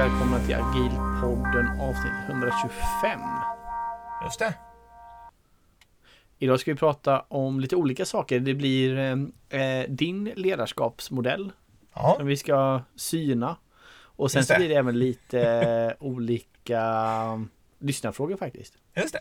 välkomna 0.00 0.40
till 0.46 0.54
Agilpodden 0.54 1.80
avsnitt 1.80 2.12
125. 2.28 3.20
Just 4.24 4.38
det. 4.38 4.54
Idag 6.38 6.60
ska 6.60 6.72
vi 6.72 6.78
prata 6.78 7.20
om 7.20 7.60
lite 7.60 7.76
olika 7.76 8.04
saker. 8.04 8.40
Det 8.40 8.54
blir 8.54 8.98
eh, 9.48 9.84
din 9.88 10.24
ledarskapsmodell 10.24 11.52
Ja, 11.94 12.14
som 12.16 12.26
vi 12.26 12.36
ska 12.36 12.82
syna. 12.96 13.56
Och 13.92 14.30
sen 14.30 14.44
så 14.44 14.54
blir 14.56 14.68
det 14.68 14.74
även 14.74 14.98
lite 14.98 15.40
eh, 16.00 16.06
olika 16.06 17.46
lyssnarfrågor 17.78 18.36
faktiskt. 18.36 18.74
just 18.96 19.12
det. 19.12 19.20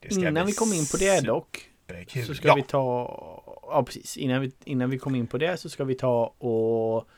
det 0.00 0.14
Innan 0.14 0.46
vi 0.46 0.52
kommer 0.52 0.76
in 0.76 0.86
på 0.86 0.96
det 0.96 1.20
dock 1.20 1.70
superkul. 1.88 2.26
så 2.26 2.34
ska 2.34 2.48
ja, 2.48 2.54
vi 2.54 2.62
ta, 2.62 3.16
ja 3.62 3.82
precis, 3.86 4.16
innan 4.16 4.40
vi, 4.40 4.52
innan 4.64 4.90
vi 4.90 4.98
kommer 4.98 5.18
in 5.18 5.26
på 5.26 5.38
det 5.38 5.56
så 5.56 5.68
ska 5.68 5.84
vi 5.84 5.94
ta 5.94 6.26
och 6.26 7.08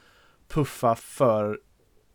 puffa 0.48 0.94
för 0.94 1.60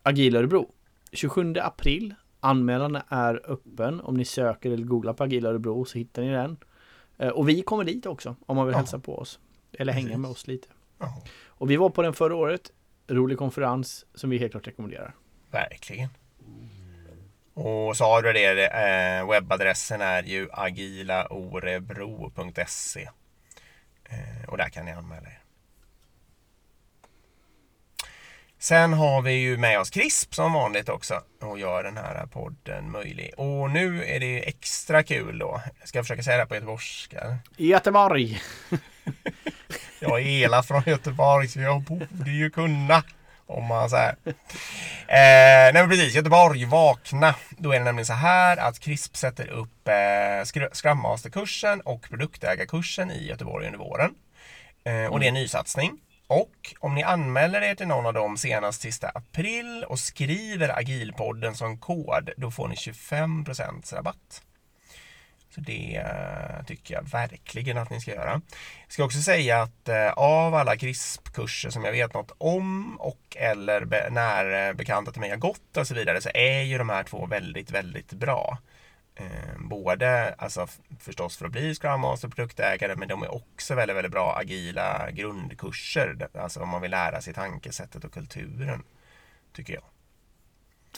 Agil 0.08 0.36
Örebro. 0.36 0.72
27 1.12 1.54
april, 1.60 2.14
anmälan 2.40 2.98
är 3.08 3.50
öppen. 3.50 4.00
Om 4.00 4.14
ni 4.16 4.24
söker 4.24 4.70
eller 4.70 4.84
googlar 4.86 5.12
på 5.12 5.24
Agil 5.24 5.46
Örebro 5.46 5.84
så 5.84 5.98
hittar 5.98 6.22
ni 6.22 6.30
den. 6.30 6.56
Eh, 7.18 7.28
Och 7.28 7.48
vi 7.48 7.62
kommer 7.62 7.84
dit 7.84 8.06
också 8.06 8.36
om 8.46 8.56
man 8.56 8.66
vill 8.66 8.72
Ja. 8.72 8.78
hälsa 8.78 8.98
på 8.98 9.18
oss. 9.18 9.38
Eller 9.78 9.92
hänga 9.92 10.06
Precis. 10.06 10.18
med 10.20 10.30
oss 10.30 10.46
lite. 10.46 10.68
ja, 10.98 11.22
Och 11.46 11.70
vi 11.70 11.76
var 11.76 11.90
på 11.90 12.02
den 12.02 12.12
förra 12.14 12.36
året. 12.36 12.70
Rolig 13.08 13.38
konferens 13.38 14.06
som 14.14 14.30
vi 14.30 14.38
helt 14.38 14.52
klart 14.52 14.66
rekommenderar. 14.66 15.14
verkligen. 15.50 16.08
Och 17.54 17.96
så 17.96 18.04
har 18.04 18.22
du 18.22 18.32
det, 18.32 18.66
eh, 18.66 19.28
webbadressen 19.30 20.00
är 20.00 20.22
ju 20.22 20.48
agilaorebro.se. 20.52 23.08
Eh, 24.04 24.48
och 24.48 24.56
där 24.56 24.68
kan 24.68 24.84
ni 24.84 24.92
anmäla 24.92 25.28
er. 25.28 25.40
Sen 28.58 28.92
har 28.92 29.22
vi 29.22 29.32
ju 29.32 29.56
med 29.56 29.80
oss 29.80 29.90
CRISP 29.90 30.34
som 30.34 30.52
vanligt 30.52 30.88
också 30.88 31.22
och 31.40 31.58
gör 31.58 31.82
den 31.82 31.96
här 31.96 32.26
podden 32.26 32.90
möjlig. 32.90 33.32
Och 33.36 33.70
nu 33.70 34.04
är 34.04 34.20
det 34.20 34.48
extra 34.48 35.02
kul 35.02 35.38
då. 35.38 35.60
Jag 35.80 35.88
ska 35.88 36.02
försöka 36.02 36.22
säga 36.22 36.38
det 36.38 36.46
på 36.46 36.54
göteborgska. 36.54 37.38
Göteborg! 37.56 38.42
Jag 40.00 40.20
är 40.20 40.24
hela 40.24 40.62
från 40.62 40.82
Göteborg 40.86 41.48
så 41.48 41.60
jag 41.60 41.82
borde 41.82 42.30
ju 42.30 42.50
kunna. 42.50 43.02
Om 43.46 43.64
man 43.64 43.90
säger. 43.90 44.16
Eh, 44.26 44.34
nej 45.08 45.72
men 45.72 45.88
precis, 45.88 46.14
Göteborg, 46.14 46.64
vakna. 46.64 47.34
Då 47.58 47.72
är 47.72 47.78
det 47.78 47.84
nämligen 47.84 48.06
så 48.06 48.12
här 48.12 48.56
att 48.56 48.78
CRISP 48.80 49.16
sätter 49.16 49.48
upp 49.48 49.88
eh, 49.88 49.92
Scr- 50.44 50.74
Scrum 50.74 50.98
Master-kursen 50.98 51.80
och 51.80 52.02
produktägarkursen 52.02 53.10
i 53.10 53.26
Göteborg 53.28 53.66
under 53.66 53.78
våren. 53.78 54.14
Eh, 54.84 55.06
och 55.06 55.20
det 55.20 55.26
är 55.26 55.28
en 55.28 55.34
nysatsning. 55.34 55.92
Och 56.26 56.74
om 56.80 56.94
ni 56.94 57.02
anmäler 57.02 57.62
er 57.62 57.74
till 57.74 57.86
någon 57.86 58.06
av 58.06 58.14
dem 58.14 58.36
senast 58.36 58.80
sista 58.80 59.08
april 59.08 59.84
och 59.88 59.98
skriver 59.98 60.78
agilpodden 60.78 61.54
som 61.54 61.78
kod, 61.78 62.30
då 62.36 62.50
får 62.50 62.68
ni 62.68 62.74
25% 62.74 63.94
rabatt. 63.94 64.42
Så 65.54 65.60
det 65.60 65.96
eh, 65.96 66.64
tycker 66.66 66.94
jag 66.94 67.02
verkligen 67.02 67.78
att 67.78 67.90
ni 67.90 68.00
ska 68.00 68.10
göra. 68.10 68.40
Jag 68.84 68.92
ska 68.92 69.04
också 69.04 69.20
säga 69.20 69.62
att 69.62 69.88
eh, 69.88 70.12
av 70.12 70.54
alla 70.54 70.76
CRISP-kurser 70.76 71.70
som 71.70 71.84
jag 71.84 71.92
vet 71.92 72.14
något 72.14 72.32
om 72.38 72.96
och 73.00 73.36
eller 73.36 73.84
be, 73.84 74.08
när 74.10 74.72
bekanta 74.72 75.12
till 75.12 75.20
mig 75.20 75.30
har 75.30 75.36
gått 75.36 75.76
och 75.76 75.86
så 75.86 75.94
vidare 75.94 76.20
så 76.20 76.30
är 76.34 76.62
ju 76.62 76.78
de 76.78 76.88
här 76.88 77.02
två 77.02 77.26
väldigt, 77.26 77.70
väldigt 77.70 78.12
bra. 78.12 78.58
Eh, 79.18 79.58
både 79.60 80.34
alltså 80.38 80.66
förstås 81.00 81.36
för 81.36 81.46
att 81.46 81.52
bli 81.52 81.74
Scrum 81.74 82.00
Master 82.00 82.28
och 82.28 82.34
produktägare 82.36 82.94
men 82.96 83.08
de 83.08 83.22
är 83.22 83.34
också 83.34 83.74
väldigt, 83.74 83.96
väldigt 83.96 84.12
bra 84.12 84.36
agila 84.40 85.10
grundkurser. 85.10 86.28
Alltså 86.34 86.60
om 86.60 86.68
man 86.68 86.82
vill 86.82 86.90
lära 86.90 87.20
sig 87.20 87.34
tankesättet 87.34 88.04
och 88.04 88.12
kulturen. 88.12 88.82
Tycker 89.52 89.74
jag. 89.74 89.82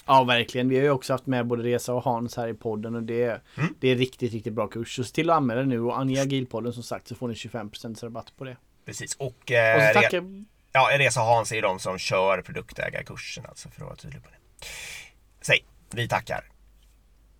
Ja, 0.06 0.24
verkligen. 0.24 0.68
Vi 0.68 0.76
har 0.76 0.82
ju 0.82 0.90
också 0.90 1.12
haft 1.12 1.26
med 1.26 1.46
både 1.46 1.62
Resa 1.62 1.94
och 1.94 2.02
Hans 2.04 2.36
här 2.36 2.48
i 2.48 2.54
podden 2.54 2.94
och 2.94 3.02
det, 3.02 3.40
Mm. 3.58 3.74
det 3.80 3.88
är 3.88 3.96
riktigt, 3.96 4.32
riktigt 4.32 4.52
bra 4.52 4.66
kurs. 4.68 4.96
Så 4.96 5.04
se 5.04 5.14
till 5.14 5.30
att 5.30 5.36
anmäla 5.36 5.62
nu 5.62 5.80
och 5.80 5.98
ange 5.98 6.22
Agilpodden 6.22 6.72
som 6.72 6.82
sagt 6.82 7.08
så 7.08 7.14
får 7.14 7.28
ni 7.28 7.34
25% 7.34 8.02
rabatt 8.04 8.32
på 8.36 8.44
det. 8.44 8.56
Precis. 8.84 9.14
Och, 9.16 9.26
Och 9.26 9.50
eh, 9.50 9.90
re- 9.90 9.92
tackar 9.94 10.22
Ja, 10.72 10.88
Resa 10.98 11.20
Hans 11.20 11.52
är 11.52 11.62
de 11.62 11.78
som 11.78 11.98
kör 11.98 12.42
produktägarkursen 12.42 13.46
alltså 13.48 13.68
för 13.68 13.80
att 13.82 13.86
vara 13.86 13.96
tydlig 13.96 14.22
på 14.24 14.30
det. 14.30 14.66
Säg, 15.40 15.64
vi 15.90 16.08
tackar. 16.08 16.44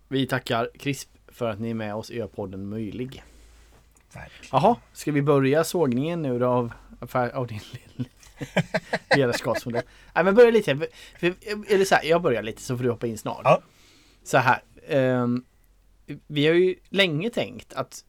Vi 0.09 0.27
tackar 0.27 0.69
CRISP 0.79 1.09
för 1.27 1.49
att 1.49 1.59
ni 1.59 1.69
är 1.69 1.73
med 1.73 1.95
oss 1.95 2.09
och 2.09 2.15
gör 2.15 2.27
podden 2.27 2.69
möjlig. 2.69 3.23
Verkligen. 4.13 4.49
Jaha, 4.51 4.75
ska 4.93 5.11
vi 5.11 5.21
börja 5.21 5.63
sågningen 5.63 6.21
nu 6.21 6.39
då 6.39 6.47
av, 6.47 6.73
affär, 6.99 7.29
av 7.29 7.47
din 7.47 7.59
ledarskapsmodell? 9.15 9.83
Nej 10.15 10.23
men 10.23 10.35
börja 10.35 10.51
lite, 10.51 10.79
för, 11.19 11.33
eller 11.67 11.85
så 11.85 11.95
här, 11.95 12.03
jag 12.03 12.21
börjar 12.21 12.43
lite 12.43 12.61
så 12.61 12.77
får 12.77 12.83
du 12.83 12.89
hoppa 12.89 13.07
in 13.07 13.17
snart. 13.17 13.41
Ja. 13.43 13.61
Så 14.23 14.37
här, 14.37 14.61
ehm, 14.87 15.45
vi 16.27 16.47
har 16.47 16.53
ju 16.53 16.75
länge 16.89 17.29
tänkt 17.29 17.73
att 17.73 18.05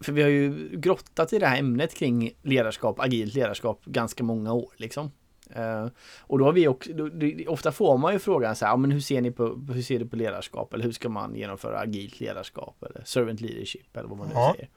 för 0.00 0.12
vi 0.12 0.22
har 0.22 0.28
ju 0.28 0.68
grottat 0.78 1.32
i 1.32 1.38
det 1.38 1.46
här 1.46 1.58
ämnet 1.58 1.94
kring 1.94 2.32
ledarskap, 2.42 3.00
agilt 3.00 3.34
ledarskap 3.34 3.84
ganska 3.84 4.24
många 4.24 4.52
år 4.52 4.72
liksom. 4.76 5.10
Eh, 5.54 5.86
och 6.20 6.38
då 6.38 6.44
har 6.44 6.52
vi 6.52 6.68
också, 6.68 6.92
då, 6.92 7.08
det- 7.08 7.46
ofta 7.48 7.72
får 7.72 7.98
man 7.98 8.12
ju 8.12 8.18
frågan 8.18 8.56
så 8.56 8.64
här, 8.64 8.72
ja, 8.72 8.76
men 8.76 8.90
hur 8.90 9.00
ser 9.00 9.20
ni 9.20 9.30
på, 9.30 9.60
hur 9.72 9.82
ser 9.82 9.98
du 9.98 10.06
på 10.06 10.16
ledarskap? 10.16 10.74
Eller 10.74 10.84
hur 10.84 10.92
ska 10.92 11.08
man 11.08 11.34
genomföra 11.34 11.78
agilt 11.78 12.20
ledarskap? 12.20 12.82
Eller 12.82 13.04
servant 13.04 13.40
leadership 13.40 13.96
eller 13.96 14.08
vad 14.08 14.18
man 14.18 14.26
nu 14.28 14.34
Ja. 14.34 14.52
säger. 14.54 14.68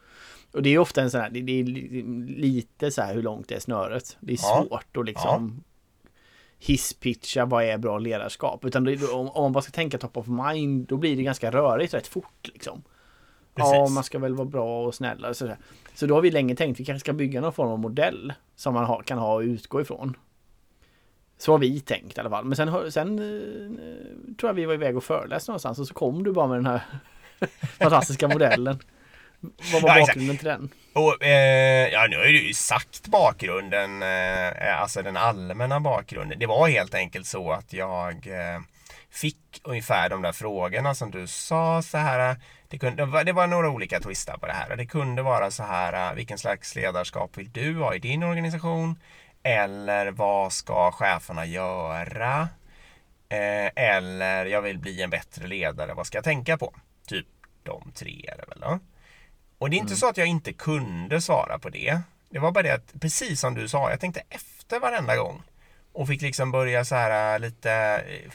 Och 0.54 0.62
det 0.64 0.70
är 0.70 0.78
ofta 0.80 1.02
en 1.02 1.12
sån 1.12 1.22
här, 1.22 1.30
det, 1.30 1.42
det 1.42 1.60
är 1.60 1.64
li- 1.64 2.04
lite 2.38 2.92
så 2.92 3.02
här 3.02 3.14
hur 3.16 3.22
långt 3.22 3.52
är 3.52 3.60
snöret. 3.60 4.18
Det 4.20 4.34
är 4.34 4.40
Ja. 4.42 4.66
svårt 4.70 4.98
att 4.98 5.06
liksom 5.06 5.64
hisspitcha 6.60 7.46
vad 7.46 7.64
är 7.64 7.78
bra 7.78 7.98
ledarskap. 7.98 8.66
Utan 8.66 8.84
det, 8.84 9.04
om, 9.12 9.30
om 9.30 9.44
man 9.44 9.52
bara 9.52 9.62
ska 9.62 9.72
tänka 9.72 9.98
top 9.98 10.18
of 10.18 10.28
mind, 10.28 10.88
då 10.88 10.98
blir 10.98 11.16
det 11.16 11.24
ganska 11.24 11.52
rörigt 11.52 11.94
rätt 11.94 12.08
fort 12.08 12.50
liksom. 12.54 12.84
Ja, 13.56 13.88
man 13.90 14.04
ska 14.04 14.20
väl 14.20 14.34
vara 14.36 14.46
bra 14.48 14.86
och 14.86 14.96
snäll. 14.96 15.26
och 15.26 15.36
sådär. 15.36 15.58
Så 15.94 16.06
då 16.06 16.14
har 16.16 16.22
vi 16.22 16.32
länge 16.32 16.56
tänkt 16.56 16.80
vi 16.80 16.86
kanske 16.86 17.00
ska 17.00 17.14
bygga 17.14 17.42
någon 17.42 17.54
form 17.54 17.70
av 17.70 17.80
modell 17.80 18.34
som 18.56 18.74
man 18.74 18.86
ha, 18.86 19.02
kan 19.02 19.18
ha 19.18 19.34
och 19.36 19.40
utgå 19.42 19.82
ifrån. 19.82 20.18
Så 21.44 21.52
har 21.52 21.60
vi 21.60 21.80
tänkt 21.80 22.18
i 22.18 22.20
alla 22.20 22.30
fall. 22.30 22.46
Men 22.46 22.56
sen, 22.56 22.92
sen 22.92 23.20
eh, 23.20 24.36
tror 24.36 24.50
jag 24.50 24.54
vi 24.54 24.66
var 24.66 24.74
iväg 24.74 24.98
och 24.98 25.04
föreläste 25.04 25.52
någonstans 25.52 25.80
och 25.80 25.88
så 25.88 25.94
kom 25.94 26.24
du 26.24 26.34
bara 26.34 26.48
med 26.48 26.58
den 26.58 26.66
här 26.66 26.82
fantastiska 27.80 28.28
modellen. 28.28 28.80
Vad 29.74 29.82
var 29.82 29.90
Ja, 29.90 30.00
bakgrunden 30.00 30.38
till 30.38 30.48
den? 30.48 30.70
Och, 30.94 31.24
eh, 31.24 31.90
ja, 31.90 32.08
nu 32.10 32.18
har 32.18 32.26
ju 32.26 32.48
du 32.48 32.54
sagt 32.54 33.08
bakgrunden, 33.08 34.04
eh, 34.04 34.82
alltså 34.82 35.02
den 35.02 35.18
allmänna 35.18 35.80
bakgrunden. 35.80 36.40
Det 36.40 36.46
var 36.46 36.68
helt 36.68 36.94
enkelt 36.94 37.26
så 37.26 37.52
att 37.52 37.74
jag 37.74 38.28
eh, 38.28 38.62
fick 39.12 39.62
ungefär 39.64 40.10
de 40.10 40.22
där 40.22 40.32
frågorna 40.32 40.96
som 40.96 41.12
du 41.12 41.28
sa 41.28 41.82
så 41.82 41.98
här. 41.98 42.36
Det, 42.68 42.78
kunde, 42.78 43.24
det, 43.24 43.34
var, 43.34 43.48
några 43.48 43.70
olika 43.70 44.00
twistar 44.00 44.38
på 44.38 44.46
det 44.46 44.54
här. 44.54 44.76
Det 44.76 44.86
kunde 44.86 45.22
vara 45.22 45.52
så 45.52 45.64
här, 45.64 46.10
eh, 46.10 46.16
vilken 46.16 46.38
slags 46.38 46.76
ledarskap 46.76 47.38
vill 47.38 47.52
du 47.52 47.76
ha 47.76 47.96
i 47.96 48.00
din 48.00 48.24
organisation? 48.24 48.96
Eller 49.44 50.12
vad 50.12 50.54
ska 50.54 50.92
cheferna 50.92 51.46
göra? 51.46 52.50
Eh, 53.30 53.72
eller 53.76 54.46
jag 54.46 54.62
vill 54.62 54.80
bli 54.80 55.02
en 55.02 55.10
bättre 55.10 55.48
ledare, 55.48 55.94
vad 55.94 56.08
ska 56.08 56.18
jag 56.18 56.24
tänka 56.24 56.58
på? 56.58 56.74
Typ 57.08 57.28
de 57.64 57.92
tre 57.96 58.26
är 58.28 58.38
det 58.38 58.46
väl 58.48 58.60
då? 58.60 58.80
Och 59.58 59.70
det 59.70 59.76
är 59.76 59.80
inte 59.80 59.96
så 59.96 60.10
att 60.10 60.18
jag 60.18 60.28
inte 60.28 60.54
kunde 60.54 61.22
svara 61.22 61.60
på 61.60 61.70
det. 61.70 62.00
Det 62.30 62.40
var 62.40 62.52
bara 62.52 62.64
det 62.64 62.74
att, 62.74 62.94
precis 63.02 63.40
som 63.40 63.56
du 63.56 63.68
sa, 63.68 63.90
jag 63.90 64.00
tänkte 64.00 64.24
efter 64.30 64.80
varenda 64.80 65.18
gång. 65.18 65.44
Och 65.94 66.08
fick 66.08 66.22
liksom 66.22 66.52
börja 66.52 66.86
så 66.86 66.96
här 66.96 67.34
äh, 67.34 67.40
lite, 67.40 67.72
eh, 67.72 68.32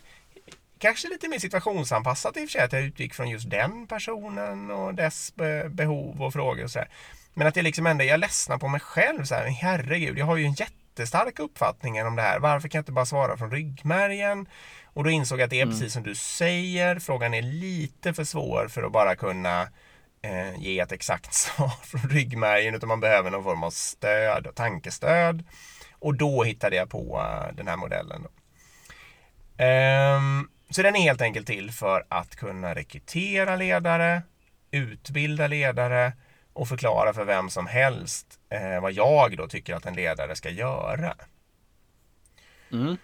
kanske 0.79 1.09
lite 1.09 1.29
mer 1.29 1.38
situationsanpassat 1.38 2.37
i 2.37 2.41
och 2.41 2.49
för 2.49 2.53
sig, 2.53 2.61
att 2.61 2.73
jag 2.73 2.83
utgick 2.83 3.15
från 3.15 3.29
just 3.29 3.50
den 3.50 3.87
personen 3.87 4.71
och 4.71 4.94
dess 4.94 5.35
be- 5.35 5.69
behov 5.69 6.23
och 6.23 6.33
frågor 6.33 6.65
och 6.65 6.71
så 6.71 6.79
här. 6.79 6.88
Men 7.35 7.47
att 7.47 7.56
jag 7.56 7.62
liksom 7.62 7.87
ändå, 7.87 8.05
jag 8.05 8.21
ledsnar 8.21 8.59
på 8.59 8.69
mig 8.69 8.81
själv 8.81 9.25
så 9.25 9.35
här, 9.35 9.47
herregud, 9.47 10.19
jag 10.19 10.27
har 10.27 10.37
ju 10.37 10.44
en 10.44 10.55
jättestark 10.99 11.39
uppfattning 11.39 12.06
om 12.06 12.17
det 12.17 12.23
här. 12.23 12.39
Varför 12.39 12.69
kan 12.69 12.79
jag 12.79 12.83
inte 12.83 12.93
bara 12.93 13.06
svara 13.06 13.37
från 13.37 13.50
ryggmärgen? 13.50 14.49
Och 14.85 15.05
då 15.05 15.11
insåg 15.11 15.41
jag 15.41 15.45
att 15.45 15.50
det 15.50 15.61
är 15.61 15.67
precis 15.67 15.93
som 15.93 16.03
du 16.03 16.15
säger, 16.15 16.99
frågan 16.99 17.35
är 17.35 17.43
lite 17.43 18.15
för 18.15 18.25
svår 18.25 18.69
för 18.69 18.83
att 18.83 18.93
bara 18.93 19.17
kunna 19.17 19.62
eh, 20.23 20.59
ge 20.59 20.81
ett 20.81 20.93
exakt 20.93 21.35
svar 21.35 21.73
från 21.83 22.11
ryggmärgen 22.11 22.75
utan 22.75 22.89
man 22.89 23.00
behöver 23.00 23.31
någon 23.31 23.45
form 23.45 23.62
av 23.62 23.71
stöd 23.71 24.47
och 24.47 24.55
tankestöd. 24.55 25.45
Och 25.93 26.15
då 26.15 26.43
hittade 26.43 26.77
jag 26.77 26.91
på 26.91 27.21
eh, 27.21 27.55
den 27.55 27.69
här 27.69 27.77
modellen. 27.77 28.27
Ehm, 29.59 30.49
så 30.71 30.83
den 30.83 30.97
är 30.97 31.00
helt 31.00 31.23
enkelt 31.23 31.47
till 31.47 31.73
för 31.73 32.05
att 32.09 32.37
kunna 32.37 32.75
rekrytera 32.75 33.56
ledare, 33.56 34.23
utbilda 34.71 35.47
ledare 35.47 36.12
och 36.59 36.69
förklara 36.69 37.13
för 37.15 37.25
vem 37.25 37.51
som 37.51 37.67
helst 37.67 38.27
eh, 38.51 38.81
vad 38.81 38.93
jag 38.93 39.37
då 39.37 39.49
tycker 39.49 39.75
att 39.75 39.87
en 39.87 39.95
ledare 39.95 40.37
ska 40.37 40.51
göra. 40.51 41.15
Mm. 42.73 42.97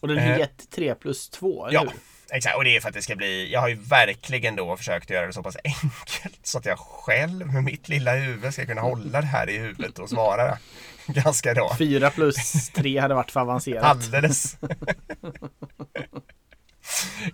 Och 0.00 0.08
den 0.08 0.18
Eh, 0.18 0.24
het 0.24 0.70
3 0.70 0.94
plus 0.94 1.28
2, 1.30 1.66
eller 1.66 1.74
Ja, 1.74 1.80
hur? 1.80 1.92
exakt. 2.36 2.56
Och 2.56 2.64
det 2.64 2.76
är 2.76 2.80
för 2.80 2.88
att 2.88 2.94
det 2.94 3.02
ska 3.02 3.16
bli... 3.16 3.52
Jag 3.52 3.60
har 3.60 3.68
ju 3.68 3.74
verkligen 3.74 4.56
då 4.56 4.76
försökt 4.76 5.10
göra 5.10 5.26
det 5.26 5.32
så 5.32 5.42
pass 5.42 5.56
enkelt 5.64 6.46
så 6.46 6.58
att 6.58 6.66
jag 6.66 6.78
själv 6.78 7.46
med 7.46 7.64
mitt 7.64 7.88
lilla 7.88 8.14
huvud 8.14 8.52
ska 8.52 8.66
kunna 8.66 8.80
hålla 8.80 9.20
det 9.20 9.26
här 9.26 9.50
i 9.50 9.58
huvudet 9.58 9.98
och 9.98 10.08
svara 10.08 10.58
ganska 11.06 11.54
då. 11.54 11.74
Fyra 11.78 12.10
plus 12.10 12.70
tre 12.70 12.98
hade 12.98 13.14
varit 13.14 13.30
för 13.30 13.40
avancerat. 13.40 13.84
Alldeles. 13.84 14.56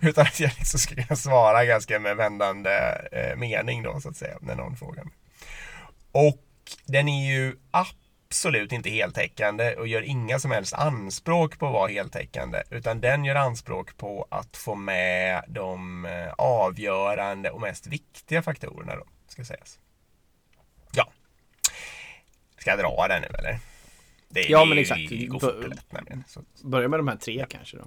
Utan 0.01 0.21
att 0.21 0.39
jag 0.39 0.51
liksom 0.57 0.79
ska 0.79 0.95
kunna 0.95 1.15
svara 1.15 1.65
ganska 1.65 1.99
med 1.99 2.17
vändande 2.17 2.71
eh, 3.11 3.35
mening 3.37 3.83
då 3.83 3.99
så 4.01 4.09
att 4.09 4.17
säga 4.17 4.37
när 4.41 4.55
någon 4.55 4.77
frågar 4.77 5.03
mig. 5.03 5.13
Och 6.17 6.43
den 6.85 7.07
är 7.07 7.31
ju 7.31 7.55
absolut 7.71 8.71
inte 8.71 8.89
heltäckande 8.89 9.75
och 9.75 9.87
gör 9.87 10.01
inga 10.01 10.39
som 10.39 10.51
helst 10.51 10.73
anspråk 10.73 11.59
på 11.59 11.67
att 11.67 11.73
vara 11.73 11.87
heltäckande. 11.91 12.63
Utan 12.69 13.01
den 13.01 13.25
gör 13.25 13.35
anspråk 13.35 13.97
på 13.97 14.27
att 14.31 14.57
få 14.57 14.75
med 14.75 15.43
de 15.47 16.05
eh, 16.05 16.33
avgörande 16.37 17.49
och 17.49 17.61
mest 17.61 17.87
viktiga 17.87 18.41
faktorerna 18.41 18.95
då, 18.95 19.03
ska 19.27 19.45
sägas. 19.45 19.79
Ja. 20.91 21.11
Ska 22.57 22.69
jag 22.69 22.79
dra 22.79 23.07
den 23.07 23.21
nu 23.21 23.27
eller? 23.27 23.59
Det, 24.29 24.41
ja, 24.41 24.59
det, 24.59 24.65
men 24.65 24.77
exakt. 24.77 25.09
Det 25.09 25.25
går 25.25 25.39
fort 25.39 25.67
lätt 25.67 25.91
nämligen. 25.91 26.23
Börja 26.63 26.87
med 26.87 26.99
de 26.99 27.07
här 27.07 27.17
tre 27.17 27.45
kanske 27.49 27.77
då. 27.77 27.83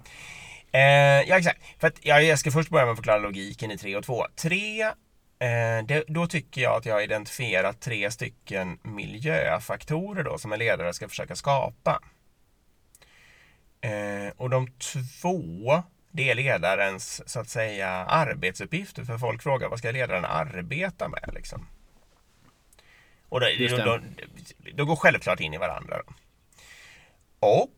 Eh, 0.73 0.83
ja, 1.29 1.39
exakt. 1.39 1.61
För 1.79 1.87
att, 1.89 1.99
ja, 2.03 2.21
jag 2.21 2.39
ska 2.39 2.51
först 2.51 2.71
börja 2.71 2.85
med 2.85 2.93
att 2.93 2.99
förklara 2.99 3.19
logiken 3.19 3.71
i 3.71 3.79
3 3.79 3.97
och 3.97 4.05
2. 4.05 4.27
3, 4.37 4.83
eh, 4.83 4.93
det, 5.87 6.05
då 6.09 6.27
tycker 6.27 6.61
jag 6.61 6.77
att 6.77 6.87
jag 6.87 6.95
har 6.95 7.01
identifierat 7.01 7.81
tre 7.81 8.11
stycken 8.11 8.79
miljöfaktorer 8.83 10.25
då 10.25 10.39
som 10.39 10.53
en 10.53 10.59
ledare 10.59 10.93
ska 10.93 11.09
försöka 11.09 11.37
skapa. 11.37 12.03
Eh, 13.81 14.33
och 14.37 14.51
de 14.51 14.69
två, 14.73 15.83
det 16.11 16.31
är 16.31 16.35
ledarens 16.35 17.29
så 17.29 17.41
att 17.41 17.49
säga 17.49 17.89
arbetsuppgifter. 17.91 19.05
För 19.05 19.19
folk 19.19 19.43
frågar 19.43 19.69
vad 19.69 19.79
ska 19.79 19.91
ledaren 19.91 20.25
arbeta 20.25 21.09
med 21.09 21.31
liksom? 21.35 21.67
Och 23.29 23.41
då, 23.41 23.47
då, 23.77 24.01
då 24.75 24.85
går 24.85 24.97
självklart 24.97 25.41
in 25.41 25.55
i 25.55 25.59
varandra. 25.59 26.03
Då. 26.07 26.15
Och 27.41 27.71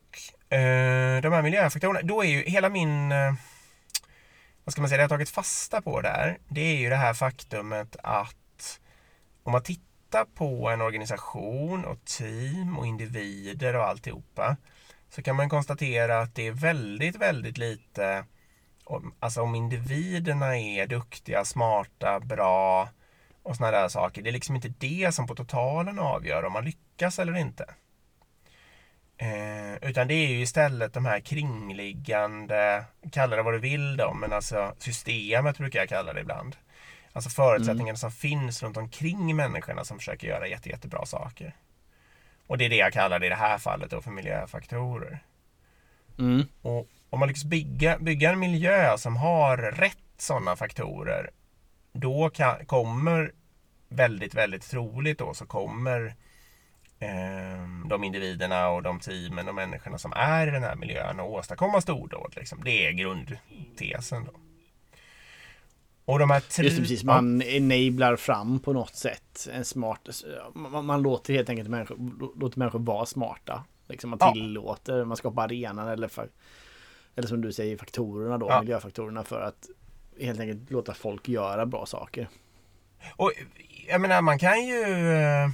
Eh, 0.53 1.21
de 1.23 1.33
här 1.33 1.43
miljöfaktorerna, 1.43 2.01
då 2.03 2.25
är 2.25 2.29
ju 2.29 2.43
hela 2.43 2.69
min 2.69 3.13
eh, 3.13 3.35
vad 4.65 4.73
ska 4.73 4.83
man 4.83 4.89
säga, 4.89 4.97
det 4.97 5.03
jag 5.03 5.09
har 5.09 5.17
tagit 5.17 5.31
fasta 5.31 5.83
på 5.83 6.01
där, 6.01 6.39
det 6.49 6.61
är 6.61 6.77
ju 6.77 6.89
det 6.89 6.97
här 6.97 7.15
faktumet 7.15 7.97
att 8.03 8.81
om 9.43 9.53
man 9.53 9.63
tittar 9.63 10.25
på 10.25 10.69
en 10.69 10.81
organisation 10.81 11.85
och 11.85 12.05
team 12.05 12.79
och 12.79 12.87
individer 12.87 13.77
och 13.77 13.85
alltihopa 13.85 14.57
så 15.11 15.23
kan 15.23 15.37
man 15.37 15.49
konstatera 15.49 16.21
att 16.21 16.35
det 16.35 16.47
är 16.47 16.53
väldigt, 16.53 17.17
väldigt 17.17 17.59
lite 17.59 18.25
Alltså 19.21 19.43
om 19.43 19.55
individerna 19.55 20.59
är 20.59 20.87
duktiga, 20.87 21.45
smarta, 21.45 22.21
bra 22.21 22.89
och 23.43 23.57
sådana 23.57 23.79
där 23.79 23.89
saker. 23.89 24.23
Det 24.23 24.31
är 24.31 24.33
liksom 24.33 24.57
inte 24.57 24.75
det 24.79 25.15
som 25.15 25.27
på 25.27 25.35
totalen 25.35 25.99
avgör 25.99 26.45
om 26.45 26.53
man 26.53 26.65
lyckas 26.65 27.19
eller 27.19 27.37
inte. 27.37 27.75
Eh, 29.23 29.89
utan 29.89 30.09
det 30.09 30.15
är 30.15 30.29
ju 30.29 30.41
istället 30.41 30.95
de 30.95 31.05
här 31.05 31.21
kringliggande, 31.21 32.85
kalla 33.13 33.37
det 33.37 33.43
vad 33.43 33.55
du 33.55 33.59
vill 33.59 33.97
då, 33.97 34.15
men 34.15 34.33
alltså 34.33 34.75
systemet 34.79 35.59
brukar 35.59 35.79
jag 35.79 35.89
kalla 35.89 36.13
det 36.13 36.21
ibland. 36.21 36.57
Alltså 37.13 37.31
förutsättningarna 37.31 37.89
mm. 37.91 37.97
som 37.97 38.13
finns 38.13 38.63
runt 38.63 38.77
omkring 38.77 39.37
människorna 39.37 39.85
som 39.85 39.99
försöker 39.99 40.29
göra 40.29 40.49
jätte, 40.49 40.69
jättebra 40.69 41.07
saker. 41.07 41.57
Och 42.47 42.59
det 42.59 42.65
är 42.65 42.69
det 42.69 42.77
jag 42.77 42.93
kallar 42.93 43.19
det 43.19 43.27
i 43.27 43.29
det 43.29 43.35
här 43.35 43.59
fallet 43.59 43.91
då 43.91 44.01
för 44.01 44.11
miljöfaktorer. 44.11 45.19
Mm. 46.19 46.47
Och 46.63 46.89
om 47.11 47.19
man 47.19 47.29
lyckas 47.29 47.45
bygga, 47.45 47.99
bygga 47.99 48.31
en 48.31 48.39
miljö 48.39 48.99
som 48.99 49.17
har 49.17 49.57
rätt 49.57 49.99
sådana 50.19 50.57
faktorer, 50.57 51.31
då 51.93 52.31
kan, 52.31 52.67
kommer 52.67 53.33
väldigt, 53.89 54.35
väldigt 54.35 54.71
troligt 54.71 55.19
då 55.19 55.35
så 55.35 55.47
kommer 55.47 56.15
de 57.89 58.05
individerna 58.05 58.69
och 58.69 58.83
de 58.83 59.01
teamen 59.01 59.49
och 59.49 59.55
människorna 59.55 59.99
som 59.99 60.13
är 60.17 60.47
i 60.47 60.51
den 60.51 60.63
här 60.63 60.77
miljön 60.77 61.21
och 61.21 61.33
åstadkomma 61.33 61.81
stordåd. 61.81 62.33
Liksom. 62.37 62.65
Det 62.65 62.87
är 62.87 62.93
grundtesen. 62.93 64.25
Då. 64.25 64.33
Och 66.05 66.19
de 66.19 66.31
här 66.31 66.41
tre... 66.41 66.65
Just 66.65 66.77
det, 66.77 66.83
precis, 66.83 67.05
man 67.05 67.43
enablar 67.43 68.17
fram 68.17 68.61
på 68.61 68.73
något 68.73 68.95
sätt 68.95 69.49
en 69.53 69.65
smart... 69.65 70.09
Man, 70.55 70.85
man 70.85 71.03
låter 71.03 71.35
helt 71.35 71.49
enkelt 71.49 71.69
människor, 71.69 71.97
låter 72.41 72.59
människor 72.59 72.79
vara 72.79 73.07
smarta. 73.07 73.65
Liksom 73.89 74.11
man 74.11 74.33
tillåter, 74.33 74.99
ja. 74.99 75.05
man 75.05 75.17
skapar 75.17 75.45
arenan 75.45 75.89
eller, 75.89 76.09
för, 76.09 76.29
eller 77.17 77.29
som 77.29 77.41
du 77.41 77.53
säger 77.53 77.77
faktorerna 77.77 78.39
då, 78.39 78.47
ja. 78.49 78.61
miljöfaktorerna 78.61 79.25
för 79.25 79.41
att 79.41 79.69
helt 80.21 80.41
enkelt 80.41 80.71
låta 80.71 80.95
folk 80.95 81.29
göra 81.29 81.67
bra 81.67 81.87
saker. 81.87 82.29
Och 83.17 83.33
jag 83.89 84.01
menar 84.01 84.23
man 84.23 84.39
kan 84.39 84.67
ju 84.67 85.13
eh, 85.13 85.49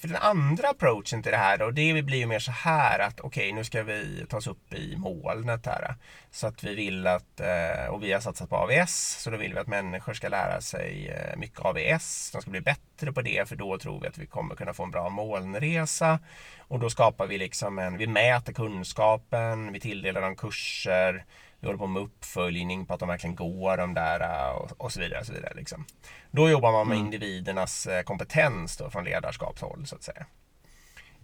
för 0.00 0.08
den 0.08 0.16
andra 0.16 0.68
approachen 0.68 1.22
till 1.22 1.32
det 1.32 1.38
här 1.38 1.58
då, 1.58 1.70
det 1.70 2.02
blir 2.02 2.18
ju 2.18 2.26
mer 2.26 2.38
så 2.38 2.50
här 2.50 2.98
att 2.98 3.20
okej, 3.20 3.42
okay, 3.42 3.52
nu 3.52 3.64
ska 3.64 3.82
vi 3.82 4.26
ta 4.28 4.36
oss 4.36 4.46
upp 4.46 4.74
i 4.74 4.96
molnet 4.96 5.66
här. 5.66 5.94
Så 6.30 6.46
att 6.46 6.64
vi 6.64 6.74
vill 6.74 7.06
att, 7.06 7.40
eh, 7.40 7.86
och 7.90 8.02
vi 8.02 8.12
har 8.12 8.20
satsat 8.20 8.50
på 8.50 8.56
AVS, 8.56 9.16
så 9.22 9.30
då 9.30 9.36
vill 9.36 9.54
vi 9.54 9.58
att 9.58 9.66
människor 9.66 10.14
ska 10.14 10.28
lära 10.28 10.60
sig 10.60 11.08
eh, 11.08 11.36
mycket 11.36 11.60
AVS. 11.60 12.30
De 12.32 12.42
ska 12.42 12.50
bli 12.50 12.60
bättre 12.60 13.12
på 13.12 13.22
det, 13.22 13.48
för 13.48 13.56
då 13.56 13.78
tror 13.78 14.00
vi 14.00 14.08
att 14.08 14.18
vi 14.18 14.26
kommer 14.26 14.54
kunna 14.54 14.74
få 14.74 14.82
en 14.82 14.90
bra 14.90 15.08
molnresa. 15.08 16.18
Och 16.58 16.80
då 16.80 16.90
skapar 16.90 17.26
vi 17.26 17.38
liksom 17.38 17.78
en, 17.78 17.96
vi 17.96 18.06
mäter 18.06 18.52
kunskapen, 18.52 19.72
vi 19.72 19.80
tilldelar 19.80 20.20
dem 20.20 20.36
kurser, 20.36 21.24
vi 21.64 21.68
håller 21.68 21.78
på 21.78 21.86
med 21.86 22.02
uppföljning 22.02 22.86
på 22.86 22.94
att 22.94 23.00
de 23.00 23.08
verkligen 23.08 23.36
går 23.36 23.76
de 23.76 23.94
där 23.94 24.20
äh, 24.20 24.56
och, 24.56 24.72
och 24.76 24.92
så 24.92 25.00
vidare. 25.00 25.20
Och 25.20 25.26
så 25.26 25.32
vidare 25.32 25.54
liksom. 25.54 25.84
Då 26.30 26.50
jobbar 26.50 26.72
man 26.72 26.88
med 26.88 26.94
mm. 26.94 27.06
individernas 27.06 27.86
äh, 27.86 28.02
kompetens 28.02 28.76
då, 28.76 28.90
från 28.90 29.04
ledarskapshåll 29.04 29.86
så 29.86 29.96
att 29.96 30.02
säga. 30.02 30.26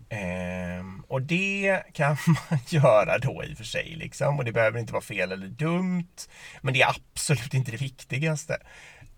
Ehm, 0.09 1.05
och 1.09 1.23
det 1.23 1.83
kan 1.93 2.17
man 2.51 2.59
göra 2.67 3.19
då 3.19 3.45
i 3.45 3.55
och 3.55 3.57
för 3.57 3.65
sig 3.65 3.95
liksom. 3.97 4.39
Och 4.39 4.45
det 4.45 4.53
behöver 4.53 4.79
inte 4.79 4.93
vara 4.93 5.03
fel 5.03 5.33
eller 5.33 5.47
dumt. 5.47 6.29
Men 6.61 6.75
det 6.75 6.83
är 6.83 6.89
absolut 6.89 7.55
inte 7.55 7.71
det 7.71 7.81
viktigaste. 7.81 8.59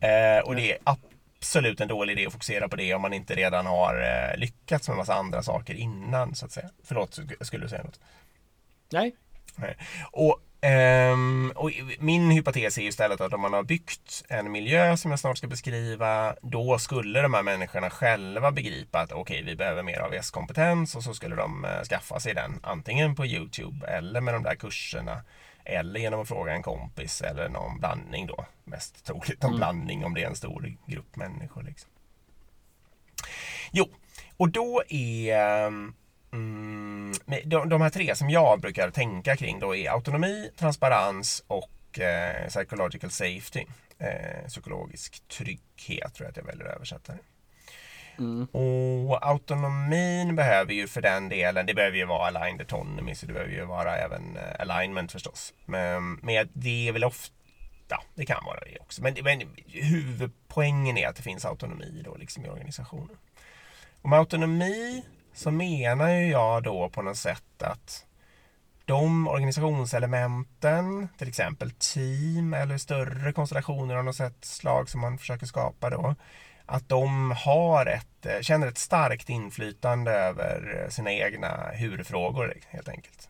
Ehm, 0.01 0.45
och 0.45 0.57
det 0.57 0.73
är 0.73 0.79
absolut 0.85 1.81
en 1.81 1.89
dålig 1.89 2.13
idé 2.13 2.27
att 2.27 2.33
fokusera 2.33 2.69
på 2.69 2.77
det 2.77 2.95
om 2.95 3.03
man 3.03 3.13
inte 3.13 3.35
redan 3.35 3.67
har 3.67 3.95
eh, 4.03 4.39
lyckats 4.39 4.89
med 4.89 4.97
massa 4.97 5.15
andra 5.15 5.43
saker 5.43 5.75
innan 5.75 6.35
så 6.35 6.47
att 6.47 6.53
säga. 6.53 6.71
Förlåt, 6.85 7.19
skulle 7.41 7.65
du 7.65 7.69
säga 7.69 7.83
något? 7.83 8.01
Nej. 8.93 9.17
Nej. 9.57 9.77
Och 10.13 10.41
Um, 10.65 11.53
och 11.57 11.71
min 11.99 12.31
hypotes 12.31 12.79
är 12.79 12.83
istället 12.83 13.21
att 13.21 13.33
om 13.33 13.41
man 13.41 13.53
har 13.53 13.63
byggt 13.63 14.25
en 14.29 14.53
miljö 14.53 14.97
som 14.97 15.11
jag 15.11 15.21
snart 15.21 15.39
ska 15.39 15.47
beskriva, 15.47 16.35
då 16.43 16.79
skulle 16.79 17.23
de 17.23 17.35
här 17.35 17.43
människorna 17.43 17.91
själva 17.91 18.53
begripa 18.53 19.01
att 19.01 19.13
okej, 19.13 19.21
okay, 19.21 19.51
vi 19.51 19.57
behöver 19.57 19.83
mer 19.83 19.99
av 19.99 20.15
S-kompetens 20.15 20.97
och 20.97 21.03
så 21.03 21.15
skulle 21.15 21.37
de 21.37 21.65
uh, 21.65 21.83
skaffa 21.83 22.21
sig 22.21 22.35
den 22.35 22.61
antingen 22.63 23.15
på 23.15 23.27
Youtube 23.27 23.87
eller 23.87 24.21
med 24.21 24.35
de 24.35 24.43
där 24.43 24.55
kurserna 24.55 25.23
eller 25.65 26.01
genom 26.01 26.21
att 26.21 26.29
fråga 26.29 26.53
en 26.53 26.63
kompis 26.63 27.21
eller 27.23 27.49
någon 27.49 27.79
blandning 27.79 28.27
då. 28.27 28.47
Mest 28.65 29.05
troligt 29.05 29.45
en 29.45 29.49
mm. 29.49 29.57
blandning 29.57 30.05
om 30.05 30.15
det 30.15 30.23
är 30.23 30.27
en 30.27 30.37
stor 30.37 30.77
grupp 30.87 31.17
människor. 31.17 31.63
Liksom. 31.63 31.91
Jo, 33.73 33.89
och 34.37 34.49
då 34.49 34.83
är 34.89 35.67
um, 35.67 35.95
Mm, 36.33 37.13
de, 37.45 37.69
de 37.69 37.81
här 37.81 37.91
tre 37.91 38.15
som 38.17 38.31
jag 38.31 38.61
brukar 38.61 38.91
tänka 38.91 39.37
kring 39.37 39.61
då 39.61 39.77
är 39.77 39.91
autonomi, 39.91 40.51
transparens 40.57 41.45
och 41.47 42.01
eh, 42.01 42.49
psychological 42.49 43.11
safety. 43.11 43.65
Eh, 43.99 44.47
psykologisk 44.49 45.29
trygghet 45.29 46.15
tror 46.15 46.25
jag 46.25 46.31
att 46.31 46.37
jag 46.37 46.45
väljer 46.45 46.67
att 46.67 46.77
översätta 46.77 47.13
det. 47.13 47.19
Mm. 48.19 48.45
Och 48.45 49.27
autonomin 49.27 50.37
behöver 50.37 50.73
ju 50.73 50.89
för 50.89 51.01
den 51.01 51.29
delen, 51.29 51.67
det 51.67 51.75
behöver 51.75 51.97
ju 51.97 52.05
vara 52.05 52.27
aligned 52.27 52.61
autonomy, 52.61 53.15
så 53.15 53.27
det 53.27 53.33
behöver 53.33 53.53
ju 53.53 53.65
vara 53.65 53.97
även 53.97 54.37
eh, 54.37 54.43
alignment 54.59 55.13
förstås. 55.13 55.55
Men, 55.65 56.13
men 56.13 56.49
det 56.53 56.89
är 56.89 56.93
väl 56.93 57.05
ofta, 57.05 58.03
det 58.15 58.27
kan 58.27 58.45
vara 58.45 58.61
det 58.61 58.79
också. 58.81 59.03
Men, 59.03 59.17
men 59.23 59.43
huvudpoängen 59.67 60.99
är 60.99 61.09
att 61.09 61.17
det 61.17 61.23
finns 61.23 61.45
autonomi 61.45 62.03
då 62.05 62.17
liksom 62.17 62.45
i 62.45 62.49
organisationen. 62.49 63.17
Och 64.03 64.09
med 64.09 64.19
autonomi 64.19 65.03
så 65.35 65.51
menar 65.51 66.09
ju 66.09 66.31
jag 66.31 66.63
då 66.63 66.89
på 66.89 67.03
något 67.03 67.17
sätt 67.17 67.63
att 67.63 68.07
de 68.85 69.29
organisationselementen, 69.29 71.09
till 71.19 71.29
exempel 71.29 71.71
team 71.71 72.55
eller 72.55 72.79
större 72.79 73.33
konstellationer 73.33 73.97
av 73.97 74.05
något 74.05 74.17
sätt, 74.17 74.45
slag 74.45 74.89
som 74.89 75.01
man 75.01 75.19
försöker 75.19 75.47
skapa 75.47 75.91
då, 75.91 76.15
att 76.67 76.89
de 76.89 77.31
har 77.31 77.87
ett, 77.87 78.27
eh, 78.27 78.41
känner 78.41 78.67
ett 78.67 78.79
starkt 78.79 79.29
inflytande 79.29 80.13
över 80.13 80.87
sina 80.91 81.13
egna 81.13 81.71
hurfrågor 81.73 82.55
helt 82.69 82.89
enkelt. 82.89 83.29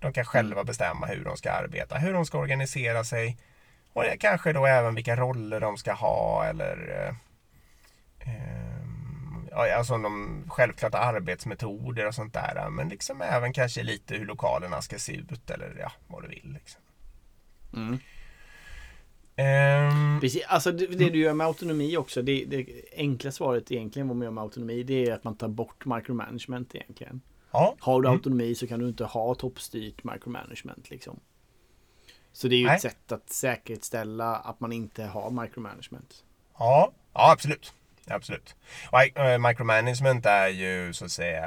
De 0.00 0.12
kan 0.12 0.24
själva 0.24 0.60
mm. 0.60 0.66
bestämma 0.66 1.06
hur 1.06 1.24
de 1.24 1.36
ska 1.36 1.52
arbeta, 1.52 1.98
hur 1.98 2.12
de 2.12 2.26
ska 2.26 2.38
organisera 2.38 3.04
sig 3.04 3.36
och 3.92 4.04
kanske 4.20 4.52
då 4.52 4.66
även 4.66 4.94
vilka 4.94 5.16
roller 5.16 5.60
de 5.60 5.76
ska 5.76 5.92
ha 5.92 6.44
eller 6.44 6.76
eh, 7.00 7.14
eh 8.32 8.85
alltså 9.56 9.98
de 9.98 10.44
självklara 10.48 10.98
arbetsmetoder 10.98 12.06
och 12.06 12.14
sånt 12.14 12.34
där. 12.34 12.70
Men 12.70 12.88
liksom 12.88 13.22
även 13.22 13.52
kanske 13.52 13.82
lite 13.82 14.14
hur 14.14 14.26
lokalerna 14.26 14.82
ska 14.82 14.98
se 14.98 15.12
ut 15.12 15.50
eller 15.50 15.76
ja, 15.80 15.92
vad 16.08 16.22
du 16.22 16.28
vill. 16.28 16.52
Liksom. 16.52 16.80
Mm. 17.72 17.98
Um, 19.38 20.20
Precis, 20.20 20.44
alltså 20.48 20.72
det, 20.72 20.86
det, 20.86 21.10
du 21.10 21.18
gör 21.18 21.34
med 21.34 21.46
autonomi 21.46 21.96
också, 21.96 22.22
det, 22.22 22.44
det 22.44 22.66
enkla 22.96 23.30
svaret 23.30 23.72
egentligen 23.72 24.08
vad 24.08 24.16
man 24.16 24.24
gör 24.24 24.32
med 24.32 24.42
autonomi, 24.42 24.82
det 24.82 25.06
är 25.08 25.14
att 25.14 25.24
man 25.24 25.36
tar 25.36 25.48
bort 25.48 25.84
micromanagement 25.84 26.74
egentligen. 26.74 27.20
Ja. 27.52 27.76
Har 27.80 28.02
du 28.02 28.08
Mm. 28.08 28.18
autonomi 28.18 28.54
så 28.54 28.66
kan 28.66 28.80
du 28.80 28.88
inte 28.88 29.04
ha 29.04 29.34
toppstyrt 29.34 30.04
micromanagement 30.04 30.90
liksom. 30.90 31.20
Så 32.32 32.48
det 32.48 32.54
är 32.54 32.58
ju 32.58 32.66
Nej. 32.66 32.76
ett 32.76 32.82
sätt 32.82 33.12
att 33.12 33.30
säkerställa 33.30 34.36
att 34.36 34.60
man 34.60 34.72
inte 34.72 35.04
har 35.04 35.30
micromanagement. 35.30 36.24
Ja, 36.58 36.92
ja 37.12 37.32
absolut. 37.32 37.74
Absolut. 38.10 38.54
Och, 38.90 39.18
eh, 39.18 39.38
micromanagement 39.38 40.26
är 40.26 40.48
ju 40.48 40.92
så 40.92 41.04
att 41.04 41.10
säga 41.10 41.44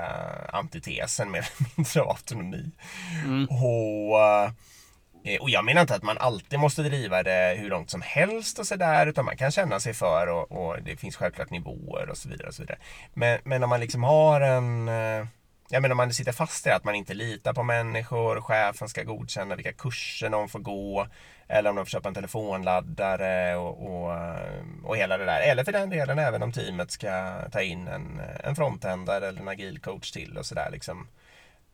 antitesen 0.54 1.32
mer 1.32 1.40
eller 1.40 1.70
mindre 1.76 2.02
av 2.02 2.10
autonomi. 2.10 2.72
Mm. 3.26 3.48
Och, 3.50 4.20
eh, 5.26 5.42
och 5.42 5.50
jag 5.50 5.66
menar 5.66 5.82
inte 5.82 5.96
att 5.96 6.04
man 6.04 6.18
alltid 6.18 6.60
måste 6.60 6.84
driva 6.84 7.24
det 7.24 7.56
hur 7.60 7.70
långt 7.70 7.90
som 7.90 8.02
helst 8.02 8.60
och 8.60 8.68
sådär 8.68 9.08
utan 9.08 9.26
man 9.26 9.38
kan 9.38 9.52
känna 9.52 9.80
sig 9.80 9.94
för 9.94 10.28
och, 10.28 10.52
och 10.52 10.84
det 10.84 10.96
finns 10.96 11.16
självklart 11.16 11.50
nivåer 11.50 12.10
och 12.10 12.18
så 12.18 12.30
vidare. 12.30 12.48
Och 12.48 12.54
så 12.54 12.62
vidare. 12.62 12.80
Men, 13.14 13.40
men 13.44 13.64
om 13.64 13.70
man 13.70 13.80
liksom 13.80 14.04
har 14.04 14.42
en 14.42 14.88
eh, 14.88 15.28
jag 15.70 15.82
menar 15.82 15.94
om 15.94 15.98
man 15.98 16.14
sitter 16.14 16.32
fast 16.32 16.68
i 16.68 16.70
att 16.70 16.84
man 16.84 16.96
inte 16.96 17.14
litar 17.14 17.54
på 17.54 17.64
människor, 17.64 18.42
chefen 18.42 18.90
ska 18.90 19.04
godkänna 19.04 19.56
vilka 19.56 19.74
kurser 19.74 20.30
de 20.30 20.50
får 20.50 20.60
gå 20.60 21.08
eller 21.48 21.70
om 21.70 21.76
de 21.76 21.86
får 21.86 21.90
köpa 21.90 22.08
en 22.08 22.14
telefonladdare 22.16 23.56
och, 23.56 23.86
och, 23.86 24.16
och 24.84 24.98
hela 24.98 25.18
det 25.18 25.26
där. 25.26 25.42
Eller 25.42 25.64
för 25.64 25.72
den 25.72 25.90
delen 25.90 26.20
även 26.20 26.44
om 26.44 26.52
teamet 26.52 26.92
ska 26.92 27.42
ta 27.52 27.62
in 27.62 27.88
en, 27.88 28.22
en 28.44 28.56
frontändare 28.56 29.28
eller 29.28 29.42
en 29.42 29.48
agil 29.48 29.80
coach 29.80 30.12
till 30.12 30.38
och 30.38 30.46
sådär. 30.46 30.70
Liksom. 30.72 31.08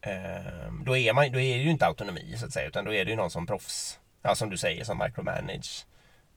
Eh, 0.01 0.71
Då, 0.85 0.97
är 0.97 1.13
man, 1.13 1.31
då 1.31 1.39
är 1.39 1.57
det 1.57 1.63
ju 1.63 1.69
inte 1.69 1.85
autonomi 1.85 2.35
så 2.37 2.45
att 2.45 2.53
säga 2.53 2.67
utan 2.67 2.85
då 2.85 2.93
är 2.93 3.05
det 3.05 3.11
ju 3.11 3.17
någon 3.17 3.31
som 3.31 3.47
proffs, 3.47 3.99
ja, 4.21 4.35
som 4.35 4.49
du 4.49 4.57
säger, 4.57 4.83
som 4.83 4.97
micromanage 4.97 5.85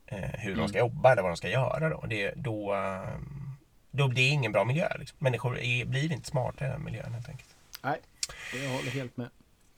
eh, 0.07 0.39
hur 0.39 0.55
de 0.55 0.67
ska 0.69 0.77
jobba 0.77 1.11
eller 1.11 1.21
vad 1.21 1.31
de 1.31 1.37
ska 1.37 1.49
göra. 1.49 1.89
Då, 1.89 2.05
det, 2.07 2.33
då, 2.35 2.75
då 3.99 4.07
det 4.07 4.21
är 4.21 4.31
ingen 4.31 4.51
bra 4.51 4.65
miljö. 4.65 4.89
Liksom. 4.99 5.17
Människor 5.21 5.59
är, 5.59 5.85
blir 5.85 6.11
inte 6.11 6.29
smarta 6.29 6.65
i 6.65 6.69
den 6.69 6.83
miljön 6.83 7.13
helt 7.13 7.29
enkelt. 7.29 7.49
Nej, 7.83 7.99
jag 8.53 8.69
håller 8.69 8.91
helt 8.91 9.17
med. 9.17 9.29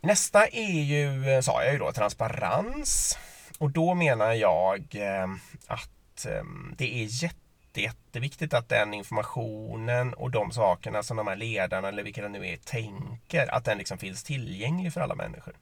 Nästa 0.02 0.48
är 0.48 0.82
ju, 0.82 1.30
eh, 1.30 1.42
sa 1.42 1.64
jag 1.64 1.74
ju 1.74 1.80
då, 1.80 1.92
transparens. 1.92 3.18
Och 3.58 3.72
då 3.72 3.94
menar 3.94 4.34
jag 4.34 4.96
eh, 4.96 5.28
att 5.68 6.26
eh, 6.26 6.44
det 6.78 7.04
är 7.04 7.24
jätte, 7.24 7.82
jätteviktigt 7.82 8.54
att 8.54 8.70
den 8.70 8.94
informationen 8.94 10.14
och 10.14 10.32
de 10.32 10.52
sakerna 10.52 11.04
som 11.04 11.18
de 11.18 11.28
här 11.28 11.36
ledarna 11.36 11.88
eller 11.88 12.04
vilka 12.04 12.22
det 12.22 12.30
nu 12.30 12.48
är 12.48 12.58
tänker, 12.58 13.54
att 13.56 13.66
den 13.66 13.78
liksom 13.78 13.98
finns 13.98 14.24
tillgänglig 14.24 14.94
för 14.94 15.02
alla 15.02 15.16
människor. 15.16 15.54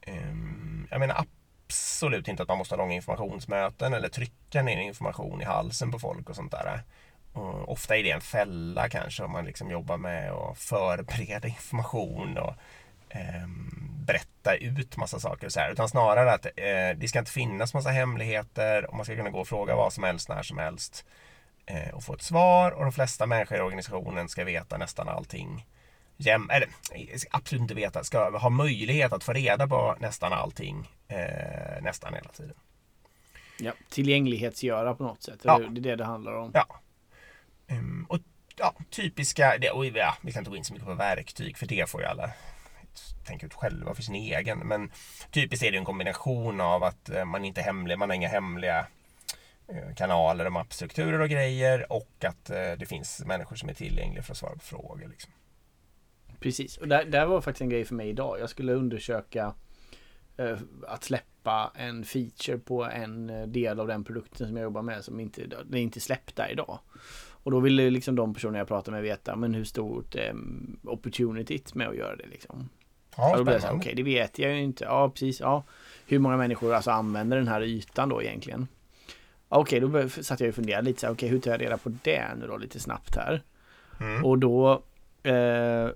Ehm, 0.00 0.88
Jag 0.90 1.00
menar 1.00 1.26
absolut 1.66 2.28
inte 2.28 2.42
att 2.42 2.48
man 2.48 2.58
måste 2.58 2.74
ha 2.74 2.82
långa 2.82 2.94
informationsmöten 2.94 3.94
eller 3.94 4.08
trycka 4.08 4.62
ner 4.62 4.80
information 4.80 5.42
i 5.42 5.44
halsen 5.44 5.90
på 5.92 5.98
folk 5.98 6.30
och 6.30 6.36
sånt 6.36 6.52
där. 6.52 6.82
Och 7.32 7.72
ofta 7.72 7.96
är 7.96 8.02
det 8.02 8.10
en 8.10 8.20
fälla 8.20 8.88
kanske 8.88 9.22
om 9.22 9.32
man 9.32 9.44
liksom 9.44 9.70
jobbar 9.70 9.96
med 9.96 10.32
att 10.32 10.58
förbereda 10.58 11.48
information 11.48 12.38
och 12.38 12.54
ehm, 13.08 13.92
berätta 14.06 14.54
ut 14.54 14.96
massa 14.96 15.20
saker 15.20 15.46
och 15.46 15.52
så 15.52 15.60
här. 15.60 15.72
Utan 15.72 15.88
snarare 15.88 16.32
att 16.32 16.46
eh, 16.46 16.96
det 16.96 17.08
ska 17.08 17.18
inte 17.18 17.30
finnas 17.30 17.74
massa 17.74 17.90
hemligheter 17.90 18.90
och 18.90 18.96
man 18.96 19.04
ska 19.04 19.16
kunna 19.16 19.30
gå 19.30 19.40
och 19.40 19.48
fråga 19.48 19.76
vad 19.76 19.92
som 19.92 20.04
helst 20.04 20.28
när 20.28 20.42
som 20.42 20.58
helst 20.58 21.04
eh, 21.66 21.94
och 21.94 22.04
få 22.04 22.14
ett 22.14 22.22
svar 22.22 22.70
och 22.70 22.82
de 22.82 22.92
flesta 22.92 23.26
människor 23.26 23.58
i 23.58 23.60
organisationen 23.60 24.28
ska 24.28 24.44
veta 24.44 24.78
nästan 24.78 25.08
allting. 25.08 25.66
Jäm, 26.16 26.50
eller 26.50 26.68
eh, 26.92 27.20
absolut 27.30 27.62
inte 27.62 27.74
veta, 27.74 28.04
ska 28.04 28.38
ha 28.38 28.50
möjlighet 28.50 29.12
att 29.12 29.24
få 29.24 29.32
reda 29.32 29.66
på 29.66 29.96
nästan 30.00 30.32
allting 30.32 30.90
eh, 31.08 31.82
nästan 31.82 32.14
hela 32.14 32.28
tiden. 32.28 32.56
Ja, 33.58 33.72
tillgänglighetsgöra 33.90 34.94
på 34.94 35.02
något 35.02 35.22
sätt. 35.22 35.40
Ja. 35.42 35.58
Det 35.58 35.64
är 35.64 35.82
det 35.82 35.96
det 35.96 36.04
handlar 36.04 36.32
om. 36.32 36.50
Ja. 36.54 36.81
Ehm, 37.66 38.06
och 38.08 38.18
ja, 38.56 38.74
typiska, 38.90 39.58
det, 39.60 39.70
och, 39.70 39.86
ja, 39.86 40.16
vi 40.20 40.32
kan 40.32 40.40
inte 40.40 40.50
gå 40.50 40.56
in 40.56 40.64
så 40.64 40.72
mycket 40.72 40.88
på 40.88 40.94
verktyg 40.94 41.58
för 41.58 41.66
det 41.66 41.90
får 41.90 42.00
ju 42.00 42.06
alla 42.06 42.30
tänka 43.24 43.46
ut 43.46 43.54
själva 43.54 43.94
för 43.94 44.02
sin 44.02 44.14
egen. 44.14 44.58
Men 44.58 44.90
typiskt 45.30 45.64
är 45.64 45.72
det 45.72 45.78
en 45.78 45.84
kombination 45.84 46.60
av 46.60 46.84
att 46.84 47.10
eh, 47.10 47.24
man 47.24 47.44
inte 47.44 47.60
är 47.60 47.64
hemlig, 47.64 47.98
man 47.98 48.10
har 48.10 48.16
inga 48.16 48.28
hemliga 48.28 48.86
eh, 49.68 49.94
kanaler 49.96 50.46
och 50.46 50.52
mappstrukturer 50.52 51.20
och 51.20 51.28
grejer 51.28 51.92
och 51.92 52.24
att 52.24 52.50
eh, 52.50 52.72
det 52.78 52.86
finns 52.86 53.24
människor 53.26 53.56
som 53.56 53.68
är 53.68 53.74
tillgängliga 53.74 54.22
för 54.22 54.32
att 54.32 54.38
svara 54.38 54.54
på 54.54 54.60
frågor. 54.60 55.08
Liksom. 55.08 55.32
Precis, 56.40 56.76
och 56.76 56.88
där, 56.88 57.04
där 57.04 57.26
var 57.26 57.40
faktiskt 57.40 57.62
en 57.62 57.68
grej 57.68 57.84
för 57.84 57.94
mig 57.94 58.08
idag. 58.08 58.40
Jag 58.40 58.50
skulle 58.50 58.72
undersöka 58.72 59.54
eh, 60.36 60.58
att 60.88 61.04
släppa 61.04 61.72
en 61.74 62.04
feature 62.04 62.58
på 62.58 62.84
en 62.84 63.26
del 63.52 63.80
av 63.80 63.86
den 63.86 64.04
produkten 64.04 64.46
som 64.46 64.56
jag 64.56 64.64
jobbar 64.64 64.82
med 64.82 65.04
som 65.04 65.20
inte, 65.20 65.46
den 65.46 65.74
är 65.74 65.78
inte 65.78 66.00
släppt 66.00 66.36
där 66.36 66.48
idag. 66.52 66.78
Och 67.42 67.50
då 67.50 67.60
ville 67.60 67.90
liksom 67.90 68.16
de 68.16 68.34
personer 68.34 68.58
jag 68.58 68.68
pratar 68.68 68.92
med 68.92 69.02
veta, 69.02 69.36
men 69.36 69.54
hur 69.54 69.64
stort 69.64 70.14
eh, 70.14 70.32
opportunityt 70.84 71.74
med 71.74 71.88
att 71.88 71.96
göra 71.96 72.16
det 72.16 72.26
liksom. 72.26 72.68
Ja, 73.16 73.30
Ja, 73.30 73.36
då 73.36 73.44
blev 73.44 73.54
jag 73.54 73.62
så 73.62 73.68
okej 73.76 73.94
det 73.94 74.02
vet 74.02 74.38
jag 74.38 74.50
ju 74.52 74.60
inte. 74.62 74.84
Ja 74.84 75.10
precis, 75.10 75.40
ja. 75.40 75.64
Hur 76.06 76.18
många 76.18 76.36
människor 76.36 76.74
alltså 76.74 76.90
använder 76.90 77.36
den 77.36 77.48
här 77.48 77.60
ytan 77.62 78.08
då 78.08 78.22
egentligen? 78.22 78.68
Okej, 79.48 79.80
då 79.80 79.88
bör- 79.88 80.22
satt 80.22 80.40
jag 80.40 80.48
och 80.48 80.54
funderade 80.54 80.84
lite 80.86 81.00
så 81.00 81.06
här, 81.06 81.14
okej 81.14 81.28
hur 81.28 81.38
tar 81.38 81.50
jag 81.50 81.60
reda 81.60 81.78
på 81.78 81.92
det 82.02 82.34
nu 82.40 82.46
då 82.46 82.56
lite 82.56 82.80
snabbt 82.80 83.16
här? 83.16 83.42
Mm. 84.00 84.24
Och 84.24 84.38
då 84.38 84.82
eh, 85.22 85.88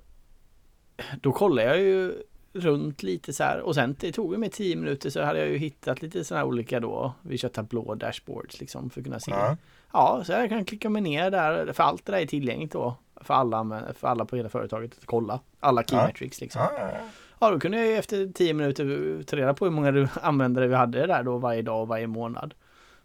Då 1.20 1.32
kollade 1.32 1.68
jag 1.68 1.78
ju 1.80 2.12
runt 2.60 3.02
lite 3.02 3.32
så 3.32 3.44
här 3.44 3.60
och 3.60 3.74
sen 3.74 3.96
det 4.00 4.12
tog 4.12 4.32
ju 4.32 4.38
mig 4.38 4.50
tio 4.50 4.76
minuter 4.76 5.10
så 5.10 5.22
hade 5.22 5.38
jag 5.38 5.48
ju 5.48 5.56
hittat 5.58 6.02
lite 6.02 6.24
sådana 6.24 6.40
här 6.44 6.48
olika 6.48 6.80
då 6.80 7.12
Vi 7.22 7.38
kör 7.38 7.48
tablå 7.48 7.94
dashboards 7.94 8.60
liksom 8.60 8.90
för 8.90 9.00
att 9.00 9.04
kunna 9.04 9.20
se 9.20 9.30
Ja. 9.30 9.56
Ja, 9.92 10.22
så 10.26 10.32
jag 10.32 10.48
kan 10.48 10.64
klicka 10.64 10.90
mig 10.90 11.02
ner 11.02 11.30
där 11.30 11.72
för 11.72 11.82
allt 11.82 12.06
det 12.06 12.12
där 12.12 12.18
är 12.18 12.26
tillgängligt 12.26 12.72
då 12.72 12.96
för 13.20 13.34
alla, 13.34 13.82
för 13.98 14.08
alla 14.08 14.24
på 14.24 14.36
hela 14.36 14.48
företaget 14.48 14.98
att 14.98 15.06
kolla 15.06 15.40
alla 15.60 15.82
key 15.82 15.96
Ja. 15.98 16.06
metrics 16.06 16.40
liksom 16.40 16.62
Ja, 16.64 16.72
ja, 16.78 16.90
ja. 16.92 17.00
Ja, 17.40 17.50
då 17.50 17.60
kunde 17.60 17.78
jag 17.78 17.86
ju 17.86 17.92
efter 17.96 18.32
10 18.32 18.54
minuter 18.54 19.22
ta 19.22 19.36
reda 19.36 19.54
på 19.54 19.64
hur 19.64 19.72
många 19.72 20.08
användare 20.22 20.66
vi 20.66 20.74
hade 20.74 21.06
där 21.06 21.22
då 21.22 21.38
varje 21.38 21.62
dag 21.62 21.80
och 21.82 21.88
varje 21.88 22.06
månad. 22.06 22.54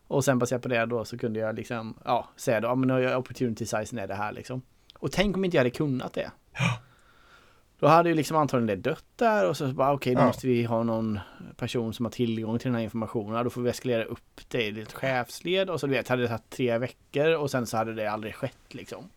Och 0.07 0.23
sen 0.25 0.39
baserat 0.39 0.61
på 0.61 0.67
det 0.67 0.85
då 0.85 1.05
så 1.05 1.17
kunde 1.17 1.39
jag 1.39 1.55
liksom, 1.55 1.97
ja, 2.05 2.29
säga 2.35 2.59
då, 2.61 2.67
ja 2.67 2.75
men 2.75 3.15
opportunity 3.15 3.65
sizen 3.65 3.99
är 3.99 4.07
det 4.07 4.15
här 4.15 4.31
liksom. 4.31 4.61
Och 4.99 5.11
tänk 5.11 5.37
om 5.37 5.45
inte 5.45 5.57
jag 5.57 5.59
hade 5.59 5.69
kunnat 5.69 6.13
det. 6.13 6.31
Då 7.81 7.87
hade 7.87 8.09
ju 8.09 8.15
liksom 8.15 8.37
antagligen 8.37 8.67
det 8.83 8.89
dött 8.89 9.05
där 9.15 9.49
och 9.49 9.57
så 9.57 9.67
bara 9.67 9.93
okej, 9.93 10.15
då 10.15 10.21
Ja. 10.21 10.25
måste 10.25 10.47
vi 10.47 10.63
ha 10.63 10.83
någon 10.83 11.19
person 11.57 11.93
som 11.93 12.05
har 12.05 12.11
tillgång 12.11 12.59
till 12.59 12.67
den 12.67 12.75
här 12.75 12.83
informationen. 12.83 13.43
Då 13.43 13.49
får 13.49 13.61
vi 13.61 13.69
eskalera 13.69 14.03
upp 14.03 14.41
det 14.47 14.61
i 14.63 14.81
ett 14.81 14.93
chefsled 14.93 15.69
och 15.69 15.79
så 15.79 15.87
du 15.87 15.93
vet, 15.93 16.07
hade 16.07 16.21
det 16.21 16.27
tagit 16.27 16.49
tre 16.49 16.77
veckor 16.77 17.35
och 17.35 17.51
sen 17.51 17.65
så 17.67 17.77
hade 17.77 17.93
det 17.93 18.07
aldrig 18.11 18.35
skett 18.35 18.57
liksom. 18.73 19.09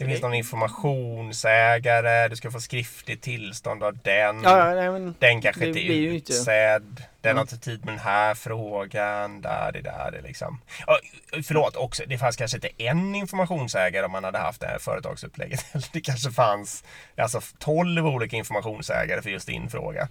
Det 0.00 0.06
finns 0.06 0.22
någon 0.22 0.34
informationsägare, 0.34 2.28
du 2.28 2.36
ska 2.36 2.50
få 2.50 2.60
skriftligt 2.60 3.22
tillstånd 3.22 3.82
av 3.82 3.98
den. 4.02 4.42
Ja, 4.42 4.74
nej, 4.74 4.90
men 4.90 5.14
Den 5.18 5.40
kanske 5.42 5.60
Det 5.60 5.68
inte 5.68 5.80
är 5.80 6.12
inte- 6.12 6.32
utsedd. 6.32 7.02
Den 7.20 7.36
har 7.36 7.42
inte 7.42 7.58
tid 7.58 7.84
med 7.84 7.94
den 7.94 8.00
här 8.00 8.34
frågan. 8.34 9.40
Där, 9.40 9.72
det 9.72 9.80
där, 9.80 10.10
det 10.10 10.20
liksom. 10.28 10.60
Ja, 10.86 10.98
förlåt 11.46 11.76
också, 11.76 12.02
det 12.06 12.18
fanns 12.18 12.36
kanske 12.36 12.56
inte 12.56 12.68
en 12.82 13.14
informationsägare 13.14 14.04
om 14.06 14.12
man 14.12 14.24
hade 14.24 14.38
haft 14.38 14.60
det 14.60 14.66
här 14.66 14.78
företagsupplägget. 14.78 15.64
Det 15.92 16.00
kanske 16.00 16.30
fanns 16.30 16.84
alltså 17.16 17.40
12 17.58 18.06
olika 18.06 18.36
informationsägare 18.36 19.22
för 19.22 19.30
just 19.30 19.46
din 19.46 19.70
fråga. 19.70 20.08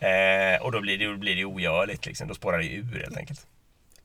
Eh, 0.00 0.62
och 0.62 0.72
då 0.72 0.80
blir 0.80 0.98
det, 0.98 1.06
då 1.06 1.16
blir 1.16 1.36
det 1.36 1.44
ogörligt 1.44 2.06
liksom. 2.06 2.28
Då 2.28 2.34
spårar 2.34 2.58
det 2.58 2.66
ur 2.68 3.00
helt 3.04 3.16
enkelt. 3.16 3.46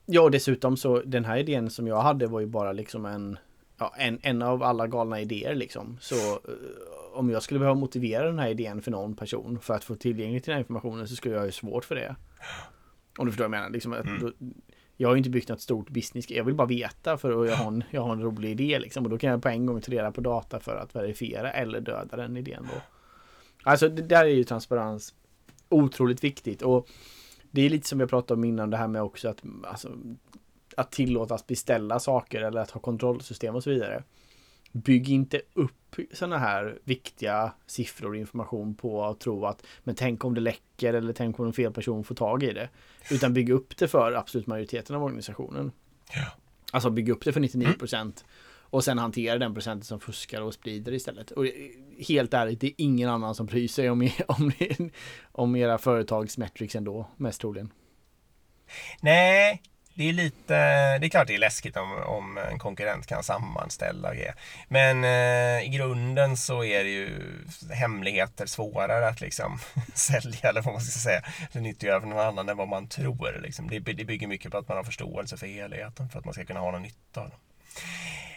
Ja, 0.06 0.22
och 0.22 0.32
dessutom 0.32 0.78
så 0.78 1.02
den 1.02 1.25
här 1.25 1.38
idén 1.38 1.70
som 1.70 1.88
jag 1.88 2.02
hade 2.02 2.28
var 2.28 2.40
ju 2.40 2.46
bara 2.46 2.72
liksom 2.72 3.06
en, 3.06 3.38
ja, 3.84 3.94
en, 3.98 4.20
en 4.22 4.42
av 4.42 4.63
alla 4.63 4.88
galna 4.88 5.22
idéer 5.22 5.56
liksom. 5.56 5.98
Så 6.02 6.16
eh, 6.16 6.40
om 7.13 7.30
jag 7.30 7.44
skulle 7.44 7.60
behöva 7.60 7.80
motivera 7.80 8.25
den 8.25 8.40
här 8.40 8.50
idén 8.50 8.82
för 8.82 8.92
någon 8.92 9.16
person 9.16 9.60
för 9.60 9.74
att 9.74 9.84
få 9.84 9.96
tillgång 9.96 10.32
till 10.32 10.42
den 10.42 10.54
här 10.54 10.60
informationen 10.60 11.08
så 11.08 11.16
skulle 11.16 11.36
jag 11.36 11.42
ha 11.42 11.52
svårt 11.52 11.86
för 11.86 11.96
det. 11.96 12.16
Om 13.18 13.25
du 13.25 13.32
förstår 13.32 13.44
vad 13.44 13.58
jag 13.58 13.62
menar. 13.62 13.70
Liksom, 13.70 13.94
att 13.94 14.06
Mm. 14.06 14.20
då, 14.22 14.32
jag 14.98 15.10
har 15.10 15.16
ju 15.16 15.18
inte 15.18 15.30
byggt 15.30 15.50
något 15.50 15.62
stort 15.62 15.90
business. 15.90 16.30
Jag 16.30 16.44
vill 16.44 16.56
bara 16.56 16.68
veta 16.68 17.18
för 17.18 17.44
att 17.44 17.50
jag 17.50 17.56
har 17.56 17.68
en, 17.68 17.84
jag 17.92 18.02
har 18.02 18.13
en 18.13 18.22
rolig 18.22 18.52
idé 18.52 18.80
liksom. 18.80 19.04
Och 19.04 19.10
då 19.10 19.18
kan 19.18 19.30
jag 19.30 19.42
på 19.42 19.50
en 19.50 19.66
gång 19.66 19.82
ta 19.82 19.92
reda 19.92 20.12
på 20.12 20.22
data 20.22 20.60
för 20.60 20.75
att 20.75 20.96
verifiera 20.96 21.52
eller 21.52 21.82
döda 21.82 22.18
den 22.18 22.38
idén 22.38 22.68
då. 22.74 22.82
Alltså 23.63 23.90
det 23.90 24.02
där 24.02 24.25
är 24.25 24.30
ju 24.30 24.44
transparens 24.44 25.13
otroligt 25.70 26.24
viktigt. 26.24 26.62
Och 26.62 26.88
det 27.52 27.62
är 27.62 27.70
lite 27.70 27.88
som 27.88 28.00
jag 28.00 28.10
pratade 28.10 28.38
om 28.38 28.44
innan 28.44 28.70
det 28.70 28.78
här 28.78 28.88
med 28.88 29.02
också 29.02 29.30
att 29.30 29.44
alltså, 29.63 29.90
att 30.77 30.92
tillåtas 30.92 31.48
beställa 31.48 32.00
saker 32.00 32.42
eller 32.42 32.62
att 32.62 32.72
ha 32.72 32.82
kontrollsystem 32.82 33.56
och 33.56 33.63
så 33.63 33.70
vidare. 33.70 34.03
Bygg 34.72 35.10
inte 35.10 35.42
upp 35.53 35.96
sådana 36.13 36.38
här 36.38 36.80
viktiga 36.84 37.53
siffror 37.65 38.10
och 38.10 38.15
information 38.15 38.75
på 38.75 39.06
att 39.06 39.20
tro 39.20 39.46
att 39.46 39.65
men 39.84 39.96
tänk 39.96 40.25
om 40.25 40.34
det 40.34 40.42
läcker 40.42 40.94
eller 40.94 41.13
tänk 41.13 41.39
om 41.39 41.46
en 41.46 41.53
fel 41.53 41.74
person 41.74 42.03
får 42.03 42.15
tag 42.15 42.44
i 42.44 42.53
det. 42.53 42.70
Utan 43.12 43.34
bygg 43.34 43.50
upp 43.50 43.77
det 43.77 43.88
för 43.88 44.12
absolut 44.12 44.48
majoriteten 44.48 44.96
av 44.96 45.03
organisationen. 45.03 45.72
Ja. 46.15 46.25
Alltså 46.72 46.89
bygg 46.89 47.10
upp 47.10 47.25
det 47.25 47.34
för 47.34 47.39
99% 47.39 48.24
och 48.74 48.84
sen 48.84 48.98
hantera 48.98 49.38
den 49.38 49.53
procenten 49.53 49.86
som 49.86 50.00
fuskar 50.00 50.42
och 50.42 50.53
sprider 50.53 50.94
istället. 50.94 51.32
Och 51.32 51.46
helt 52.08 52.34
ärligt, 52.34 52.60
det 52.60 52.68
är 52.68 52.74
ingen 52.77 53.10
annan 53.10 53.36
som 53.36 53.46
bryr 53.46 53.68
sig 53.68 53.89
om, 53.89 54.10
om, 54.27 54.51
om 55.32 55.56
era 55.56 55.77
företags 55.77 56.38
metrics 56.38 56.75
ändå, 56.75 57.08
mest 57.18 57.42
troligen. 57.42 57.72
Nej, 59.01 59.62
det 59.96 60.10
är 60.10 60.14
lite, 60.14 60.54
det 60.98 61.08
är 61.08 61.10
klart 61.10 61.28
det 61.28 61.36
är 61.36 61.40
läskigt 61.40 61.78
om, 61.78 61.92
om 62.06 62.38
en 62.38 62.60
konkurrent 62.60 63.08
kan 63.08 63.24
sammanställa 63.24 64.16
grejer. 64.16 64.36
Men 64.68 65.04
eh, 65.04 65.66
i 65.66 65.70
grunden 65.70 66.38
så 66.38 66.64
är 66.64 66.84
det 66.84 66.90
ju 66.90 67.22
hemligheter 67.72 68.46
svårare 68.46 69.08
att 69.08 69.22
liksom 69.22 69.60
sälja 69.94 70.50
eller 70.50 70.62
vad 70.62 70.74
man 70.74 70.82
ska 70.82 71.00
säga. 71.00 71.22
Eller 71.52 71.62
nyttiggöra 71.62 72.02
för 72.02 72.08
någon 72.08 72.20
annan 72.20 72.50
än 72.50 72.58
vad 72.58 72.68
man 72.68 72.88
tror. 72.88 73.40
Liksom. 73.44 73.70
Det, 73.70 73.80
det 73.80 74.06
bygger 74.06 74.28
mycket 74.28 74.52
på 74.52 74.58
att 74.58 74.68
man 74.68 74.78
har 74.78 74.84
förståelse 74.84 75.38
för 75.38 75.48
helheten 75.48 76.10
för 76.10 76.20
att 76.20 76.26
man 76.26 76.34
ska 76.34 76.46
kunna 76.46 76.60
ha 76.60 76.72
någon 76.72 76.82
nytta 76.82 77.22
av 77.22 77.30
den. 77.30 77.40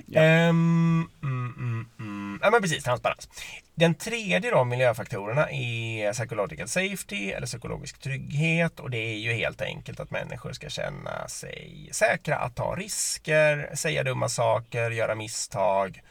Ja. 0.06 0.48
Um, 0.48 1.10
mm, 1.22 1.54
mm, 1.58 1.88
mm. 1.98 2.40
Ja 2.42 2.50
men 2.50 2.62
precis, 2.62 2.84
transparens. 2.84 3.28
Den 3.74 3.94
tredje 3.94 4.50
då, 4.50 4.64
miljöfaktorerna 4.64 5.50
är 5.50 6.12
psychological 6.12 6.68
safety 6.68 7.30
eller 7.30 7.46
psykologisk 7.46 7.98
trygghet 7.98 8.80
och 8.80 8.90
det 8.90 8.98
är 8.98 9.18
ju 9.18 9.32
helt 9.32 9.62
enkelt 9.62 10.00
att 10.00 10.10
människor 10.10 10.52
ska 10.52 10.68
känna 10.68 11.28
sig 11.28 11.88
säkra 11.92 12.36
att 12.36 12.56
ta 12.56 12.74
risker, 12.74 13.70
säga 13.74 14.02
dumma 14.02 14.28
saker, 14.28 14.90
göra 14.90 15.14
misstag 15.14 16.02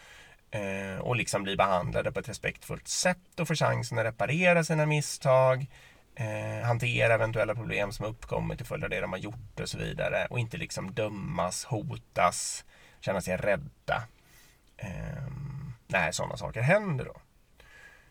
eh, 0.51 1.01
och 1.01 1.15
liksom 1.15 1.43
bli 1.43 1.55
behandlade 1.55 2.11
på 2.11 2.19
ett 2.19 2.29
respektfullt 2.29 2.87
sätt 2.87 3.39
och 3.39 3.47
få 3.47 3.55
chansen 3.55 3.97
att 3.97 4.05
reparera 4.05 4.63
sina 4.63 4.85
misstag 4.85 5.65
eh, 6.15 6.65
hantera 6.65 7.13
eventuella 7.13 7.55
problem 7.55 7.91
som 7.91 8.05
uppkommit 8.05 8.57
till 8.57 8.67
följd 8.67 8.83
av 8.83 8.89
det 8.89 9.01
de 9.01 9.11
har 9.11 9.19
gjort 9.19 9.59
och 9.61 9.69
så 9.69 9.77
vidare 9.77 10.27
och 10.29 10.39
inte 10.39 10.57
liksom 10.57 10.93
dömas, 10.93 11.65
hotas 11.65 12.65
känna 13.05 13.21
sig 13.21 13.37
rädda 13.37 14.03
eh, 14.77 15.27
när 15.87 16.11
sådana 16.11 16.37
saker 16.37 16.61
händer. 16.61 17.05
Då. 17.05 17.21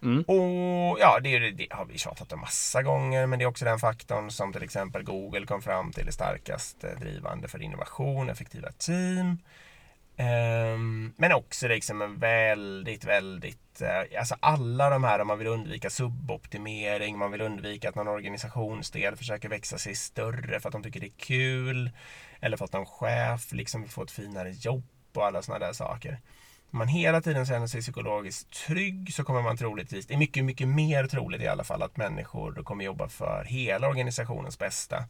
Mm. 0.03 0.23
Och 0.23 0.99
ja, 1.01 1.21
det, 1.23 1.51
det, 1.51 1.67
har 1.71 1.85
vi 1.85 1.99
tjatat 1.99 2.33
om 2.33 2.41
massa 2.41 2.83
gånger, 2.83 3.27
men 3.27 3.39
det 3.39 3.45
är 3.45 3.47
också 3.47 3.65
den 3.65 3.79
faktorn 3.79 4.31
som 4.31 4.53
till 4.53 4.63
exempel 4.63 5.03
Google 5.03 5.47
kom 5.47 5.63
fram 5.63 5.93
till 5.93 6.09
är 6.09 6.13
starkast 6.13 6.85
drivande 7.01 7.49
för 7.49 7.63
innovation, 7.63 8.31
effektiva 8.31 8.73
team. 8.73 9.39
Um, 10.17 11.15
men 11.17 11.33
också 11.33 11.69
liksom 11.69 12.03
en 12.03 12.19
väldigt, 12.19 13.05
väldigt, 13.05 13.83
uh, 13.83 14.19
alltså 14.19 14.37
alla 14.41 14.91
de 14.91 15.05
här, 15.05 15.19
om 15.21 15.27
man 15.27 15.39
vill 15.39 15.47
undvika 15.47 15.91
suboptimering, 15.91 17.19
man 17.19 17.31
vill 17.31 17.41
undvika 17.41 17.89
att 17.89 17.95
någon 17.95 18.09
organisationsdel 18.09 19.17
försöker 19.17 19.49
växa 19.49 19.79
sig 19.79 19.95
större 19.95 20.61
för 20.61 20.69
att 20.69 20.73
de 20.73 20.83
tycker 20.83 21.01
det 21.01 21.07
är 21.07 21.19
kul. 21.19 21.91
Eller 22.45 22.57
för 22.57 22.65
att 22.65 22.73
någon 22.73 22.87
chef 22.87 23.53
liksom 23.53 23.83
vill 23.83 23.91
få 23.91 24.03
ett 24.03 24.11
finare 24.11 24.51
jobb 24.51 24.85
och 25.15 25.27
alla 25.27 25.43
sådana 25.43 25.67
där 25.67 25.73
saker. 25.73 26.21
Om 26.71 26.79
man 26.79 26.89
hela 26.89 27.21
tiden 27.21 27.47
känner 27.47 27.67
sig 27.67 27.81
psykologiskt 27.81 28.67
trygg 28.67 29.15
så 29.15 29.25
kommer 29.25 29.43
man 29.43 29.57
troligtvis, 29.57 30.07
det 30.07 30.15
är 30.15 30.19
mycket, 30.19 30.45
mycket 30.45 30.69
mer 30.69 31.07
troligt 31.07 31.43
i 31.43 31.47
alla 31.47 31.65
fall 31.65 31.83
att 31.83 31.97
människor 31.97 32.63
kommer 32.63 32.85
jobba 32.85 33.09
för 33.09 33.45
hela 33.45 33.89
organisationens 33.89 34.59
bästa. 34.59 35.05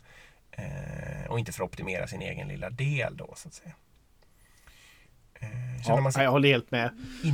Eh, 0.50 1.31
och 1.31 1.38
inte 1.38 1.53
för 1.53 1.64
att 1.64 1.71
optimera 1.71 2.07
sin 2.07 2.23
egen 2.23 2.49
lilla 2.49 2.71
del 2.71 3.17
då 3.17 3.33
så 3.37 3.49
att 3.49 3.55
säga. 3.55 3.75
Eh, 5.41 5.49
ja, 5.87 6.12
sig... 6.12 6.25
Jag 6.25 6.31
håller 6.31 6.49
helt 6.49 6.71
med. 6.71 6.91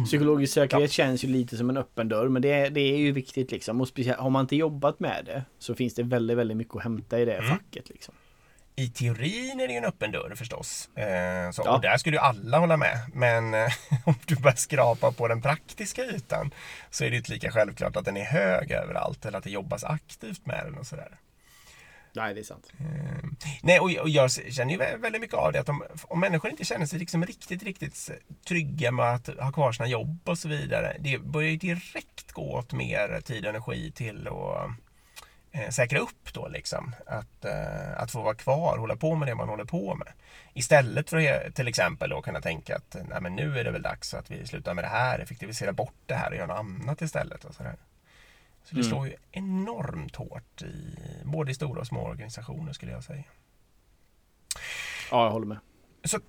Psykologisk 0.07 0.55
säkerhet 0.55 0.99
ja. 0.99 1.05
känns 1.05 1.25
ju 1.25 1.29
lite 1.29 1.57
som 1.57 1.71
en 1.71 1.77
öppen 1.77 2.09
dörr 2.09 2.29
men 2.29 2.43
det, 2.43 2.69
det 2.69 2.81
är 2.81 2.99
ju 2.99 3.13
viktigt 3.13 3.51
liksom. 3.51 3.81
Och 3.81 3.89
speciellt, 3.89 4.19
har 4.19 4.31
man 4.31 4.41
inte 4.41 4.57
jobbat 4.57 5.01
med 5.01 5.25
det 5.25 5.45
så 5.59 5.75
finns 5.75 5.95
det 5.95 6.03
väldigt, 6.03 6.37
väldigt 6.37 6.57
mycket 6.57 6.77
att 6.77 6.83
hämta 6.83 7.21
i 7.21 7.25
det 7.25 7.37
mm. 7.37 7.51
facket. 7.51 7.89
Liksom. 7.89 8.15
I 8.81 8.89
teorin 8.89 9.61
är 9.61 9.67
det 9.67 9.73
ju 9.73 9.79
en 9.79 9.85
öppen 9.85 10.13
dörr 10.13 10.35
förstås. 10.35 10.89
Eh, 10.97 11.51
så, 11.51 11.63
ja. 11.65 11.75
Och 11.75 11.81
där 11.81 11.97
skulle 11.97 12.17
ju 12.17 12.21
alla 12.21 12.59
hålla 12.59 12.77
med. 12.77 12.99
Men 13.15 13.55
eh, 13.55 13.73
om 14.05 14.15
du 14.27 14.37
börjar 14.37 14.57
skrapa 14.57 15.13
på 15.13 15.29
den 15.29 15.43
praktiska 15.43 16.05
ytan 16.05 16.51
så 16.91 17.05
är 17.05 17.11
det 17.11 17.17
inte 17.17 17.33
lika 17.33 17.51
självklart 17.51 17.97
att 17.97 18.05
den 18.05 18.17
är 18.17 18.25
hög 18.25 18.71
överallt 18.71 19.27
eller 19.27 19.39
att 19.39 19.45
det 19.45 19.51
jobbas 19.51 19.85
aktivt 19.85 20.47
med 20.47 20.65
den 20.65 20.75
och 20.75 20.87
sådär. 20.87 21.19
Nej, 22.13 22.35
det 22.35 22.41
är 22.41 22.45
sant. 22.45 22.73
Eh, 22.81 23.29
nej, 23.63 23.81
och, 23.81 23.91
och, 23.97 24.09
jag 24.09 24.31
känner 24.31 24.73
ju 24.73 24.79
väldigt 24.79 25.21
mycket 25.21 25.37
av 25.37 25.53
det 25.53 25.61
att 25.61 25.69
om, 25.69 25.83
om 26.03 26.21
människor 26.21 26.51
inte 26.51 26.65
känner 26.65 26.87
sig 26.87 26.99
liksom 26.99 27.27
riktigt, 27.27 27.63
riktigt 27.63 28.11
trygga 28.49 28.93
med 28.93 29.15
att 29.15 29.27
ha 29.27 29.53
kvar 29.53 29.73
sina 29.73 29.89
jobb 29.89 30.19
och 30.25 30.39
så 30.39 30.49
vidare. 30.49 30.97
Det 31.01 31.19
börjar 31.19 31.51
ju 31.51 31.57
direkt 31.57 32.33
gå 32.33 32.53
åt 32.53 32.73
mer 32.73 33.21
tid 33.21 33.45
och 33.45 33.51
energi 33.51 33.93
till 33.93 34.29
att 34.29 34.71
eh, 35.53 35.69
säkra 35.71 35.99
upp 35.99 36.33
då 36.33 36.49
liksom. 36.49 36.95
Att, 37.07 37.45
eh, 37.45 38.01
att 38.01 38.11
få 38.11 38.23
vara 38.23 38.35
kvar, 38.35 38.79
hålla 38.79 38.97
på 38.97 39.15
med 39.15 39.29
det 39.29 39.35
man 39.35 39.49
håller 39.49 39.65
på 39.65 39.95
med. 39.95 40.09
Istället 40.55 41.11
för 41.11 41.47
att 41.47 41.55
till 41.55 41.69
exempel 41.69 42.11
då 42.11 42.23
kunna 42.23 42.41
tänka 42.41 42.77
att 42.77 42.97
nej, 43.09 43.21
men 43.21 43.37
nu 43.37 43.59
är 43.59 43.65
det 43.65 43.71
väl 43.71 43.83
dags 43.83 44.15
att 44.15 44.31
vi 44.31 44.47
slutar 44.47 44.75
med 44.75 44.85
det 44.85 44.89
här, 44.89 45.19
effektivisera 45.19 45.73
bort 45.73 45.95
det 46.07 46.15
här 46.15 46.31
och 46.31 46.37
göra 46.37 46.47
något 46.47 46.59
annat 46.59 47.03
istället. 47.03 47.45
Och 47.45 47.55
så 47.55 47.63
där. 47.63 47.77
så 48.65 48.75
det 48.75 48.81
mm. 48.81 48.91
slår 48.91 49.07
ju 49.07 49.15
enormt 49.33 50.17
hårt 50.17 50.63
i 50.63 50.99
både 51.25 51.51
i 51.51 51.55
stora 51.55 51.81
och 51.81 51.87
små 51.87 52.01
organisationer 52.01 52.73
skulle 52.73 52.93
jag 52.93 53.05
säga. 53.05 53.25
Ja, 55.11 55.25
jag 55.25 55.31
håller 55.31 55.47
med. 55.47 55.59
Så 56.05 56.21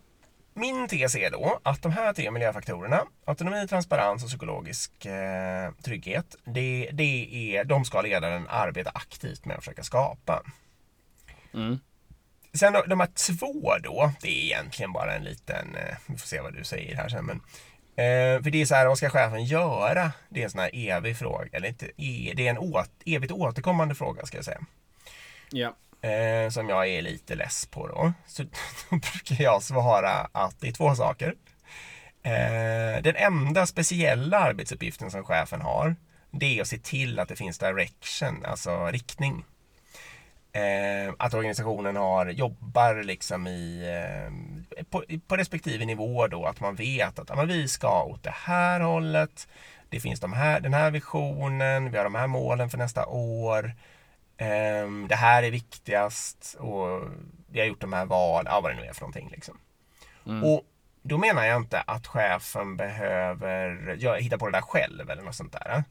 min 0.53 0.87
tes 0.87 1.15
är 1.15 1.31
då 1.31 1.59
att 1.63 1.81
de 1.81 1.91
här 1.91 2.13
tre 2.13 2.31
miljöfaktorerna, 2.31 3.05
autonomi, 3.25 3.67
transparens 3.67 4.23
och 4.23 4.29
psykologisk 4.29 5.05
eh, 5.05 5.71
trygghet, 5.83 6.35
det, 6.43 6.89
det 6.93 7.55
är, 7.55 7.63
de 7.63 7.85
ska 7.85 8.01
ledaren 8.01 8.47
arbeta 8.49 8.91
aktivt 8.93 9.45
med 9.45 9.57
att 9.57 9.63
försöka 9.63 9.83
skapa. 9.83 10.43
Mm. 11.53 11.79
Sen 12.53 12.73
de 12.87 12.99
här 12.99 13.09
två 13.37 13.77
då, 13.83 14.11
det 14.21 14.27
är 14.27 14.43
egentligen 14.43 14.93
bara 14.93 15.15
en 15.15 15.23
liten, 15.23 15.75
eh, 15.75 15.97
vi 16.05 16.17
får 16.17 16.27
se 16.27 16.41
vad 16.41 16.53
du 16.53 16.63
säger 16.63 16.95
här 16.95 17.09
sen, 17.09 17.25
men 17.25 17.37
eh, 17.95 18.43
för 18.43 18.51
det 18.51 18.61
är 18.61 18.65
så 18.65 18.75
här, 18.75 18.87
vad 18.87 18.97
ska 18.97 19.09
chefen 19.09 19.45
göra? 19.45 20.11
Det 20.29 20.39
är 20.39 20.43
en 20.43 20.49
sån 20.49 20.59
här 20.59 20.71
evig 20.73 21.17
fråga, 21.17 21.49
eller 21.51 21.67
inte, 21.67 21.91
det 22.35 22.47
är 22.47 22.49
en 22.49 22.57
åt, 22.57 22.91
evigt 23.05 23.31
återkommande 23.31 23.95
fråga 23.95 24.25
ska 24.25 24.37
jag 24.37 24.45
säga. 24.45 24.61
Ja 25.51 25.75
eh, 26.01 26.49
som 26.49 26.69
jag 26.69 26.87
är 26.87 27.01
lite 27.01 27.35
less 27.35 27.65
på 27.65 27.87
då. 27.87 28.13
Så 28.27 28.43
då 28.89 28.95
brukar 28.95 29.43
jag 29.43 29.63
svara 29.63 30.29
att 30.31 30.59
det 30.59 30.67
är 30.67 30.71
två 30.71 30.95
saker. 30.95 31.35
Eh, 32.23 33.01
den 33.03 33.15
enda 33.15 33.65
speciella 33.65 34.39
arbetsuppgiften 34.39 35.11
som 35.11 35.23
chefen 35.23 35.61
har 35.61 35.95
det 36.31 36.57
är 36.57 36.61
att 36.61 36.67
se 36.67 36.77
till 36.77 37.19
att 37.19 37.27
det 37.27 37.35
finns 37.35 37.57
direction, 37.57 38.45
alltså 38.45 38.85
riktning. 38.85 39.45
Eh, 40.53 41.13
att 41.17 41.33
organisationen 41.33 41.95
har, 41.95 42.25
jobbar 42.25 43.03
liksom 43.03 43.47
i, 43.47 43.83
eh, 44.77 44.83
på, 44.89 45.03
på 45.27 45.37
respektive 45.37 45.85
nivå 45.85 46.27
då, 46.27 46.45
att 46.45 46.59
man 46.59 46.75
vet 46.75 47.19
att 47.19 47.29
ja, 47.29 47.43
vi 47.43 47.67
ska 47.67 48.03
åt 48.03 48.23
det 48.23 48.33
här 48.35 48.79
hållet. 48.79 49.47
Det 49.89 49.99
finns 49.99 50.19
de 50.19 50.33
här, 50.33 50.59
den 50.59 50.73
här 50.73 50.91
visionen, 50.91 51.91
vi 51.91 51.97
har 51.97 52.03
de 52.03 52.15
här 52.15 52.27
målen 52.27 52.69
för 52.69 52.77
nästa 52.77 53.05
år. 53.05 53.73
Um, 54.41 55.07
det 55.07 55.15
här 55.15 55.43
är 55.43 55.51
viktigast 55.51 56.55
och 56.59 57.01
vi 57.47 57.59
har 57.59 57.67
gjort 57.67 57.81
de 57.81 57.93
här 57.93 58.05
val, 58.05 58.45
ja 58.47 58.61
vad 58.61 58.71
det 58.71 58.75
nu 58.75 58.85
är 58.85 58.93
för 58.93 59.01
någonting. 59.01 59.29
Liksom. 59.31 59.57
Mm. 60.25 60.43
Och 60.43 60.61
då 61.01 61.17
menar 61.17 61.45
jag 61.45 61.57
inte 61.57 61.81
att 61.81 62.07
chefen 62.07 62.77
behöver 62.77 63.97
ja, 63.99 64.15
hitta 64.15 64.37
på 64.37 64.45
det 64.45 64.51
där 64.51 64.61
själv 64.61 65.09
eller 65.09 65.23
något 65.23 65.35
sånt 65.35 65.53
där. 65.53 65.83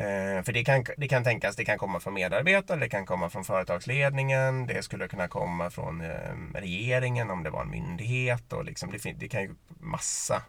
Uh, 0.00 0.42
för 0.42 0.52
det 0.52 0.64
kan, 0.64 0.84
det 0.96 1.08
kan 1.08 1.24
tänkas, 1.24 1.56
det 1.56 1.64
kan 1.64 1.78
komma 1.78 2.00
från 2.00 2.14
medarbetare, 2.14 2.80
det 2.80 2.88
kan 2.88 3.06
komma 3.06 3.30
från 3.30 3.44
företagsledningen, 3.44 4.66
det 4.66 4.82
skulle 4.82 5.08
kunna 5.08 5.28
komma 5.28 5.70
från 5.70 6.00
uh, 6.00 6.52
regeringen 6.54 7.30
om 7.30 7.42
det 7.42 7.50
var 7.50 7.62
en 7.62 7.70
myndighet 7.70 8.52
och 8.52 8.64
liksom, 8.64 8.90
det, 8.90 9.12
det 9.12 9.28
kan 9.28 9.42
ju 9.42 9.54
massa 9.80 10.42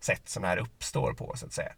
sätt 0.00 0.28
som 0.28 0.42
det 0.42 0.48
här 0.48 0.58
uppstår 0.58 1.12
på 1.12 1.32
så 1.36 1.46
att 1.46 1.52
säga. 1.52 1.72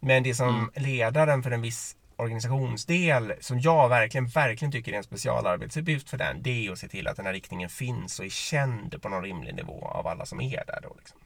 Men 0.00 0.22
det 0.22 0.34
som 0.34 0.48
mm. 0.48 0.70
ledaren 0.74 1.42
för 1.42 1.50
en 1.50 1.62
viss 1.62 1.96
organisationsdel 2.20 3.34
som 3.40 3.60
jag 3.60 3.88
verkligen, 3.88 4.26
verkligen 4.26 4.72
tycker 4.72 4.92
är 4.92 4.96
en 4.96 5.02
specialarbetsuppgift 5.02 6.10
för 6.10 6.18
den. 6.18 6.42
Det 6.42 6.66
är 6.66 6.72
att 6.72 6.78
se 6.78 6.88
till 6.88 7.08
att 7.08 7.16
den 7.16 7.26
här 7.26 7.32
riktningen 7.32 7.68
finns 7.68 8.18
och 8.18 8.24
är 8.24 8.30
känd 8.30 9.02
på 9.02 9.08
någon 9.08 9.22
rimlig 9.22 9.54
nivå 9.54 9.84
av 9.84 10.06
alla 10.06 10.26
som 10.26 10.40
är 10.40 10.64
där. 10.66 10.80
Då, 10.82 10.96
liksom. 10.98 11.18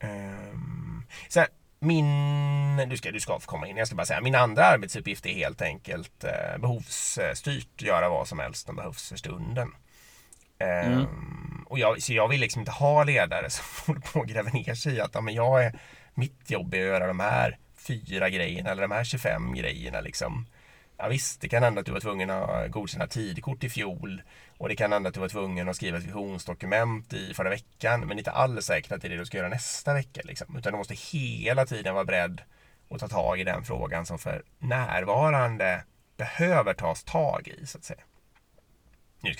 um, 0.00 1.06
så 1.28 1.44
min, 1.84 2.88
du 2.88 2.96
ska, 2.96 3.10
du 3.10 3.20
ska 3.20 3.40
få 3.40 3.46
komma 3.46 3.68
in, 3.68 3.76
jag 3.76 3.86
ska 3.86 3.96
bara 3.96 4.06
säga, 4.06 4.20
min 4.20 4.34
andra 4.34 4.64
arbetsuppgift 4.64 5.26
är 5.26 5.34
helt 5.34 5.62
enkelt 5.62 6.24
eh, 6.24 6.60
behovsstyrt, 6.60 7.82
göra 7.82 8.08
vad 8.08 8.28
som 8.28 8.38
helst 8.38 8.66
som 8.66 8.76
behövs 8.76 9.08
för 9.08 9.16
stunden. 9.16 9.68
Mm. 10.58 10.98
Um, 10.98 11.66
och 11.66 11.78
jag, 11.78 12.02
så 12.02 12.12
jag 12.12 12.28
vill 12.28 12.40
liksom 12.40 12.60
inte 12.60 12.72
ha 12.72 13.04
ledare 13.04 13.50
som 13.50 13.64
håller 13.86 14.00
på 14.00 14.20
och 14.20 14.26
gräver 14.26 14.50
ner 14.50 14.74
sig 14.74 14.94
i 14.94 15.00
att 15.00 15.14
ja, 15.14 15.20
men 15.20 15.34
jag 15.34 15.64
är, 15.64 15.78
mitt 16.14 16.50
jobb 16.50 16.74
är 16.74 16.78
att 16.78 16.86
göra 16.86 17.06
de 17.06 17.20
här 17.20 17.58
fyra 17.86 18.30
grejerna 18.30 18.70
eller 18.70 18.82
de 18.82 18.90
här 18.90 19.04
25 19.04 19.54
grejerna 19.54 20.00
liksom. 20.00 20.46
Ja, 20.96 21.08
visst, 21.08 21.40
det 21.40 21.48
kan 21.48 21.62
hända 21.62 21.80
att 21.80 21.86
du 21.86 21.92
var 21.92 22.00
tvungen 22.00 22.30
att 22.30 22.70
godkänna 22.70 23.06
tidkort 23.06 23.64
i 23.64 23.70
fjol 23.70 24.22
och 24.58 24.68
det 24.68 24.76
kan 24.76 24.92
hända 24.92 25.08
att 25.08 25.14
du 25.14 25.20
var 25.20 25.28
tvungen 25.28 25.68
att 25.68 25.76
skriva 25.76 25.98
ett 25.98 26.04
visionsdokument 26.04 27.12
i 27.12 27.34
förra 27.34 27.50
veckan 27.50 28.00
men 28.00 28.18
inte 28.18 28.30
alls 28.30 28.66
säkert 28.66 28.92
att 28.92 29.02
det 29.02 29.08
är 29.08 29.10
det 29.10 29.16
du 29.16 29.26
ska 29.26 29.38
göra 29.38 29.48
nästa 29.48 29.94
vecka. 29.94 30.20
Liksom. 30.24 30.56
Utan 30.56 30.72
du 30.72 30.78
måste 30.78 30.94
hela 30.94 31.66
tiden 31.66 31.94
vara 31.94 32.04
beredd 32.04 32.40
att 32.90 33.00
ta 33.00 33.08
tag 33.08 33.40
i 33.40 33.44
den 33.44 33.64
frågan 33.64 34.06
som 34.06 34.18
för 34.18 34.42
närvarande 34.58 35.84
behöver 36.16 36.74
tas 36.74 37.04
tag 37.04 37.48
i 37.48 37.66
så 37.66 37.78
att 37.78 37.84
säga. 37.84 38.00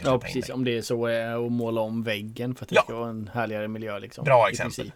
ja, 0.04 0.18
precis. 0.18 0.50
Om 0.50 0.64
det 0.64 0.78
är 0.78 0.82
så 0.82 1.06
att 1.06 1.52
måla 1.52 1.80
om 1.80 2.02
väggen 2.02 2.54
för 2.54 2.64
att 2.64 2.68
det 2.68 2.74
ja. 2.74 2.82
ska 2.82 2.94
vara 2.94 3.10
en 3.10 3.30
härligare 3.34 3.68
miljö. 3.68 3.98
Liksom, 3.98 4.24
Bra 4.24 4.48
exempel. 4.48 4.92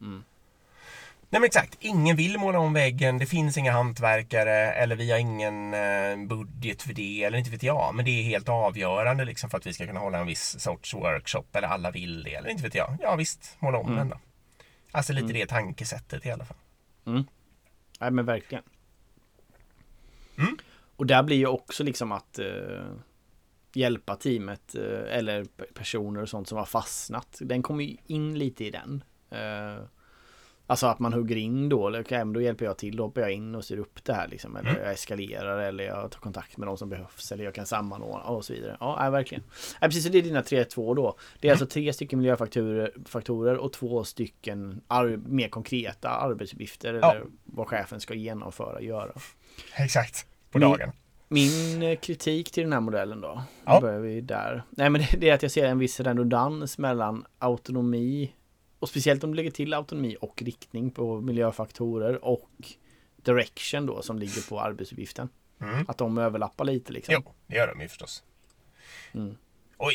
Mm. 0.00 0.24
Nej 1.30 1.40
men 1.40 1.44
exakt, 1.46 1.76
ingen 1.80 2.16
vill 2.16 2.38
måla 2.38 2.58
om 2.58 2.72
väggen, 2.72 3.18
det 3.18 3.26
finns 3.26 3.56
inga 3.58 3.72
hantverkare 3.72 4.72
eller 4.72 4.96
vi 4.96 5.10
har 5.10 5.18
ingen 5.18 5.74
eh, 5.74 6.26
budget 6.28 6.82
för 6.82 6.92
det 6.94 7.24
eller 7.24 7.38
inte 7.38 7.50
vet 7.50 7.62
jag. 7.62 7.94
Men 7.94 8.04
det 8.04 8.10
är 8.10 8.22
helt 8.22 8.48
avgörande 8.48 9.24
liksom 9.24 9.50
för 9.50 9.58
att 9.58 9.66
vi 9.66 9.72
ska 9.72 9.86
kunna 9.86 10.00
hålla 10.00 10.18
en 10.18 10.26
viss 10.26 10.60
sorts 10.60 10.94
workshop 10.94 11.44
eller 11.52 11.68
alla 11.68 11.90
vill 11.90 12.22
det 12.22 12.34
eller 12.34 12.48
inte 12.50 12.62
vet 12.62 12.74
jag. 12.74 12.96
Ja 13.02 13.16
visst, 13.16 13.56
måla 13.60 13.78
om 13.78 13.86
Mm. 13.86 13.98
den 13.98 14.08
då. 14.08 14.18
Alltså 14.92 15.12
lite 15.12 15.32
det 15.32 15.46
tankesättet 15.46 16.26
i 16.26 16.30
alla 16.30 16.44
fall. 16.44 16.56
Nej 18.00 18.10
men 18.10 18.24
verkligen. 18.26 18.64
Mm. 20.38 20.56
Och 20.96 21.06
där 21.06 21.22
blir 21.22 21.36
ju 21.36 21.46
också 21.46 21.84
liksom 21.84 22.12
att 22.12 22.38
eh, 22.38 22.84
hjälpa 23.72 24.16
teamet 24.16 24.74
eh, 24.74 25.16
eller 25.18 25.44
personer 25.74 26.22
och 26.22 26.28
sånt 26.28 26.48
som 26.48 26.58
har 26.58 26.64
fastnat. 26.66 27.38
Den 27.40 27.62
kommer 27.62 27.84
ju 27.84 27.96
in 28.06 28.38
lite 28.38 28.64
i 28.64 28.70
den. 28.70 29.04
Eh, 29.30 29.82
alltså 30.70 30.86
att 30.86 30.98
man 30.98 31.12
hugger 31.12 31.36
in 31.36 31.68
då, 31.68 31.86
eller 31.88 32.04
men 32.24 32.32
då 32.32 32.40
hjälper 32.40 32.64
jag 32.64 32.78
till, 32.78 32.96
då 32.96 33.02
hoppar 33.04 33.20
jag 33.20 33.32
in 33.32 33.54
och 33.54 33.64
styr 33.64 33.78
upp 33.78 34.04
det 34.04 34.12
här 34.12 34.28
liksom. 34.28 34.56
Eller 34.56 34.70
Mm. 34.70 34.82
jag 34.82 34.92
eskalerar 34.92 35.58
eller 35.58 35.84
jag 35.84 36.10
tar 36.10 36.20
kontakt 36.20 36.56
med 36.56 36.68
de 36.68 36.76
som 36.76 36.88
behövs 36.88 37.32
eller 37.32 37.44
jag 37.44 37.54
kan 37.54 37.66
sammanordna 37.66 38.24
och 38.24 38.44
så 38.44 38.52
vidare. 38.52 38.76
Ja, 38.80 38.96
nej, 39.00 39.10
verkligen. 39.10 39.44
Nej, 39.80 39.88
precis, 39.90 40.04
så 40.04 40.08
det 40.10 40.18
är 40.18 40.22
dina 40.22 40.42
3-2 40.42 40.94
då. 40.94 41.16
Det 41.40 41.48
är 41.48 41.52
alltså 41.52 41.66
tre 41.66 41.92
stycken 41.92 42.18
miljöfaktorer 42.18 42.92
faktorer 43.06 43.56
och 43.56 43.72
två 43.72 44.04
stycken 44.04 44.80
mer 45.26 45.48
konkreta 45.48 46.08
arbetsuppgifter 46.08 46.94
Ja. 47.02 47.10
eller 47.12 47.24
vad 47.44 47.66
chefen 47.66 48.00
ska 48.00 48.14
genomföra, 48.14 48.80
göra. 48.80 49.12
Exakt, 49.76 50.26
på 50.50 50.58
dagen. 50.58 50.90
Min 51.30 51.82
eh, 51.82 51.96
kritik 51.98 52.50
till 52.50 52.62
den 52.62 52.72
här 52.72 52.80
modellen 52.80 53.20
då. 53.20 53.42
Ja. 53.64 53.74
Då 53.74 53.80
börjar 53.80 54.00
vi 54.00 54.20
där. 54.20 54.62
Nej 54.70 54.90
men 54.90 55.00
det, 55.00 55.16
det 55.20 55.28
är 55.30 55.34
att 55.34 55.42
jag 55.42 55.52
ser 55.52 55.64
en 55.66 55.78
viss 55.78 56.00
redundans 56.00 56.78
mellan 56.78 57.24
autonomi 57.38 58.32
och 58.78 58.88
speciellt 58.88 59.24
om 59.24 59.30
du 59.30 59.36
lägger 59.36 59.50
till 59.50 59.74
autonomi 59.74 60.16
och 60.20 60.42
riktning 60.42 60.90
på 60.90 61.20
miljöfaktorer 61.20 62.24
och 62.24 62.50
direction 63.16 63.86
då 63.86 64.02
som 64.02 64.18
ligger 64.18 64.48
på 64.48 64.60
arbetsuppgiften. 64.60 65.28
Mm. 65.60 65.84
Att 65.88 65.98
de 65.98 66.18
överlappar 66.18 66.64
lite 66.64 66.92
liksom. 66.92 67.14
Jo, 67.14 67.34
det 67.46 67.56
gör 67.56 67.66
de 67.66 67.80
ju 67.80 67.88
förstås. 67.88 68.24
Mm. 69.14 69.36
Och 69.76 69.90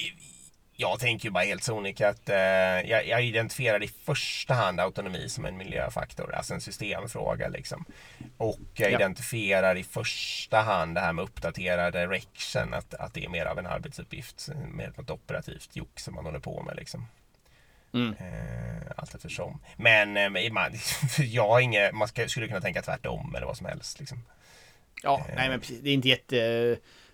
jag 0.76 1.00
tänker 1.00 1.26
ju 1.26 1.32
bara 1.32 1.44
helt 1.44 1.64
sonika 1.64 2.10
att 2.10 2.30
eh, 2.30 2.36
jag, 2.36 3.08
jag 3.08 3.24
identifierar 3.26 3.84
i 3.84 3.88
första 3.88 4.54
hand 4.54 4.80
autonomi 4.80 5.30
som 5.30 5.46
en 5.46 5.58
miljöfaktor, 5.58 6.34
alltså 6.34 6.54
en 6.54 6.62
systemfråga 6.62 7.48
liksom. 7.48 7.86
Och 8.38 8.60
jag 8.74 8.92
Ja. 8.92 8.96
identifierar 8.98 9.76
i 9.76 9.84
första 9.84 10.62
hand 10.62 10.96
det 10.96 11.02
här 11.02 11.14
med 11.14 11.24
uppdatera 11.24 11.92
direction, 11.92 12.74
att, 12.74 12.94
att 12.94 13.14
det 13.14 13.26
är 13.26 13.30
mer 13.30 13.46
av 13.46 13.60
en 13.60 13.68
arbetsuppgift, 13.68 14.50
mer 14.74 14.94
något 14.98 15.10
operativt 15.10 15.76
jock 15.76 16.00
som 16.00 16.16
man 16.16 16.26
håller 16.26 16.40
på 16.40 16.64
med 16.64 16.76
liksom. 16.76 17.06
Mm. 17.94 18.14
Eh, 18.20 18.92
allt 18.96 19.16
eftersom. 19.16 19.60
Men 19.78 20.18
eh, 20.18 20.52
man, 20.52 20.72
jag 21.20 21.48
har 21.48 21.60
inget, 21.60 21.96
man 21.96 22.08
ska, 22.08 22.28
skulle 22.28 22.48
kunna 22.48 22.62
tänka 22.62 22.82
tvärtom 22.82 23.36
eller 23.36 23.46
vad 23.46 23.58
som 23.58 23.66
helst 23.66 24.00
liksom. 24.00 24.18
Ja, 25.04 25.26
nej 25.36 25.50
men 25.50 25.60
precis. 25.60 25.80
Det 25.82 25.90
är 25.90 25.94
inte 25.94 26.10
jätte... 26.10 26.36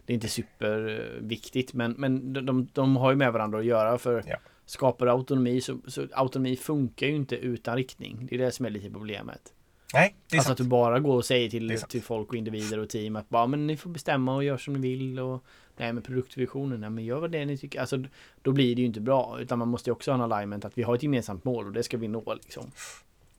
Det 0.05 0.13
är 0.13 0.15
inte 0.15 0.29
superviktigt 0.29 1.73
men, 1.73 1.91
men 1.91 2.33
de, 2.33 2.45
de, 2.45 2.67
de 2.73 2.95
har 2.95 3.09
ju 3.11 3.15
med 3.15 3.33
varandra 3.33 3.59
att 3.59 3.65
göra 3.65 3.97
för 3.97 4.23
Ja. 4.27 4.37
skapar 4.65 5.05
du 5.05 5.11
autonomi 5.11 5.61
så, 5.61 5.79
så 5.87 6.07
autonomi 6.13 6.55
funkar 6.55 7.07
ju 7.07 7.15
inte 7.15 7.35
utan 7.35 7.75
riktning. 7.75 8.27
Det 8.29 8.35
är 8.35 8.39
det 8.39 8.51
som 8.51 8.65
är 8.65 8.69
lite 8.69 8.89
problemet. 8.89 9.53
Nej, 9.93 10.15
det 10.29 10.35
är 10.35 10.37
alltså 10.39 10.47
sant. 10.47 10.59
att 10.59 10.65
du 10.65 10.69
bara 10.69 10.99
går 10.99 11.15
och 11.15 11.25
säger 11.25 11.49
till, 11.49 11.81
till 11.89 12.01
folk 12.01 12.29
och 12.29 12.35
individer 12.35 12.79
och 12.79 12.89
team 12.89 13.15
att 13.15 13.29
bara 13.29 13.47
men 13.47 13.67
ni 13.67 13.77
får 13.77 13.89
bestämma 13.89 14.35
och 14.35 14.43
gör 14.43 14.57
som 14.57 14.73
ni 14.73 14.79
vill 14.79 15.19
och 15.19 15.45
Nej 15.79 15.93
men 15.93 16.03
produktvisionen, 16.03 16.81
nej 16.81 16.89
men 16.89 17.05
gör 17.05 17.19
vad 17.19 17.31
det 17.31 17.37
är 17.37 17.45
ni 17.45 17.57
tycker. 17.57 17.79
Alltså 17.79 18.03
då 18.41 18.51
blir 18.51 18.75
det 18.75 18.81
ju 18.81 18.87
inte 18.87 19.01
bra 19.01 19.37
utan 19.41 19.59
man 19.59 19.67
måste 19.67 19.89
ju 19.89 19.91
också 19.91 20.11
ha 20.11 20.15
en 20.15 20.31
alignment 20.31 20.65
att 20.65 20.77
vi 20.77 20.83
har 20.83 20.95
ett 20.95 21.03
gemensamt 21.03 21.43
mål 21.43 21.65
och 21.65 21.71
det 21.71 21.83
ska 21.83 21.97
vi 21.97 22.07
nå 22.07 22.33
liksom. 22.33 22.71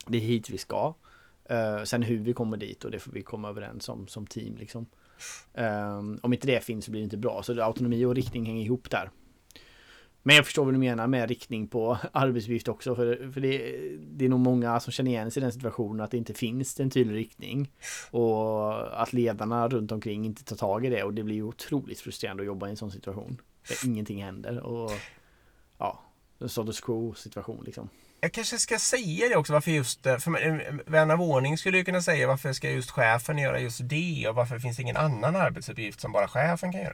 Det 0.07 0.17
är 0.17 0.21
hit 0.21 0.49
vi 0.49 0.57
ska. 0.57 0.93
Uh, 1.51 1.83
sen 1.83 2.03
hur 2.03 2.19
vi 2.19 2.33
kommer 2.33 2.57
dit 2.57 2.83
och 2.83 2.91
det 2.91 2.99
får 2.99 3.11
vi 3.11 3.21
komma 3.21 3.49
överens 3.49 3.89
om 3.89 4.07
som 4.07 4.27
team 4.27 4.57
liksom. 4.57 4.85
Um, 5.53 6.19
om 6.21 6.33
inte 6.33 6.47
det 6.47 6.63
finns 6.63 6.85
så 6.85 6.91
blir 6.91 7.01
det 7.01 7.03
inte 7.03 7.17
bra. 7.17 7.43
Så 7.43 7.61
autonomi 7.63 8.05
och 8.05 8.15
riktning 8.15 8.45
hänger 8.45 8.65
ihop 8.65 8.89
där. 8.89 9.09
Men 10.23 10.35
jag 10.35 10.45
förstår 10.45 10.65
vad 10.65 10.73
du 10.73 10.77
menar 10.77 11.07
med 11.07 11.29
riktning 11.29 11.67
på 11.67 11.97
arbetsuppgift 12.11 12.67
också. 12.67 12.95
För, 12.95 13.31
för 13.33 13.41
det, 13.41 13.57
det 13.99 14.25
är 14.25 14.29
nog 14.29 14.39
många 14.39 14.79
som 14.79 14.91
känner 14.91 15.11
igen 15.11 15.31
sig 15.31 15.41
i 15.41 15.43
den 15.43 15.51
situationen 15.51 16.01
att 16.01 16.11
det 16.11 16.17
inte 16.17 16.33
finns 16.33 16.79
en 16.79 16.89
tydlig 16.89 17.15
riktning. 17.15 17.71
Och 18.11 19.01
att 19.01 19.13
ledarna 19.13 19.67
runt 19.67 19.91
omkring 19.91 20.25
inte 20.25 20.43
tar 20.43 20.55
tag 20.55 20.85
i 20.85 20.89
det. 20.89 21.03
Och 21.03 21.13
det 21.13 21.23
blir 21.23 21.41
otroligt 21.41 21.99
frustrerande 21.99 22.43
att 22.43 22.47
jobba 22.47 22.67
i 22.67 22.69
en 22.69 22.77
sån 22.77 22.91
situation. 22.91 23.41
Där 23.67 23.89
ingenting 23.89 24.23
händer. 24.23 24.59
Och 24.59 24.91
ja, 25.77 26.01
en 26.39 26.49
status 26.49 26.81
quo 26.81 27.13
situation 27.13 27.63
liksom. 27.65 27.89
Jag 28.23 28.31
kanske 28.31 28.57
ska 28.57 28.79
säga 28.79 29.29
det 29.29 29.35
också 29.35 29.53
varför 29.53 29.71
just, 29.71 30.05
eh, 30.05 30.17
för 30.17 30.47
eh, 30.47 30.73
vän 30.85 31.11
av 31.11 31.21
ordning 31.21 31.57
skulle 31.57 31.77
ju 31.77 31.83
kunna 31.83 32.01
säga 32.01 32.27
varför 32.27 32.53
ska 32.53 32.71
just 32.71 32.91
chefen 32.91 33.37
göra 33.37 33.59
just 33.59 33.79
det 33.83 34.25
och 34.29 34.35
varför 34.35 34.59
finns 34.59 34.77
det 34.77 34.83
ingen 34.83 34.97
annan 34.97 35.35
arbetsuppgift 35.35 36.01
som 36.01 36.11
bara 36.11 36.27
chefen 36.27 36.71
kan 36.71 36.81
göra. 36.81 36.93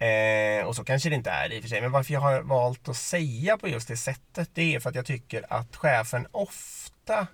Eh, 0.00 0.66
och 0.66 0.76
så 0.76 0.84
kanske 0.84 1.08
det 1.08 1.14
inte 1.14 1.30
är 1.30 1.52
i 1.52 1.58
och 1.58 1.62
för 1.62 1.68
sig, 1.68 1.80
men 1.80 1.92
varför 1.92 2.12
jag 2.12 2.20
har 2.20 2.42
valt 2.42 2.88
att 2.88 2.96
säga 2.96 3.58
på 3.58 3.68
just 3.68 3.88
det 3.88 3.96
sättet 3.96 4.50
det 4.54 4.74
är 4.74 4.80
för 4.80 4.88
att 4.90 4.94
jag 4.96 5.06
tycker 5.06 5.46
att 5.52 5.76
chefen 5.76 6.26
ofta 6.30 7.26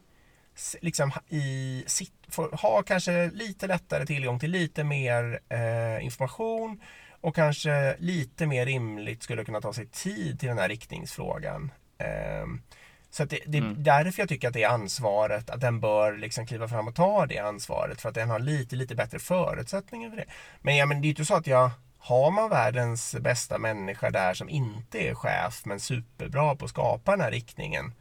liksom 0.80 1.12
i 1.28 1.84
sitt, 1.86 2.12
får, 2.28 2.50
har 2.52 2.82
kanske 2.82 3.30
lite 3.30 3.66
lättare 3.66 4.06
tillgång 4.06 4.38
till 4.38 4.50
lite 4.50 4.84
mer 4.84 5.40
eh, 5.48 6.04
information 6.04 6.80
och 7.20 7.34
kanske 7.34 7.96
lite 7.98 8.46
mer 8.46 8.66
rimligt 8.66 9.22
skulle 9.22 9.44
kunna 9.44 9.60
ta 9.60 9.72
sig 9.72 9.86
tid 9.86 10.40
till 10.40 10.48
den 10.48 10.58
här 10.58 10.68
riktningsfrågan. 10.68 11.70
Ehm, 11.98 12.62
så 13.10 13.24
det, 13.24 13.38
det 13.46 13.58
är 13.58 13.62
Mm. 13.62 13.82
därför 13.82 14.22
jag 14.22 14.28
tycker 14.28 14.48
att 14.48 14.54
det 14.54 14.62
är 14.62 14.68
ansvaret, 14.68 15.50
att 15.50 15.60
den 15.60 15.80
bör 15.80 16.16
liksom 16.16 16.46
kliva 16.46 16.68
fram 16.68 16.88
och 16.88 16.94
ta 16.94 17.26
det 17.26 17.38
ansvaret 17.38 18.00
för 18.00 18.08
att 18.08 18.14
den 18.14 18.30
har 18.30 18.38
lite, 18.38 18.76
lite 18.76 18.94
bättre 18.94 19.18
förutsättningar 19.18 20.10
för 20.10 20.16
det. 20.16 20.24
Men, 20.60 20.76
ja, 20.76 20.86
men 20.86 21.00
det 21.00 21.04
är 21.04 21.06
ju 21.06 21.12
inte 21.12 21.24
så 21.24 21.34
att 21.34 21.46
jag 21.46 21.70
har 21.98 22.30
man 22.30 22.50
världens 22.50 23.16
bästa 23.20 23.58
människa 23.58 24.10
där 24.10 24.34
som 24.34 24.48
inte 24.48 24.98
är 24.98 25.14
chef 25.14 25.62
men 25.64 25.80
superbra 25.80 26.56
på 26.56 26.64
att 26.64 26.70
skapa 26.70 27.10
den 27.10 27.20
här 27.20 27.30
riktningen. 27.30 27.92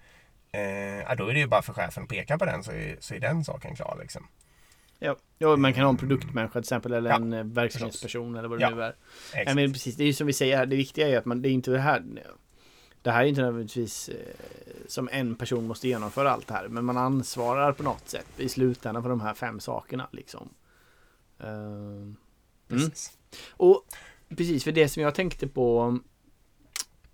Eh, 0.52 1.16
då 1.18 1.28
är 1.28 1.34
det 1.34 1.40
ju 1.40 1.48
bara 1.48 1.62
för 1.62 1.74
chefen 1.74 2.04
att 2.04 2.10
peka 2.10 2.38
på 2.38 2.46
den 2.46 2.64
så 2.64 2.72
är, 2.72 2.98
så 3.00 3.14
är 3.14 3.20
den 3.20 3.46
saken 3.46 3.76
klar. 3.76 3.98
Liksom. 4.02 4.28
Ja, 5.00 5.16
ja 5.38 5.56
man 5.56 5.74
kan 5.74 5.84
ha 5.84 5.90
en 5.90 5.98
produktmänniska 5.98 6.52
till 6.52 6.60
exempel 6.60 6.94
eller 6.94 7.10
Ja, 7.10 7.16
en 7.16 7.34
eh, 7.34 7.44
verksamhetsperson 7.44 8.36
eller 8.36 8.48
vad 8.48 8.60
det 8.60 8.64
Ja, 8.64 8.70
nu 8.70 8.84
är. 8.84 8.96
Exakt. 9.34 9.56
Men 9.56 9.74
precis, 9.74 9.96
det 9.96 10.04
är 10.04 10.08
ju 10.08 10.14
som 10.14 10.28
vi 10.28 10.34
säger 10.34 10.58
här, 10.58 10.66
det 10.66 10.76
viktiga 10.76 11.08
är 11.08 11.18
att 11.18 11.26
man, 11.26 11.42
det 11.42 11.50
är 11.50 11.52
inte 11.52 11.72
det 11.72 11.80
här 11.80 12.04
Det 13.02 13.12
här 13.12 13.24
är 13.24 13.28
inte 13.28 13.42
nödvändigtvis 13.42 14.10
eh, 14.10 14.16
som 14.88 15.10
en 15.12 15.36
person 15.36 15.68
måste 15.68 15.88
genomföra 15.88 16.32
allt 16.32 16.48
det 16.48 16.54
här 16.54 16.68
Men 16.68 16.86
man 16.86 16.98
ansvarar 16.98 17.72
på 17.72 17.84
något 17.84 18.10
sätt 18.10 18.28
i 18.38 18.50
slutändan 18.50 19.04
för 19.04 19.10
de 19.10 19.22
här 19.22 19.34
fem 19.34 19.60
sakerna 19.60 20.08
liksom 20.12 20.50
Eh, 21.40 21.48
mm. 22.70 22.92
Och 23.50 23.86
precis, 24.38 24.64
för 24.64 24.72
det 24.72 24.90
som 24.90 25.04
jag 25.04 25.16
tänkte 25.16 25.48
på 25.48 26.00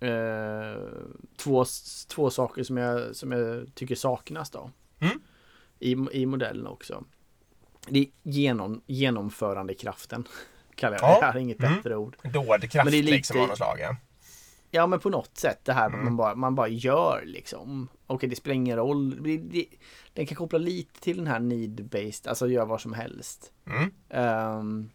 eh, 0.00 0.82
två, 1.36 1.64
två 2.08 2.30
saker 2.30 2.62
som 2.62 2.76
jag, 2.76 3.16
som 3.16 3.32
jag 3.32 3.74
tycker 3.74 3.94
saknas 3.94 4.50
då 4.50 4.70
Mm. 5.00 5.20
i, 5.78 5.96
I 6.22 6.26
modellen 6.26 6.66
också 6.66 7.04
Det 7.88 7.98
är 7.98 8.06
genom, 8.22 8.82
genomförandekraften 8.86 10.28
Kallar 10.74 10.92
jag 10.96 11.02
det, 11.02 11.06
Ja. 11.06 11.18
jag 11.26 11.32
har 11.32 11.38
inget 11.40 11.58
Mm. 11.60 11.74
bättre 11.76 11.96
ord 11.96 12.16
Dådkraft 12.32 12.74
Men 12.74 12.86
det 12.92 12.98
är 12.98 13.02
lite- 13.02 13.16
liksom 13.16 13.40
av 13.40 13.48
något 13.48 13.56
slag. 13.56 13.76
Ja. 13.80 13.96
Ja 14.70 14.86
men 14.86 15.00
på 15.00 15.10
något 15.10 15.36
sätt 15.38 15.58
det 15.64 15.72
här 15.72 15.86
Mm. 15.86 16.04
man, 16.04 16.16
bara, 16.16 16.34
man 16.34 16.54
bara 16.54 16.68
gör 16.68 17.22
liksom. 17.26 17.88
Okej 18.06 18.28
det 18.28 18.36
spelar 18.36 18.54
ingen 18.54 18.76
roll. 18.76 19.22
Det, 19.22 19.36
det, 19.36 19.66
den 20.12 20.26
kan 20.26 20.36
koppla 20.36 20.58
lite 20.58 21.00
till 21.00 21.16
den 21.16 21.26
här 21.26 21.40
need-based, 21.40 22.28
alltså 22.28 22.48
gör 22.48 22.66
vad 22.66 22.80
som 22.80 22.92
helst. 22.92 23.52
Mm. 23.66 23.90
Ehm, 24.08 24.90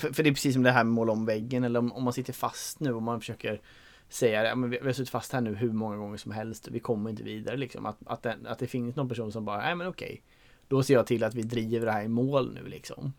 för, 0.00 0.12
för 0.12 0.22
det 0.22 0.28
är 0.28 0.34
precis 0.34 0.54
som 0.54 0.62
det 0.62 0.70
här 0.70 0.84
med 0.84 0.92
måla 0.92 1.12
om 1.12 1.26
väggen 1.26 1.64
eller 1.64 1.78
om, 1.78 1.92
om 1.92 2.04
man 2.04 2.12
sitter 2.12 2.32
fast 2.32 2.80
nu 2.80 2.92
och 2.92 3.02
man 3.02 3.20
försöker 3.20 3.60
säga 4.08 4.42
det, 4.42 4.48
ja, 4.48 4.54
men 4.54 4.70
vi, 4.70 4.78
vi 4.78 4.86
har 4.86 4.92
suttit 4.92 5.10
fast 5.10 5.32
här 5.32 5.40
nu 5.40 5.54
hur 5.54 5.72
många 5.72 5.96
gånger 5.96 6.16
som 6.16 6.32
helst 6.32 6.66
och 6.66 6.74
vi 6.74 6.80
kommer 6.80 7.10
inte 7.10 7.22
vidare 7.22 7.56
liksom. 7.56 7.86
Att, 7.86 7.96
att, 8.06 8.22
den, 8.22 8.46
att 8.46 8.58
det 8.58 8.66
finns 8.66 8.96
någon 8.96 9.08
person 9.08 9.32
som 9.32 9.44
bara, 9.44 9.60
nej 9.60 9.74
men 9.74 9.86
okej. 9.86 10.22
Då 10.68 10.82
ser 10.82 10.94
jag 10.94 11.06
till 11.06 11.24
att 11.24 11.34
vi 11.34 11.42
driver 11.42 11.86
det 11.86 11.92
här 11.92 12.02
i 12.02 12.08
mål 12.08 12.54
nu 12.54 12.68
liksom. 12.68 13.12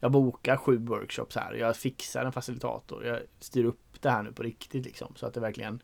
Jag 0.00 0.12
bokar 0.12 0.56
sju 0.56 0.78
workshops 0.78 1.36
här, 1.36 1.54
jag 1.54 1.76
fixar 1.76 2.24
en 2.24 2.32
facilitator, 2.32 3.04
jag 3.04 3.20
styr 3.38 3.64
upp 3.64 4.02
det 4.02 4.10
här 4.10 4.22
nu 4.22 4.32
på 4.32 4.42
riktigt 4.42 4.84
liksom. 4.84 5.12
Så 5.16 5.26
att 5.26 5.34
det 5.34 5.40
verkligen, 5.40 5.82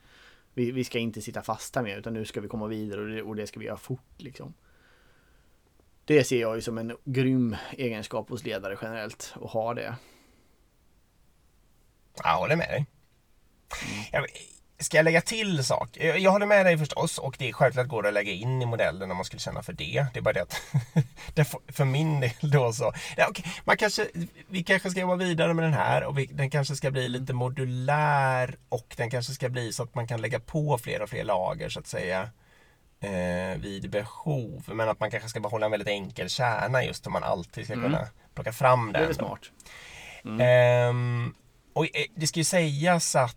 vi, 0.55 0.70
vi 0.70 0.85
ska 0.85 0.98
inte 0.98 1.20
sitta 1.20 1.42
fast 1.42 1.76
här 1.76 1.83
mer 1.83 1.98
utan 1.98 2.14
nu 2.14 2.24
ska 2.24 2.40
vi 2.40 2.48
komma 2.48 2.66
vidare 2.66 3.00
och 3.00 3.09
det, 3.09 3.22
och 3.22 3.37
det 3.37 3.46
ska 3.46 3.61
vi 3.61 3.66
göra 3.66 3.76
fort 3.76 4.14
liksom. 4.16 4.55
Det 6.05 6.24
ser 6.24 6.40
jag 6.40 6.57
ju 6.57 6.62
som 6.62 6.79
en 6.79 6.96
grym 7.05 7.57
egenskap 7.72 8.31
hos 8.31 8.44
ledare 8.44 8.79
generellt 8.83 9.35
att 9.42 9.50
ha 9.50 9.74
det. 9.74 9.94
Jag 12.25 12.37
håller 12.37 12.57
med 12.57 12.68
dig. 12.68 12.87
Mm. 13.85 14.05
Jag, 14.12 14.27
ska 14.79 14.96
jag 14.96 15.05
lägga 15.05 15.20
till 15.20 15.64
sak? 15.64 15.88
Jag, 15.92 16.18
jag 16.18 16.31
håller 16.31 16.46
med 16.46 16.66
dig 16.66 16.79
förstås 16.79 17.18
och 17.18 17.37
det 17.38 17.49
är 17.49 17.53
självklart 17.53 17.87
går 17.88 18.03
det 18.03 18.09
att 18.09 18.14
lägga 18.14 18.33
in 18.33 18.62
i 18.62 18.66
modellen 18.66 19.11
om 19.11 19.16
man 19.16 19.25
skulle 19.25 19.40
känna 19.40 19.62
för 19.62 19.73
det. 19.73 20.07
Det 20.12 20.18
är 20.18 20.23
bara 20.23 20.33
det 20.33 20.42
att 20.42 20.61
det 21.35 21.44
får- 21.44 21.62
för 21.73 21.85
min 21.85 22.20
del 22.20 22.31
då 22.40 22.73
så. 22.73 22.92
Ja, 23.16 23.27
okej, 23.31 23.44
man 23.64 23.77
kanske, 23.77 24.07
vi 24.49 24.62
kanske 24.64 24.90
ska 24.90 25.01
jobba 25.01 25.16
vidare 25.16 25.55
med 25.55 25.64
den 25.64 25.75
här 25.75 26.05
och 26.05 26.18
vi, 26.18 26.27
den 26.27 26.51
kanske 26.51 26.77
ska 26.77 26.90
bli 26.90 27.09
lite 27.09 27.33
modulär 27.33 28.57
och 28.68 28.94
den 28.96 29.11
kanske 29.11 29.33
ska 29.33 29.49
bli 29.49 29.73
så 29.73 29.83
att 29.83 29.94
man 29.94 30.07
kan 30.07 30.20
lägga 30.20 30.40
på 30.40 30.79
fler 30.79 31.03
och 31.03 31.09
fler 31.11 31.25
lager 31.25 31.68
så 31.68 31.81
att 31.81 31.87
säga. 31.87 32.31
eh, 33.01 33.59
vid 33.61 33.90
behov. 33.90 34.62
Men 34.66 34.88
att 34.88 35.01
man 35.01 35.11
kanske 35.11 35.29
ska 35.29 35.40
behålla 35.40 35.66
en 35.66 35.70
väldigt 35.73 35.88
enkel 35.88 36.29
kärna 36.31 36.85
just 36.85 37.07
om 37.07 37.12
man 37.12 37.25
alltid 37.25 37.64
ska 37.64 37.75
kunna 37.75 38.07
plocka 38.35 38.53
fram 38.53 38.92
den. 38.92 39.03
Det 39.03 39.09
är 39.09 39.12
smart. 39.12 39.40
Ehm, 40.40 41.35
och 41.73 41.85
eh, 41.85 42.05
det 42.15 42.27
ska 42.27 42.41
ju 42.41 42.45
sägas 42.45 43.17
att 43.17 43.37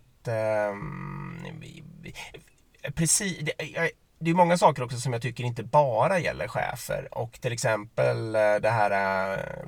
Eh, 2.82 2.90
precis, 2.94 3.38
det, 3.38 3.76
eh, 3.76 3.88
det 4.18 4.30
är 4.30 4.34
många 4.34 4.58
saker 4.58 4.82
också 4.82 4.96
som 4.96 5.12
jag 5.12 5.22
tycker 5.22 5.44
inte 5.44 5.62
bara 5.62 6.18
gäller 6.18 6.48
chefer 6.48 7.08
och 7.10 7.40
till 7.40 7.52
exempel 7.52 8.34
eh, 8.34 8.54
det 8.54 8.70
här 8.70 8.90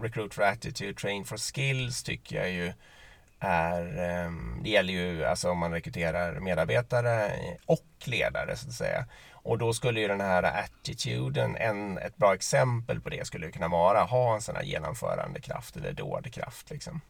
Recruit 0.03 0.35
for 0.35 0.43
Attitude, 0.43 0.95
Train 0.95 1.25
for 1.25 1.37
Skills 1.37 2.03
tycker 2.03 2.37
jag 2.37 2.51
ju 2.51 2.73
är, 3.41 3.99
ehm, 3.99 4.61
det 4.63 4.71
gäller 4.71 4.93
ju 4.93 5.25
alltså 5.25 5.51
om 5.51 5.59
man 5.59 5.73
rekryterar 5.73 6.41
medarbetare 6.41 7.33
och 7.67 7.87
ledare 8.05 8.57
så 8.57 8.69
att 8.69 8.75
säga. 8.75 9.07
Och 9.33 9.59
då 9.59 9.73
skulle 9.73 10.01
ju 10.01 10.09
den 10.09 10.21
här 10.21 10.43
attituden, 10.43 11.57
en, 11.57 11.99
ett 11.99 12.17
bra 12.17 12.35
exempel 12.35 13.01
på 13.01 13.09
det 13.09 13.27
skulle 13.27 13.51
kunna 13.51 13.69
vara 13.69 14.03
ha 14.03 14.35
en 14.35 14.43
sån 14.43 14.57
här 14.57 14.63
genomförandekraft 14.63 15.77
eller 15.77 15.93
dådkraft. 15.93 16.71
Liksom. 16.71 17.01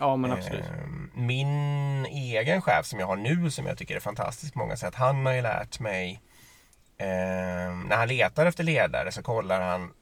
Ja 0.00 0.16
men 0.16 0.32
absolut. 0.32 0.64
Ehm, 0.64 1.10
Min 1.14 2.06
egen 2.06 2.62
chef 2.62 2.86
som 2.86 3.00
jag 3.00 3.06
har 3.06 3.16
nu 3.16 3.50
som 3.50 3.66
jag 3.66 3.78
tycker 3.78 3.96
är 3.96 4.00
fantastisk 4.00 4.52
på 4.52 4.58
många 4.58 4.76
sätt. 4.76 4.94
Han 4.94 5.26
har 5.26 5.32
ju 5.32 5.42
lärt 5.42 5.80
mig 5.80 6.20
ehm, 6.98 7.80
när 7.82 7.96
han 7.96 8.08
letar 8.08 8.46
efter 8.46 8.64
ledare 8.64 9.12
så 9.12 9.22
kollar 9.22 9.60
han 9.60 9.92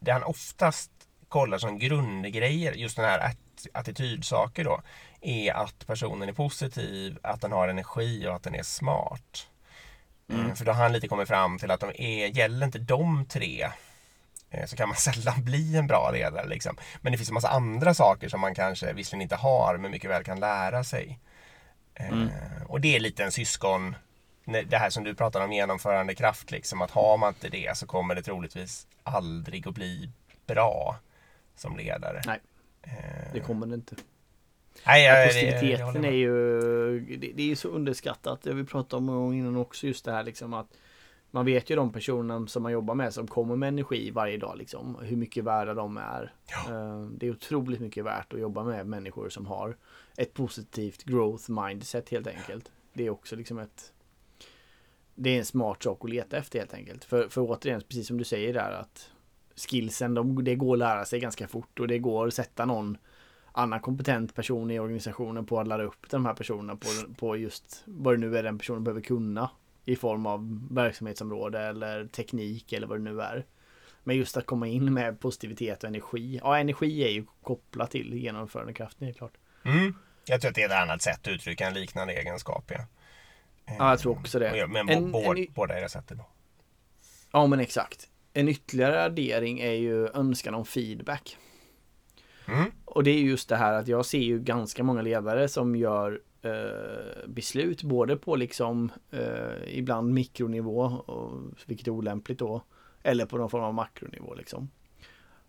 det 0.00 0.12
han 0.12 0.22
oftast 0.22 0.90
kollar 1.28 1.58
som 1.58 1.78
grundgrejer, 1.78 2.72
just 2.72 2.96
den 2.96 3.04
här 3.04 3.18
att- 3.18 3.66
attitydsaker 3.72 4.64
då, 4.64 4.80
är 5.20 5.52
att 5.52 5.86
personen 5.86 6.28
är 6.28 6.32
positiv, 6.32 7.18
att 7.22 7.40
den 7.40 7.52
har 7.52 7.68
energi 7.68 8.26
och 8.28 8.34
att 8.34 8.42
den 8.42 8.54
är 8.54 8.62
smart. 8.62 9.46
Eh, 10.32 10.54
För 10.54 10.64
då 10.64 10.72
har 10.72 10.82
han 10.82 10.92
lite 10.92 11.08
kommit 11.08 11.28
fram 11.28 11.58
till 11.58 11.70
att 11.70 11.80
de 11.80 11.90
är, 11.94 12.26
gäller 12.26 12.66
inte 12.66 12.78
de 12.78 13.26
tre 13.26 13.68
så 14.66 14.76
kan 14.76 14.88
man 14.88 14.96
sällan 14.98 15.44
bli 15.44 15.76
en 15.76 15.86
bra 15.86 16.10
ledare. 16.10 16.46
Liksom. 16.48 16.76
Men 17.00 17.12
det 17.12 17.18
finns 17.18 17.28
en 17.30 17.34
massa 17.34 17.48
andra 17.48 17.94
saker 17.94 18.28
som 18.28 18.40
man 18.40 18.54
kanske 18.54 18.92
visserligen 18.92 19.22
inte 19.22 19.36
har 19.36 19.76
men 19.78 19.90
mycket 19.90 20.10
väl 20.10 20.24
kan 20.24 20.40
lära 20.40 20.84
sig. 20.84 21.18
Eh, 21.94 22.12
Och 22.68 22.80
det 22.80 22.96
är 22.96 23.00
lite 23.00 23.24
en 23.24 23.32
syskon, 23.32 23.96
det 24.66 24.76
här 24.76 24.90
som 24.90 25.04
du 25.04 25.14
pratar 25.14 25.40
om 25.44 25.52
genomförandekraft, 25.52 26.50
liksom, 26.50 26.82
att 26.82 26.90
har 26.90 27.16
man 27.16 27.28
inte 27.28 27.48
det 27.48 27.76
så 27.76 27.86
kommer 27.86 28.14
det 28.14 28.22
troligtvis 28.22 28.86
aldrig 29.02 29.68
att 29.68 29.74
bli 29.74 30.10
bra 30.46 30.96
som 31.56 31.76
ledare. 31.76 32.22
Nej. 32.26 32.40
Eh, 32.82 33.32
Det 33.32 33.40
kommer 33.40 33.66
det 33.66 33.74
inte. 33.74 33.96
nej, 34.86 35.08
det 35.08 35.26
Positiviteten 35.26 36.04
är 36.04 36.10
ju 36.10 37.00
det, 37.16 37.32
det 37.34 37.42
är 37.42 37.46
ju 37.46 37.56
så 37.56 37.68
underskattat. 37.68 38.42
Det 38.42 38.54
vi 38.54 38.64
pratat 38.64 38.92
om 38.94 39.32
innan 39.32 39.56
också 39.56 39.86
just 39.86 40.04
det 40.04 40.12
här 40.12 40.22
liksom 40.22 40.54
att 40.54 40.66
man 41.34 41.44
vet 41.44 41.70
ju 41.70 41.76
de 41.76 41.92
personerna 41.92 42.46
som 42.46 42.62
man 42.62 42.72
jobbar 42.72 42.94
med 42.94 43.14
som 43.14 43.26
kommer 43.26 43.56
med 43.56 43.68
energi 43.68 44.10
varje 44.10 44.38
dag 44.38 44.56
liksom. 44.58 44.96
Hur 45.02 45.16
mycket 45.16 45.44
värda 45.44 45.74
de 45.74 45.96
är. 45.96 46.34
Eh, 46.68 47.00
Det 47.00 47.26
är 47.26 47.30
otroligt 47.30 47.80
mycket 47.80 48.04
värt 48.04 48.32
att 48.32 48.40
jobba 48.40 48.64
med 48.64 48.86
människor 48.86 49.28
som 49.28 49.46
har 49.46 49.76
ett 50.16 50.34
positivt 50.34 51.04
growth 51.04 51.50
mindset 51.50 52.08
helt 52.08 52.26
enkelt. 52.26 52.72
Det 52.92 53.06
är 53.06 53.10
också 53.10 53.36
liksom 53.36 53.58
ett 53.58 53.92
Det 55.14 55.30
är 55.30 55.38
en 55.38 55.44
smart 55.44 55.82
sak 55.82 56.04
att 56.04 56.10
leta 56.10 56.36
efter 56.36 56.58
helt 56.58 56.74
enkelt. 56.74 57.04
För, 57.04 57.28
för 57.28 57.40
återigen, 57.40 57.80
precis 57.88 58.06
som 58.06 58.18
du 58.18 58.24
säger 58.24 58.52
där 58.52 58.72
att 58.72 59.10
skillsen, 59.56 60.14
de, 60.14 60.44
det 60.44 60.54
går 60.54 60.74
att 60.74 60.78
lära 60.78 61.04
sig 61.04 61.20
ganska 61.20 61.48
fort 61.48 61.80
och 61.80 61.88
det 61.88 61.98
går 61.98 62.26
att 62.26 62.34
sätta 62.34 62.64
någon 62.64 62.96
annan 63.52 63.80
kompetent 63.80 64.34
person 64.34 64.70
i 64.70 64.80
organisationen 64.80 65.46
på 65.46 65.60
att 65.60 65.68
ladda 65.68 65.84
upp 65.84 66.10
de 66.10 66.26
här 66.26 66.34
personerna 66.34 66.76
på, 66.76 67.14
på 67.14 67.36
just 67.36 67.82
vad 67.86 68.14
det 68.14 68.18
nu 68.18 68.38
är 68.38 68.42
den 68.42 68.58
personen 68.58 68.84
behöver 68.84 69.00
kunna 69.00 69.50
i 69.84 69.96
form 69.96 70.26
av 70.26 70.68
verksamhetsområde 70.70 71.60
eller 71.60 72.06
teknik 72.06 72.72
eller 72.72 72.86
vad 72.86 72.98
det 72.98 73.02
nu 73.12 73.20
är. 73.20 73.46
Men 74.04 74.16
just 74.16 74.36
att 74.36 74.46
komma 74.46 74.66
in 74.68 74.94
med 74.94 75.20
positivitet 75.20 75.82
och 75.82 75.88
energi. 75.88 76.40
Ja, 76.42 76.58
energi 76.58 77.04
är 77.04 77.10
ju 77.10 77.24
kopplat 77.42 77.90
till 77.90 78.14
genomförandekraften 78.14 79.06
helt 79.06 79.18
klart. 79.18 79.32
Mm. 79.64 79.94
Jag 80.26 80.40
tror 80.40 80.48
att 80.48 80.54
det 80.54 80.62
är 80.62 80.66
ett 80.66 80.82
annat 80.82 81.02
sätt 81.02 81.20
att 81.20 81.28
uttrycka 81.28 81.66
en 81.66 81.74
liknande 81.74 82.12
egenskap. 82.14 82.64
Ja. 82.74 82.80
Ja, 83.78 83.90
jag 83.90 83.98
tror 83.98 84.12
också 84.18 84.38
det. 84.38 84.66
Men 84.68 84.88
En- 84.88 85.12
båda, 85.12 85.40
en- 85.40 85.46
båda 85.54 85.78
era 85.80 85.88
sätt. 85.88 86.04
Då. 86.08 86.26
Ja, 87.32 87.46
men 87.46 87.60
exakt. 87.60 88.08
En 88.32 88.48
ytterligare 88.48 89.04
addering 89.04 89.60
är 89.60 89.72
ju 89.72 90.08
önskan 90.08 90.54
om 90.54 90.64
feedback. 90.64 91.36
Mm. 92.48 92.70
Och 92.84 93.04
det 93.04 93.10
är 93.10 93.18
just 93.20 93.48
det 93.48 93.56
här 93.56 93.72
att 93.72 93.88
jag 93.88 94.06
ser 94.06 94.18
ju 94.18 94.40
ganska 94.40 94.82
många 94.84 95.02
ledare 95.02 95.48
som 95.48 95.76
gör 95.76 96.20
eh, 96.44 97.28
beslut 97.28 97.82
både 97.82 98.16
på 98.16 98.36
liksom 98.36 98.92
eh, 99.10 99.78
ibland 99.78 100.12
mikronivå, 100.14 100.80
och, 100.82 101.40
vilket 101.66 101.86
är 101.86 101.90
olämpligt 101.90 102.38
då, 102.38 102.62
eller 103.02 103.26
på 103.26 103.36
någon 103.36 103.50
form 103.50 103.64
av 103.64 103.74
makronivå 103.74 104.34
liksom. 104.34 104.70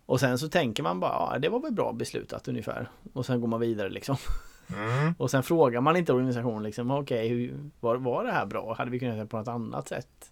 Och 0.05 0.19
sen 0.19 0.38
så 0.38 0.49
tänker 0.49 0.84
man 0.84 0.99
bara, 0.99 1.12
ja, 1.34 1.39
det 1.39 1.49
var 1.49 1.60
väl 1.60 1.73
bra 1.73 1.93
beslutat 1.93 2.47
ungefär. 2.47 2.89
Och 3.13 3.25
sen 3.25 3.41
går 3.41 3.47
man 3.47 3.60
vidare 3.60 3.89
liksom. 3.89 4.17
Mm. 4.75 5.13
Och 5.17 5.31
sen 5.31 5.43
frågar 5.43 5.81
man 5.81 5.97
inte 5.97 6.13
organisationen 6.13 6.63
liksom, 6.63 6.91
okej, 6.91 7.27
hur 7.27 7.60
var, 7.79 7.95
var 7.95 8.23
det 8.23 8.31
här 8.31 8.45
bra? 8.45 8.73
Hade 8.73 8.91
vi 8.91 8.99
kunnat 8.99 9.15
göra 9.15 9.27
på 9.27 9.38
något 9.38 9.47
annat 9.47 9.88
sätt? 9.88 10.31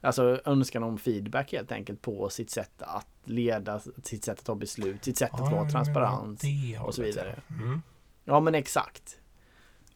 Alltså 0.00 0.40
önskan 0.44 0.82
om 0.82 0.98
feedback 0.98 1.52
helt 1.52 1.72
enkelt 1.72 2.02
på 2.02 2.28
sitt 2.28 2.50
sätt 2.50 2.82
att 2.82 3.08
leda, 3.24 3.80
sitt 4.02 4.24
sätt 4.24 4.38
att 4.38 4.44
ta 4.44 4.54
beslut, 4.54 5.04
sitt 5.04 5.18
sätt 5.18 5.30
att 5.32 5.40
Ja, 5.40 5.56
vara 5.56 5.70
transparent 5.70 6.42
och 6.80 6.94
så 6.94 7.02
vidare. 7.02 7.40
Mm. 7.48 7.82
Ja 8.24 8.40
men 8.40 8.54
exakt. 8.54 9.18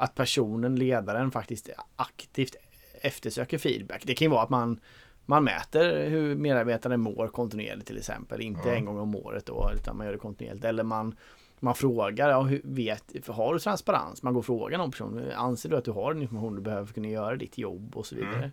Att 0.00 0.14
personen, 0.14 0.76
ledaren 0.76 1.30
faktiskt 1.30 1.70
aktivt 1.96 2.56
eftersöker 3.00 3.58
feedback. 3.58 4.02
Det 4.06 4.14
kan 4.14 4.24
ju 4.24 4.30
vara 4.30 4.42
att 4.42 4.50
man 4.50 4.80
man 5.26 5.44
mäter 5.44 6.08
hur 6.08 6.34
medarbetaren 6.34 7.00
mår 7.00 7.28
kontinuerligt 7.28 7.86
till 7.86 7.98
exempel. 7.98 8.40
Inte 8.40 8.68
Ja. 8.68 8.74
en 8.74 8.84
gång 8.84 8.98
om 8.98 9.16
året 9.16 9.46
då, 9.46 9.70
utan 9.74 9.96
man 9.96 10.06
gör 10.06 10.12
det 10.12 10.18
kontinuerligt. 10.18 10.64
Eller 10.64 10.82
man, 10.82 11.14
man 11.60 11.74
frågar, 11.74 12.30
ja, 12.30 12.42
hur, 12.42 12.60
vet, 12.64 13.26
har 13.28 13.54
du 13.54 13.60
transparens? 13.60 14.22
Man 14.22 14.32
går 14.32 14.38
och 14.40 14.46
frågar 14.46 14.78
någon 14.78 14.90
person, 14.90 15.22
anser 15.36 15.68
du 15.68 15.76
att 15.76 15.84
du 15.84 15.90
har 15.90 16.12
den 16.12 16.22
information 16.22 16.54
du 16.54 16.60
behöver 16.62 16.84
för 16.84 16.90
att 16.90 16.94
kunna 16.94 17.08
göra 17.08 17.36
ditt 17.36 17.58
jobb 17.58 17.96
och 17.96 18.06
så 18.06 18.14
vidare. 18.14 18.36
Mm. 18.36 18.50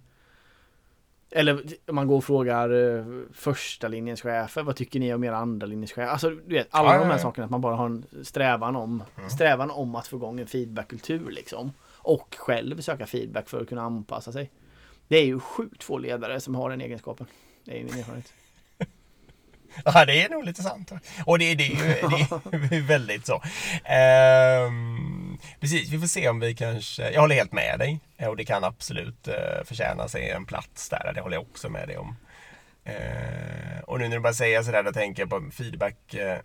Eller 1.31 1.63
man 1.91 2.07
går 2.07 2.17
och 2.17 2.23
frågar 2.23 2.97
eh, 2.97 3.05
första 3.33 3.87
linjens 3.87 4.21
chefer, 4.21 4.63
vad 4.63 4.75
tycker 4.75 4.99
ni 4.99 5.13
om 5.13 5.23
era 5.23 5.37
andra 5.37 5.67
linjens 5.67 5.91
chefer? 5.91 6.07
Alltså 6.11 6.29
du 6.29 6.53
vet, 6.55 6.67
alla 6.71 6.93
Ja, 6.93 6.99
de 6.99 7.05
här 7.05 7.11
ja. 7.11 7.17
sakerna, 7.19 7.45
att 7.45 7.51
man 7.51 7.61
bara 7.61 7.75
har 7.75 7.85
en 7.85 8.05
strävan 8.23 8.75
om, 8.75 9.03
Mm. 9.17 9.29
strävan 9.29 9.71
om 9.71 9.95
att 9.95 10.07
få 10.07 10.15
igång 10.15 10.39
en 10.39 10.47
feedbackkultur 10.47 11.31
liksom. 11.31 11.73
Och 11.97 12.35
själv 12.39 12.81
söka 12.81 13.05
feedback 13.05 13.49
för 13.49 13.61
att 13.61 13.69
kunna 13.69 13.81
anpassa 13.81 14.31
sig. 14.31 14.49
Det 15.07 15.17
är 15.17 15.25
ju 15.25 15.39
sjukt 15.39 15.83
få 15.83 15.97
ledare 15.97 16.39
som 16.39 16.55
har 16.55 16.69
den 16.69 16.81
egenskapen. 16.81 17.25
Det 17.65 17.79
är 17.79 17.83
min 17.83 17.93
erfarenhet. 17.99 18.33
Ja, 19.85 20.05
det 20.05 20.21
är 20.21 20.29
nog 20.29 20.43
lite 20.45 20.63
sant. 20.63 20.91
Och 21.25 21.39
det, 21.39 21.55
det, 21.55 21.63
är, 21.63 21.69
ju, 21.69 21.77
det 22.51 22.65
är 22.67 22.73
ju 22.73 22.81
väldigt 22.87 23.25
så. 23.25 23.41
Ehm, 23.83 25.24
precis, 25.65 25.89
vi 25.89 25.99
får 25.99 26.07
se 26.07 26.29
om 26.29 26.39
vi 26.39 26.55
kanske... 26.55 27.11
Jag 27.11 27.21
håller 27.21 27.35
helt 27.35 27.51
med 27.51 27.79
dig. 27.79 27.99
Eh, 28.17 28.27
Och 28.27 28.37
det 28.37 28.45
kan 28.45 28.63
absolut 28.63 29.27
uh, 29.27 29.63
förtjäna 29.65 30.07
sig 30.07 30.29
en 30.29 30.45
plats 30.45 30.89
där. 30.89 31.11
Det 31.15 31.21
håller 31.21 31.35
jag 31.35 31.43
också 31.43 31.69
med 31.69 31.87
dig 31.87 31.97
om. 31.97 32.15
Eh, 32.83 33.79
och 33.83 33.99
nu 33.99 34.07
när 34.07 34.15
du 34.15 34.21
bara 34.21 34.33
säger 34.33 34.63
sådär, 34.63 34.83
då 34.83 34.93
tänker 34.93 35.21
jag 35.21 35.29
på 35.29 35.51
feedback. 35.51 36.13
eh, 36.13 36.39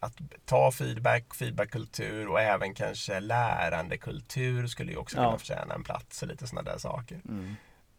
att 0.00 0.16
ta 0.44 0.72
feedback, 0.72 1.34
feedbackkultur 1.34 2.28
och 2.28 2.40
även 2.40 2.74
kanske 2.74 3.20
lärandekultur 3.20 4.66
skulle 4.66 4.92
ju 4.92 4.98
också 4.98 5.16
Ja. 5.16 5.22
kunna 5.24 5.38
förtjäna 5.38 5.74
en 5.74 5.82
plats 5.84 6.22
och 6.22 6.28
lite 6.28 6.46
sådana 6.46 6.70
där 6.70 6.78
saker. 6.78 7.20
Mm. 7.28 7.54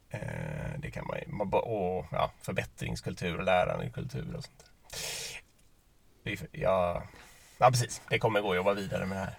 Eh, 0.09 0.79
det 0.79 0.91
kan 0.91 1.07
man 1.07 1.17
ju, 1.17 1.33
och 1.57 2.05
ja, 2.11 2.31
förbättringskultur 2.41 3.37
och 3.37 3.43
lärandekultur 3.43 4.35
och 4.35 4.43
sånt. 4.43 4.65
där. 6.23 6.37
Ja, 6.51 7.03
ja, 7.57 7.69
precis. 7.71 8.01
Det 8.09 8.19
kommer 8.19 8.41
gå 8.41 8.49
att 8.49 8.55
jobba 8.55 8.73
vidare 8.73 9.05
med 9.05 9.17
det 9.17 9.21
här. 9.23 9.33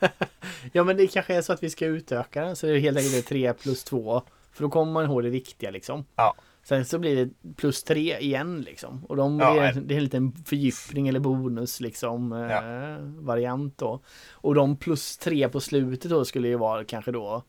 Ja 0.72 0.84
men 0.84 0.96
det 0.96 1.06
kanske 1.06 1.34
är 1.34 1.42
så 1.42 1.52
att 1.52 1.62
vi 1.62 1.70
ska 1.70 1.86
utöka 1.86 2.44
den 2.44 2.56
så 2.56 2.66
det 2.66 2.72
är 2.72 2.78
helt 2.80 2.96
enkelt 2.98 3.14
det 3.14 3.22
3 3.22 3.52
plus 3.52 3.84
2. 3.84 4.22
För 4.52 4.62
då 4.62 4.70
kommer 4.70 4.92
man 4.92 5.04
ihåg 5.04 5.22
det 5.22 5.30
viktiga 5.30 5.70
liksom. 5.70 6.04
Ja. 6.16 6.34
Sen 6.64 6.84
så 6.84 6.98
blir 6.98 7.16
det 7.26 7.54
plus 7.56 7.82
3 7.82 8.18
igen 8.18 8.60
liksom. 8.60 9.04
Och 9.04 9.16
de, 9.16 9.40
Ja, 9.40 9.54
det, 9.54 9.60
är, 9.60 9.72
det 9.72 9.94
är 9.94 9.98
en 9.98 10.04
liten 10.04 10.32
fördjupning 10.46 11.08
eller 11.08 11.20
bonus 11.20 11.80
liksom. 11.80 12.32
Ja. 12.32 12.82
Eh, 12.82 12.96
variant 13.00 13.78
då. 13.78 14.00
Och 14.30 14.54
de 14.54 14.76
plus 14.76 15.16
3 15.18 15.48
på 15.48 15.60
slutet 15.60 16.10
då 16.10 16.24
skulle 16.24 16.48
ju 16.48 16.56
vara 16.56 16.84
kanske 16.84 17.12
då 17.12 17.42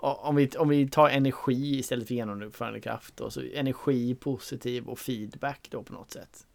om 0.00 0.36
vi, 0.36 0.48
om 0.58 0.68
vi 0.68 0.88
tar 0.88 1.08
energi 1.08 1.78
istället 1.78 2.08
för 2.08 2.14
genomförandekraft 2.14 3.16
då, 3.16 3.30
så 3.30 3.40
energi, 3.54 4.14
positiv 4.14 4.88
och 4.88 4.98
feedback 4.98 5.68
då 5.70 5.82
på 5.82 5.92
något 5.92 6.10
sätt. 6.10 6.46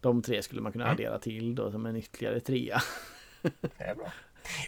De 0.00 0.22
tre 0.22 0.42
skulle 0.42 0.60
man 0.60 0.72
kunna 0.72 0.84
Mm. 0.84 0.94
addera 0.94 1.18
till 1.18 1.54
då 1.54 1.70
som 1.70 1.86
en 1.86 1.96
ytterligare 1.96 2.40
trea. 2.40 2.82
Det 3.60 3.84
är 3.84 3.94
bra. 3.94 4.12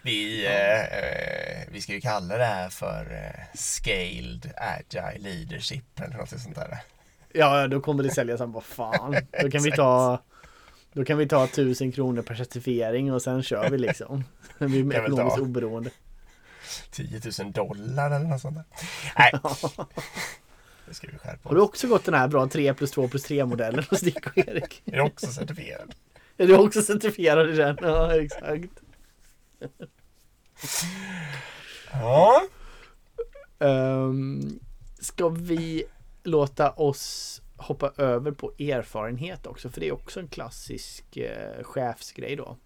Vi, 0.03 0.47
eh, 0.47 0.81
eh, 0.81 1.69
vi 1.71 1.81
ska 1.81 1.93
ju 1.93 2.01
kalla 2.01 2.37
det 2.37 2.45
här 2.45 2.69
för 2.69 3.13
eh, 3.13 3.59
Scaled 3.59 4.53
Agile 4.57 5.19
Leadership 5.19 6.01
eller 6.01 6.17
något 6.17 6.29
sånt 6.29 6.55
där. 6.55 6.79
Ja, 7.33 7.69
då 7.69 7.81
kommer 7.81 8.03
det 8.03 8.11
säljas 8.11 8.39
som 8.39 8.53
vad 8.53 8.65
fan. 8.65 9.13
Då 9.43 9.51
kan 9.51 9.63
vi 9.63 9.73
ta 9.73 10.23
Då 10.93 11.05
kan 11.05 11.19
vi 11.19 11.29
ta 11.29 11.47
tusen 11.47 11.93
kronor 11.93 12.23
per 12.23 12.35
certifiering 12.35 13.13
och 13.13 13.23
sen 13.23 13.43
kör 13.43 13.71
vi 13.71 13.79
liksom. 13.79 14.25
Vi 14.59 14.81
är 14.81 14.95
ekonomiskt 14.95 15.39
oberoende. 15.39 15.91
10 16.91 17.21
000 17.41 17.53
dollar 17.53 18.11
eller 18.11 18.27
något 18.27 18.41
sånt 18.41 18.57
där. 18.57 18.65
Nej. 19.19 19.33
Det 20.87 20.95
ska 20.95 21.07
vi 21.13 21.19
skärpa 21.19 21.49
Har 21.49 21.57
du 21.57 21.63
också 21.63 21.89
gått 21.89 22.05
den 22.05 22.15
här 22.15 22.29
bra 22.29 22.49
3 22.49 22.75
plus 22.75 22.91
2 22.91 23.09
plus 23.09 23.23
3 23.23 23.45
modellen 23.45 23.85
hos 23.91 24.01
Dick 24.01 24.27
och 24.27 24.39
Erik? 24.39 24.83
Är 24.85 24.93
du 24.93 25.01
också 25.01 25.27
certifierad? 25.27 25.95
Är 26.37 26.47
du 26.47 26.57
också 26.57 26.83
certifierad 26.83 27.51
i 27.51 27.57
den? 27.57 27.79
Ja, 27.81 28.21
exakt. 28.21 28.71
Ja. 31.93 32.43
Um, 33.59 34.61
ska 35.01 35.29
vi 35.29 35.85
låta 36.23 36.71
oss 36.71 37.43
hoppa 37.57 37.93
över 37.97 38.33
på 38.33 38.53
erfarenhet 38.59 39.47
också? 39.47 39.71
För 39.71 39.81
det 39.81 39.89
är 39.89 39.93
också 39.93 40.21
en 40.21 40.29
klassisk 40.29 41.17
eh, 41.17 41.63
chefsgrej 41.63 42.37
då. 42.37 42.57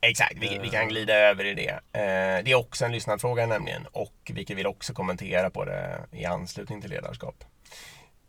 Exakt, 0.00 0.36
vi, 0.40 0.58
vi 0.62 0.68
kan 0.68 0.88
glida 0.88 1.14
över 1.14 1.44
i 1.44 1.54
det. 1.54 1.70
Eh, 1.70 2.44
det 2.44 2.50
är 2.50 2.54
också 2.54 2.84
en 2.84 2.92
lyssnarfråga 2.92 3.46
nämligen 3.46 3.86
och 3.92 4.30
vi 4.34 4.54
vill 4.54 4.66
också 4.66 4.92
kommentera 4.92 5.50
på 5.50 5.64
det 5.64 6.06
i 6.12 6.24
anslutning 6.24 6.80
till 6.80 6.90
ledarskap. 6.90 7.44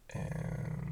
Eh, 0.07 0.90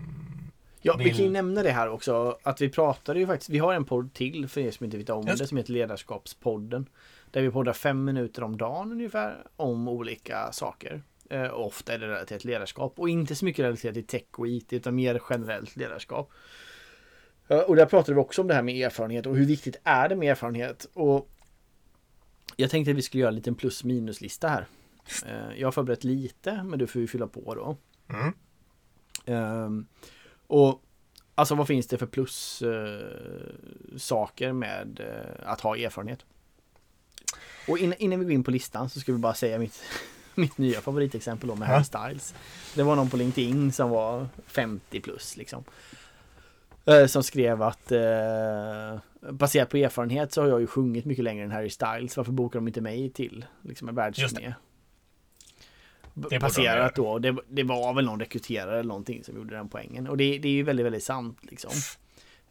Ja, 0.82 0.96
vi 0.98 1.10
kan 1.10 1.26
ju 1.26 1.30
nämna 1.30 1.64
det 1.64 1.72
här 1.72 1.90
också 1.90 2.38
att 2.44 2.62
vi 2.62 2.70
pratade 2.70 3.20
ju 3.20 3.28
faktiskt, 3.28 3.50
vi 3.50 3.58
har 3.58 3.74
en 3.74 3.86
podd 3.86 4.14
till 4.14 4.48
för 4.48 4.62
er 4.62 4.72
som 4.72 4.84
inte 4.84 4.98
vet 4.98 5.10
om 5.10 5.28
Just. 5.28 5.40
det 5.40 5.48
som 5.48 5.58
heter 5.58 5.74
Ledarskapspodden. 5.74 6.86
Där 7.32 7.42
vi 7.42 7.52
poddar 7.52 7.74
fem 7.74 8.06
minuter 8.06 8.44
om 8.44 8.58
dagen 8.58 8.92
ungefär 8.92 9.48
om 9.56 9.88
olika 9.88 10.52
saker. 10.52 11.04
Eh, 11.30 11.54
ofta 11.54 11.94
är 11.94 12.00
det 12.00 12.08
relaterat 12.08 12.42
till 12.42 12.50
ledarskap 12.50 12.94
och 13.00 13.10
inte 13.10 13.36
så 13.36 13.46
mycket 13.46 13.66
relaterat 13.66 13.94
till 13.94 14.08
tech 14.08 14.24
och 14.32 14.48
IT 14.48 14.74
utan 14.74 14.96
mer 14.96 15.22
generellt 15.30 15.76
ledarskap. 15.76 16.32
Eh, 17.48 17.60
och 17.60 17.76
där 17.76 17.86
pratade 17.86 18.16
vi 18.16 18.22
också 18.22 18.42
om 18.42 18.48
det 18.48 18.54
här 18.54 18.62
med 18.62 18.86
erfarenhet 18.86 19.26
och 19.26 19.38
hur 19.38 19.46
viktigt 19.46 19.80
är 19.84 20.10
det 20.10 20.16
med 20.16 20.32
erfarenhet. 20.32 20.88
Och 20.94 21.30
jag 22.56 22.70
tänkte 22.70 22.92
att 22.92 22.98
vi 22.98 23.02
skulle 23.02 23.22
göra 23.22 23.30
en 23.30 23.36
liten 23.36 23.56
plus 23.56 23.84
minus 23.84 24.22
lista 24.22 24.48
här. 24.48 24.68
Eh, 25.26 25.60
jag 25.60 25.68
har 25.68 25.72
förberett 25.72 26.04
lite 26.04 26.64
men 26.64 26.80
du 26.80 26.88
får 26.88 27.02
ju 27.02 27.08
fylla 27.08 27.28
på 27.28 27.56
då. 27.56 27.78
mm. 28.16 28.34
Ehm, 29.26 29.88
och 30.50 30.82
alltså 31.36 31.56
vad 31.56 31.68
finns 31.68 31.88
det 31.88 31.98
för 31.98 32.06
plus 32.06 32.62
eh, 32.62 33.98
saker 33.98 34.54
med 34.54 35.00
eh, 35.00 35.50
att 35.52 35.62
ha 35.62 35.78
erfarenhet? 35.78 36.26
Och 37.68 37.78
in, 37.78 37.94
innan 38.00 38.20
vi 38.20 38.26
går 38.26 38.34
in 38.34 38.44
på 38.44 38.52
listan 38.52 38.90
så 38.90 39.00
ska 39.00 39.12
vi 39.12 39.18
bara 39.18 39.34
säga 39.34 39.60
mitt, 39.60 39.84
mitt 40.36 40.58
nya 40.58 40.82
favoritexempel 40.82 41.50
då 41.50 41.56
med. 41.56 41.68
Harry 41.68 41.84
Styles. 41.84 42.34
Det 42.76 42.84
var 42.84 42.96
någon 42.96 43.10
på 43.10 43.18
LinkedIn 43.18 43.72
som 43.72 43.90
var 43.90 44.28
50 44.48 45.02
plus 45.02 45.38
liksom. 45.38 45.64
Eh, 46.86 47.06
som 47.06 47.24
skrev 47.24 47.62
att 47.62 47.92
eh, 47.92 49.00
baserat 49.32 49.70
på 49.70 49.78
erfarenhet 49.78 50.34
så 50.34 50.42
har 50.42 50.48
jag 50.48 50.60
ju 50.60 50.68
sjungit 50.68 51.06
mycket 51.06 51.24
längre 51.24 51.44
än 51.44 51.52
Harry 51.52 51.70
Styles. 51.70 52.18
Varför 52.18 52.32
bokar 52.32 52.60
de 52.60 52.68
inte 52.68 52.82
mig 52.82 53.10
till 53.10 53.46
liksom 53.62 53.90
en 53.90 54.14
Just 54.16 54.40
världsturné? 56.22 56.30
borde 56.30 56.36
de 56.36 56.40
Baserat 56.40 56.96
då, 56.96 57.20
det, 57.20 57.36
det 57.48 57.64
var 57.64 57.94
väl 57.94 58.06
någon 58.06 58.20
rekryterare 58.20 58.80
eller 58.80 58.88
någonting 58.88 59.24
som 59.24 59.36
gjorde 59.36 59.56
den 59.56 59.70
poängen. 59.70 60.08
Och 60.08 60.18
det, 60.18 60.38
det 60.38 60.48
är 60.48 60.52
ju 60.52 60.64
väldigt, 60.64 60.86
väldigt 60.86 61.04
sant 61.04 61.38
liksom. 61.42 61.72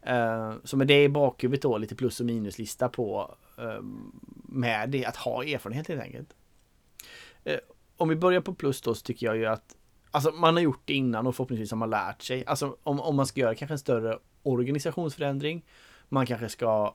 Eh, 0.02 0.52
så 0.64 0.76
med 0.76 0.86
det 0.86 1.04
i 1.04 1.08
bakhuvudet 1.08 1.62
då, 1.62 1.78
lite 1.78 1.94
plus 1.94 2.20
och 2.20 2.26
minuslista 2.26 2.88
på 2.88 3.34
eh, 3.58 3.82
med 4.44 4.90
det, 4.90 5.04
att 5.04 5.16
ha 5.16 5.44
erfarenhet 5.44 5.88
helt 5.88 6.02
enkelt. 6.02 6.34
Eh, 7.44 7.58
om 7.96 8.08
vi 8.08 8.16
börjar 8.16 8.40
på 8.40 8.54
plus 8.54 8.80
då 8.80 8.94
så 8.94 9.02
tycker 9.02 9.26
jag 9.26 9.36
ju 9.36 9.46
att 9.46 9.74
Alltså 10.10 10.30
man 10.30 10.54
har 10.54 10.62
gjort 10.62 10.82
det 10.84 10.94
innan 10.94 11.26
och 11.26 11.36
förhoppningsvis 11.36 11.70
har 11.70 11.78
man 11.78 11.90
lärt 11.90 12.22
sig. 12.22 12.44
Alltså 12.46 12.76
om, 12.82 13.00
om 13.00 13.16
man 13.16 13.26
ska 13.26 13.40
göra 13.40 13.54
kanske 13.54 13.74
en 13.74 13.78
större 13.78 14.18
organisationsförändring. 14.42 15.64
Man 16.08 16.26
kanske 16.26 16.48
ska 16.48 16.94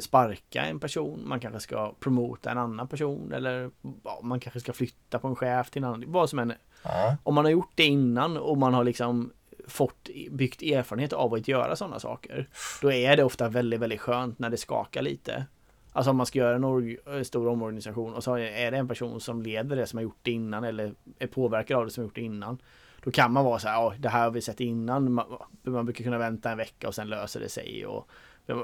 sparka 0.00 0.62
en 0.64 0.80
person. 0.80 1.28
Man 1.28 1.40
kanske 1.40 1.60
ska 1.60 1.94
promota 2.00 2.50
en 2.50 2.58
annan 2.58 2.88
person. 2.88 3.32
Eller 3.32 3.70
ja, 4.04 4.20
man 4.22 4.40
kanske 4.40 4.60
ska 4.60 4.72
flytta 4.72 5.18
på 5.18 5.28
en 5.28 5.36
chef 5.36 5.70
till 5.70 5.82
en 5.82 5.88
annan. 5.88 6.04
Vad 6.06 6.30
som 6.30 6.38
än 6.38 6.52
ja. 6.82 7.16
Om 7.22 7.34
man 7.34 7.44
har 7.44 7.52
gjort 7.52 7.72
det 7.74 7.84
innan 7.84 8.36
och 8.36 8.56
man 8.58 8.74
har 8.74 8.84
liksom 8.84 9.32
fått 9.68 10.08
byggt 10.30 10.62
erfarenhet 10.62 11.12
av 11.12 11.34
att 11.34 11.48
göra 11.48 11.76
sådana 11.76 12.00
saker. 12.00 12.48
Då 12.82 12.92
är 12.92 13.16
det 13.16 13.24
ofta 13.24 13.48
väldigt, 13.48 13.80
väldigt 13.80 14.00
skönt 14.00 14.38
när 14.38 14.50
det 14.50 14.56
skakar 14.56 15.02
lite. 15.02 15.46
Alltså 15.92 16.10
om 16.10 16.16
man 16.16 16.26
ska 16.26 16.38
göra 16.38 16.56
en 16.56 16.64
org- 16.64 17.24
stor 17.24 17.48
omorganisation 17.48 18.14
och 18.14 18.24
så 18.24 18.34
är 18.38 18.70
det 18.70 18.76
en 18.76 18.88
person 18.88 19.20
som 19.20 19.42
leder 19.42 19.76
det 19.76 19.86
som 19.86 19.96
har 19.96 20.02
gjort 20.02 20.18
det 20.22 20.30
innan 20.30 20.64
eller 20.64 20.94
är 21.18 21.26
påverkad 21.26 21.78
av 21.78 21.84
det 21.84 21.90
som 21.90 22.02
har 22.02 22.06
gjort 22.06 22.14
det 22.14 22.20
innan. 22.20 22.58
Då 23.04 23.10
kan 23.10 23.32
man 23.32 23.44
vara 23.44 23.58
så 23.58 23.68
här, 23.68 23.74
ja 23.74 23.94
det 23.98 24.08
här 24.08 24.22
har 24.24 24.30
vi 24.30 24.40
sett 24.40 24.60
innan. 24.60 25.12
Man, 25.12 25.26
man 25.62 25.84
brukar 25.84 26.04
kunna 26.04 26.18
vänta 26.18 26.50
en 26.50 26.58
vecka 26.58 26.88
och 26.88 26.94
sen 26.94 27.08
löser 27.08 27.40
det 27.40 27.48
sig. 27.48 27.86
Och, 27.86 28.08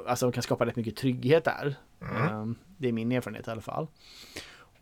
alltså 0.07 0.27
de 0.27 0.33
kan 0.33 0.42
skapa 0.42 0.66
rätt 0.66 0.77
mycket 0.77 0.97
trygghet 0.97 1.45
där. 1.45 1.75
Mm. 2.01 2.29
Ehm, 2.29 2.55
Det 2.77 2.88
är 2.88 2.92
min 2.92 3.12
erfarenhet 3.12 3.49
i 3.49 3.51
alla 3.51 3.61
fall. 3.61 3.87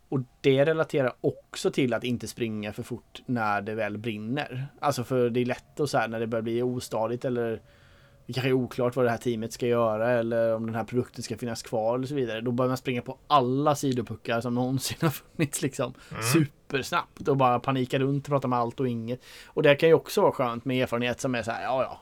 Och 0.08 0.20
det 0.40 0.64
relaterar 0.64 1.12
också 1.20 1.70
till 1.70 1.94
att 1.94 2.04
inte 2.04 2.28
springa 2.28 2.72
för 2.72 2.82
fort 2.82 3.22
när 3.26 3.62
det 3.62 3.74
väl 3.74 3.98
brinner. 3.98 4.66
Alltså 4.80 5.04
för 5.04 5.30
det 5.30 5.40
är 5.40 5.44
lätt 5.44 5.80
att 5.80 5.90
så 5.90 5.98
här 5.98 6.08
när 6.08 6.20
det 6.20 6.26
börjar 6.26 6.42
bli 6.42 6.62
ostadigt 6.62 7.24
eller 7.24 7.62
det 8.26 8.32
kanske 8.32 8.48
är 8.48 8.52
oklart 8.52 8.96
vad 8.96 9.04
det 9.04 9.10
här 9.10 9.18
teamet 9.18 9.52
ska 9.52 9.66
göra 9.66 10.10
eller 10.10 10.54
om 10.54 10.66
den 10.66 10.74
här 10.74 10.84
produkten 10.84 11.22
ska 11.22 11.36
finnas 11.36 11.62
kvar 11.62 11.94
eller 11.94 12.06
så 12.06 12.14
vidare. 12.14 12.40
Då 12.40 12.52
börjar 12.52 12.68
man 12.68 12.76
springa 12.76 13.02
på 13.02 13.18
alla 13.26 13.74
sidopuckar 13.74 14.40
som 14.40 14.54
någonsin 14.54 14.96
har 15.00 15.08
funnits 15.10 15.62
liksom 15.62 15.94
supersnabbt 16.32 17.28
och 17.28 17.36
bara 17.36 17.60
panika 17.60 17.98
runt 17.98 18.24
och 18.26 18.30
prata 18.30 18.48
med 18.48 18.58
allt 18.58 18.80
och 18.80 18.88
inget. 18.88 19.20
Och 19.46 19.62
det 19.62 19.74
kan 19.74 19.88
ju 19.88 19.94
också 19.94 20.20
vara 20.22 20.32
skönt 20.32 20.64
med 20.64 20.82
erfarenhet 20.82 21.20
som 21.20 21.34
är 21.34 21.42
så 21.42 21.50
här, 21.50 21.62
ja 21.62 21.82
ja. 21.82 22.00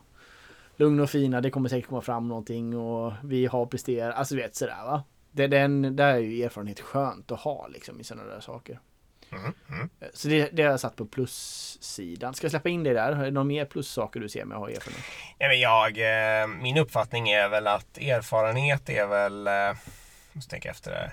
Lugn 0.78 1.00
och 1.00 1.10
fina, 1.10 1.40
det 1.40 1.50
kommer 1.50 1.68
säkert 1.68 1.88
komma 1.88 2.00
fram 2.00 2.28
någonting 2.28 2.76
och 2.76 3.12
vi 3.24 3.46
har 3.46 3.66
presterat, 3.66 4.14
alltså 4.14 4.34
du 4.34 4.42
vet 4.42 4.56
sådär 4.56 4.84
va. 4.84 5.04
Det, 5.30 5.46
den, 5.46 5.96
där 5.96 6.14
är 6.14 6.18
ju 6.18 6.44
erfarenhet 6.44 6.80
skönt 6.80 7.32
att 7.32 7.40
ha 7.40 7.66
liksom 7.66 8.00
i 8.00 8.04
sådana 8.04 8.28
där 8.28 8.40
saker. 8.40 8.80
Mm. 9.32 9.54
Mm. 9.68 9.90
Så 10.12 10.28
det, 10.28 10.48
det 10.52 10.62
har 10.62 10.70
jag 10.70 10.80
satt 10.80 10.96
på 10.96 11.06
plussidan. 11.06 12.34
Ska 12.34 12.44
jag 12.44 12.50
släppa 12.50 12.68
in 12.68 12.82
det 12.82 12.92
där? 12.92 13.12
Är 13.12 13.24
det 13.24 13.30
några 13.30 13.44
mer 13.44 13.64
plussaker 13.64 14.20
du 14.20 14.28
ser 14.28 14.44
med 14.44 14.56
erfarenhet? 14.56 15.04
Ja, 15.38 15.48
men 15.48 15.60
jag, 15.60 15.98
eh, 16.42 16.46
min 16.46 16.78
uppfattning 16.78 17.28
är 17.28 17.48
väl 17.48 17.66
att 17.66 17.98
erfarenhet 17.98 18.88
är 18.88 19.06
väl, 19.06 19.46
eh, 19.46 19.76
måste 20.32 20.50
tänka 20.50 20.70
efter 20.70 20.90
det. 20.90 21.12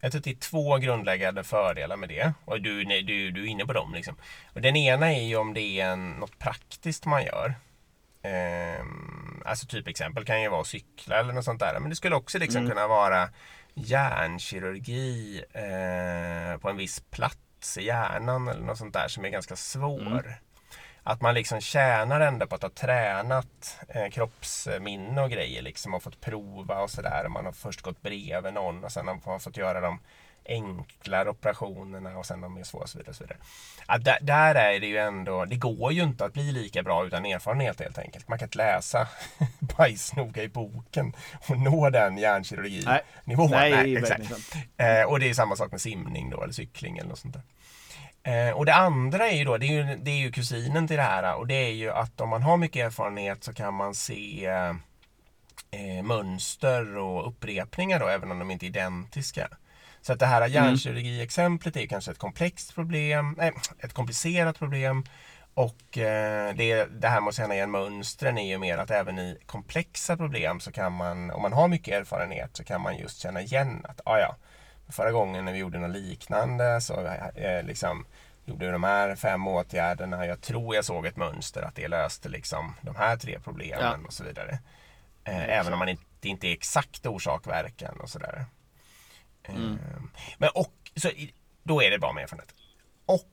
Jag 0.00 0.12
tror 0.12 0.18
att 0.18 0.24
det 0.24 0.30
är 0.30 0.34
två 0.34 0.78
grundläggande 0.78 1.44
fördelar 1.44 1.96
med 1.96 2.08
det. 2.08 2.32
Och 2.44 2.60
du, 2.60 2.84
nej, 2.84 3.02
du, 3.02 3.30
du 3.30 3.42
är 3.42 3.46
inne 3.46 3.66
på 3.66 3.72
dem. 3.72 3.94
Liksom. 3.94 4.16
Och 4.54 4.60
den 4.60 4.76
ena 4.76 5.12
är 5.12 5.22
ju 5.22 5.36
om 5.36 5.54
det 5.54 5.60
är 5.60 5.86
en, 5.86 6.10
något 6.10 6.38
praktiskt 6.38 7.06
man 7.06 7.24
gör. 7.24 7.54
Ehm, 8.22 9.42
alltså 9.44 9.66
typ 9.66 9.88
exempel 9.88 10.24
kan 10.24 10.42
ju 10.42 10.48
vara 10.48 10.60
att 10.60 10.66
cykla 10.66 11.16
eller 11.20 11.32
något 11.32 11.44
sånt 11.44 11.60
där. 11.60 11.80
Men 11.80 11.90
det 11.90 11.96
skulle 11.96 12.16
också 12.16 12.38
liksom 12.38 12.58
Mm. 12.60 12.70
kunna 12.70 12.86
vara 12.86 13.28
hjärnkirurgi 13.74 15.42
eh, 15.52 16.58
på 16.58 16.68
en 16.70 16.76
viss 16.76 17.00
plats 17.00 17.78
i 17.78 17.84
hjärnan 17.84 18.48
eller 18.48 18.60
något 18.66 18.78
sånt 18.78 18.94
där 18.94 19.08
som 19.08 19.24
är 19.24 19.28
ganska 19.28 19.56
svår. 19.56 20.34
Att 21.04 21.20
man 21.20 21.34
liksom 21.34 21.60
tjänar 21.60 22.20
ändå 22.20 22.46
på 22.46 22.54
att 22.54 22.62
ha 22.62 22.70
tränat 22.70 23.78
eh, 23.88 24.08
kroppsminne 24.10 25.22
och 25.22 25.30
grejer 25.30 25.62
liksom 25.62 25.94
och 25.94 26.02
fått 26.02 26.20
prova 26.20 26.82
och 26.82 26.90
sådär. 26.90 27.28
Man 27.28 27.44
har 27.44 27.52
först 27.52 27.82
gått 27.82 28.02
bredvid 28.02 28.54
någon 28.54 28.84
och 28.84 28.92
sen 28.92 29.08
har 29.08 29.18
man 29.26 29.40
fått 29.40 29.56
göra 29.56 29.80
de 29.80 30.00
enklare 30.44 31.30
operationerna 31.30 32.18
och 32.18 32.26
sen 32.26 32.40
de 32.40 32.54
mer 32.54 32.64
svåra 32.64 32.82
och 32.82 32.88
så 32.88 32.98
vidare. 32.98 33.10
Och 33.10 33.16
så 33.16 33.24
vidare. 33.24 33.38
Ja, 33.88 33.98
där, 33.98 34.18
där 34.20 34.54
är 34.54 34.80
det 34.80 34.86
ju 34.86 34.98
ändå, 34.98 35.44
det 35.44 35.56
går 35.56 35.92
ju 35.92 36.02
inte 36.02 36.24
att 36.24 36.32
bli 36.32 36.52
lika 36.52 36.82
bra 36.82 37.06
utan 37.06 37.26
erfarenhet 37.26 37.80
helt 37.80 37.98
enkelt. 37.98 38.28
Man 38.28 38.38
kan 38.38 38.46
inte 38.46 38.58
läsa 38.58 39.08
bajsnoga 39.76 40.42
i 40.42 40.48
boken 40.48 41.12
och 41.48 41.58
nå 41.58 41.90
den 41.90 42.18
hjärnkirurginivån. 42.18 43.50
Nej, 43.50 43.70
Nej, 43.70 43.96
exakt. 43.96 44.28
sant. 44.28 44.54
Eh, 44.76 45.02
och 45.02 45.20
det 45.20 45.30
är 45.30 45.34
samma 45.34 45.56
sak 45.56 45.70
med 45.70 45.80
simning 45.80 46.30
då, 46.30 46.42
eller 46.42 46.52
cykling 46.52 46.98
eller 46.98 47.08
något 47.08 47.18
sånt 47.18 47.34
där. 47.34 47.42
Eh, 48.24 48.50
och 48.50 48.66
det 48.66 48.74
andra 48.74 49.28
är 49.28 49.36
ju 49.36 49.44
då, 49.44 49.56
det 49.56 49.66
är 49.66 49.72
ju, 49.72 49.96
det 49.96 50.10
är 50.10 50.18
ju 50.18 50.32
kusinen 50.32 50.88
till 50.88 50.96
det 50.96 51.02
här 51.02 51.34
och 51.34 51.46
det 51.46 51.54
är 51.54 51.72
ju 51.72 51.90
att 51.90 52.20
om 52.20 52.28
man 52.28 52.42
har 52.42 52.56
mycket 52.56 52.86
erfarenhet 52.86 53.44
så 53.44 53.52
kan 53.54 53.74
man 53.74 53.94
se 53.94 54.46
eh, 55.70 56.02
mönster 56.02 56.96
och 56.96 57.28
upprepningar 57.28 58.00
då, 58.00 58.08
även 58.08 58.30
om 58.30 58.38
de 58.38 58.50
inte 58.50 58.66
är 58.66 58.68
identiska. 58.68 59.48
Så 60.02 60.12
att 60.12 60.18
det 60.18 60.26
här 60.26 60.48
hjärnkirurgi-exemplet 60.48 61.76
är 61.76 61.86
kanske 61.86 62.10
ett 62.10 62.18
komplext 62.18 62.74
problem, 62.74 63.34
nej, 63.38 63.52
ett 63.78 63.92
komplicerat 63.92 64.58
problem. 64.58 65.04
Och 65.54 65.98
eh, 65.98 66.54
det, 66.54 66.84
det 66.84 67.08
här 67.08 67.20
med 67.20 67.28
att 67.28 67.34
känna 67.34 67.54
igen 67.54 67.70
mönstren 67.70 68.38
är 68.38 68.46
ju 68.48 68.58
mer 68.58 68.78
att 68.78 68.90
även 68.90 69.18
i 69.18 69.38
komplexa 69.46 70.16
problem 70.16 70.60
så 70.60 70.72
kan 70.72 70.92
man, 70.92 71.30
om 71.30 71.42
man 71.42 71.52
har 71.52 71.68
mycket 71.68 71.94
erfarenhet 71.94 72.56
så 72.56 72.64
kan 72.64 72.80
man 72.80 72.96
just 72.96 73.18
känna 73.18 73.40
igen 73.40 73.86
att 73.88 74.00
ah, 74.04 74.18
ja, 74.18 74.36
förra 74.88 75.12
gången 75.12 75.44
när 75.44 75.52
vi 75.52 75.58
gjorde 75.58 75.78
något 75.78 75.90
liknande 75.90 76.80
så 76.80 77.06
eh, 77.34 77.62
liksom, 77.62 78.06
gjorde 78.44 78.66
vi 78.66 78.72
de 78.72 78.84
här 78.84 79.16
fem 79.16 79.46
åtgärderna. 79.46 80.26
Jag 80.26 80.40
tror 80.40 80.74
jag 80.74 80.84
såg 80.84 81.06
ett 81.06 81.16
mönster 81.16 81.62
att 81.62 81.74
det 81.74 81.88
löste 81.88 82.28
liksom 82.28 82.74
de 82.80 82.96
här 82.96 83.16
tre 83.16 83.38
problemen 83.44 84.00
Ja. 84.00 84.06
och 84.06 84.12
så 84.12 84.24
vidare. 84.24 84.58
Eh, 85.24 85.36
exakt. 85.36 85.52
även 85.52 85.72
om 85.72 85.78
man 85.78 85.88
inte, 85.88 86.02
det 86.20 86.28
inte 86.28 86.48
är 86.48 86.52
exakt 86.52 87.06
orsak-verkan 87.06 88.00
och 88.00 88.10
sådär. 88.10 88.46
Mm. 89.48 89.72
Eh, 89.72 90.02
Men 90.38 90.50
och, 90.54 90.72
så, 90.96 91.10
då 91.62 91.82
är 91.82 91.90
det 91.90 91.98
bra 91.98 92.12
med 92.12 92.22
erfarenhet. 92.22 92.54
Och 93.06 93.28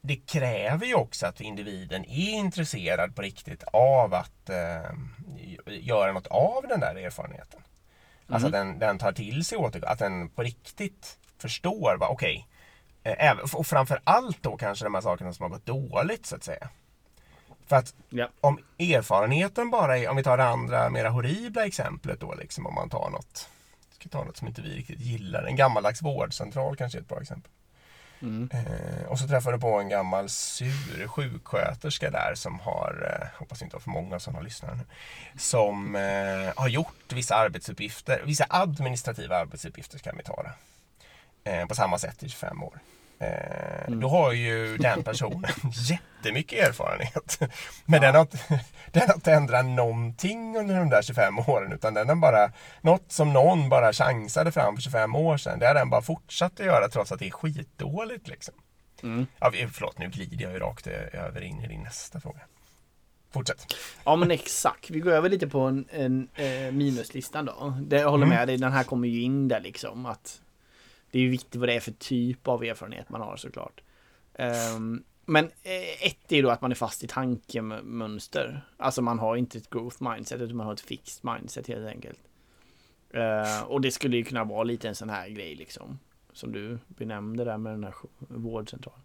det 0.00 0.16
kräver 0.16 0.86
ju 0.86 0.94
också 0.94 1.26
att 1.26 1.40
individen 1.40 2.04
är 2.04 2.30
intresserad 2.30 3.16
på 3.16 3.22
riktigt 3.22 3.62
av 3.72 4.14
att 4.14 4.48
eh, 4.50 4.90
göra 5.66 6.12
något 6.12 6.26
av 6.26 6.64
den 6.68 6.80
där 6.80 6.94
erfarenheten. 6.94 7.60
Alltså 8.26 8.48
Mhm. 8.48 8.54
att 8.54 8.60
den, 8.60 8.78
den 8.78 8.98
tar 8.98 9.12
till 9.12 9.44
sig 9.44 9.58
åter, 9.58 9.84
att 9.84 9.98
den 9.98 10.28
på 10.28 10.42
riktigt 10.42 11.18
förstår 11.38 11.96
vad, 12.00 12.10
okej, 12.10 12.48
Eh, 13.02 13.38
och 13.38 13.66
framför 13.66 14.00
allt 14.04 14.42
då 14.42 14.56
kanske 14.56 14.84
de 14.84 14.94
här 14.94 15.00
sakerna 15.00 15.32
som 15.32 15.42
har 15.42 15.50
gått 15.50 15.66
dåligt 15.66 16.26
så 16.26 16.36
att 16.36 16.44
säga. 16.44 16.68
För 17.66 17.76
att 17.76 17.94
ja. 18.08 18.28
om 18.40 18.58
erfarenheten 18.78 19.70
bara 19.70 19.98
är, 19.98 20.08
om 20.08 20.16
vi 20.16 20.22
tar 20.22 20.36
det 20.36 20.44
andra 20.44 20.90
mera 20.90 21.08
horribla 21.08 21.66
exemplet 21.66 22.20
då 22.20 22.34
liksom 22.34 22.66
om 22.66 22.74
man 22.74 22.90
tar 22.90 23.10
något, 23.10 23.48
ska 24.08 24.18
ta 24.18 24.24
något 24.24 24.36
som 24.36 24.48
inte 24.48 24.62
vi 24.62 24.76
riktigt 24.76 25.00
gillar, 25.00 25.42
en 25.42 25.56
gammaldags 25.56 26.02
vårdcentral 26.02 26.76
kanske 26.76 26.98
är 26.98 27.02
ett 27.02 27.08
bra 27.08 27.20
exempel. 27.20 27.52
Mm. 28.22 28.50
Eh, 28.52 29.06
och 29.08 29.18
så 29.18 29.28
träffade 29.28 29.56
du 29.56 29.60
på 29.60 29.78
en 29.80 29.88
gammal 29.88 30.28
sur 30.28 31.06
sjuksköterska 31.06 32.10
där 32.10 32.34
som 32.34 32.60
har, 32.60 33.20
eh, 33.20 33.38
hoppas 33.38 33.62
inte 33.62 33.76
har 33.76 33.80
för 33.80 33.90
många 33.90 34.20
som 34.20 34.34
har 34.34 34.42
lyssnat 34.42 34.76
nu, 34.76 34.84
som 35.38 35.96
eh, 35.96 36.52
har 36.56 36.68
gjort 36.68 37.12
vissa 37.12 37.34
arbetsuppgifter, 37.34 38.22
vissa 38.24 38.46
administrativa 38.48 39.36
arbetsuppgifter 39.36 39.98
kan 39.98 40.16
vi 40.16 40.22
ta 40.22 40.42
det. 40.42 40.52
Eh, 41.50 41.66
på 41.66 41.74
samma 41.74 41.98
sätt 41.98 42.22
i 42.22 42.28
25 42.28 42.62
år. 42.62 42.78
Eh, 43.20 43.88
mm. 43.88 44.00
Då 44.00 44.08
har 44.08 44.32
ju 44.32 44.76
den 44.76 45.02
personen 45.02 45.50
jättemycket 45.72 46.68
erfarenhet. 46.68 47.38
Men 47.84 48.02
ja. 48.02 48.06
den, 48.06 48.14
har 48.14 48.20
inte, 48.20 48.38
den 48.92 49.08
har 49.08 49.14
inte 49.14 49.32
ändrat 49.32 49.64
någonting 49.66 50.56
under 50.56 50.76
de 50.76 50.90
där 50.90 51.02
25 51.02 51.38
åren 51.38 51.72
utan 51.72 51.94
den 51.94 52.08
har 52.08 52.16
bara, 52.16 52.52
något 52.80 53.12
som 53.12 53.32
någon 53.32 53.68
bara 53.68 53.92
chansade 53.92 54.52
fram 54.52 54.74
för 54.76 54.82
25 54.82 55.14
år 55.14 55.36
sedan, 55.36 55.58
det 55.58 55.66
har 55.66 55.74
den 55.74 55.90
bara 55.90 56.02
fortsatt 56.02 56.60
att 56.60 56.66
göra 56.66 56.88
trots 56.88 57.12
att 57.12 57.18
det 57.18 57.26
är 57.26 57.30
skitdåligt. 57.30 58.28
Liksom. 58.28 58.54
Mm. 59.02 59.26
Ja, 59.38 59.52
förlåt, 59.72 59.98
nu 59.98 60.08
glider 60.08 60.44
jag 60.44 60.52
ju 60.52 60.58
rakt 60.58 60.86
över 60.86 61.40
in 61.40 61.60
i 61.60 61.68
din 61.68 61.82
nästa 61.82 62.20
fråga. 62.20 62.40
Fortsätt. 63.30 63.76
Ja 64.04 64.16
men 64.16 64.30
exakt. 64.30 64.90
Vi 64.90 65.00
går 65.00 65.12
över 65.12 65.28
lite 65.28 65.48
på 65.48 65.60
en, 65.60 65.84
en, 65.90 66.28
en 66.34 66.66
eh, 66.66 66.72
minuslistan 66.72 67.44
då. 67.44 67.74
Det, 67.80 68.00
jag 68.00 68.10
håller 68.10 68.26
mm. 68.26 68.38
med 68.38 68.48
dig, 68.48 68.56
den 68.56 68.72
här 68.72 68.84
kommer 68.84 69.08
ju 69.08 69.22
in 69.22 69.48
där 69.48 69.60
liksom. 69.60 70.06
Att 70.06 70.40
det 71.10 71.18
är 71.18 71.22
ju 71.22 71.30
viktigt 71.30 71.56
vad 71.56 71.68
det 71.68 71.74
är 71.74 71.80
för 71.80 71.92
typ 71.92 72.48
av 72.48 72.64
erfarenhet 72.64 73.08
man 73.08 73.20
har 73.20 73.36
såklart. 73.36 73.80
Um, 74.76 75.04
men 75.24 75.44
eh, 75.44 76.06
ett 76.06 76.32
är 76.32 76.36
ju 76.36 76.42
då 76.42 76.50
att 76.50 76.60
man 76.60 76.70
är 76.70 76.74
fast 76.74 77.04
i 77.04 77.06
tankemönster. 77.06 78.66
Alltså 78.76 79.02
man 79.02 79.18
har 79.18 79.36
inte 79.36 79.58
ett 79.58 79.70
growth 79.70 80.02
mindset 80.02 80.40
utan 80.40 80.56
man 80.56 80.66
har 80.66 80.72
ett 80.72 80.80
fixed 80.80 81.32
mindset 81.32 81.66
helt 81.68 81.86
enkelt. 81.86 82.18
Uh, 83.14 83.62
och 83.62 83.80
det 83.80 83.90
skulle 83.90 84.16
ju 84.16 84.24
kunna 84.24 84.44
vara 84.44 84.64
lite 84.64 84.88
en 84.88 84.94
sån 84.94 85.10
här 85.10 85.28
grej 85.28 85.54
liksom. 85.54 85.98
Som 86.32 86.52
du 86.52 86.78
benämnde 86.86 87.44
där 87.44 87.58
med 87.58 87.72
den 87.72 87.84
här 87.84 87.94
vårdcentralen. 88.18 89.02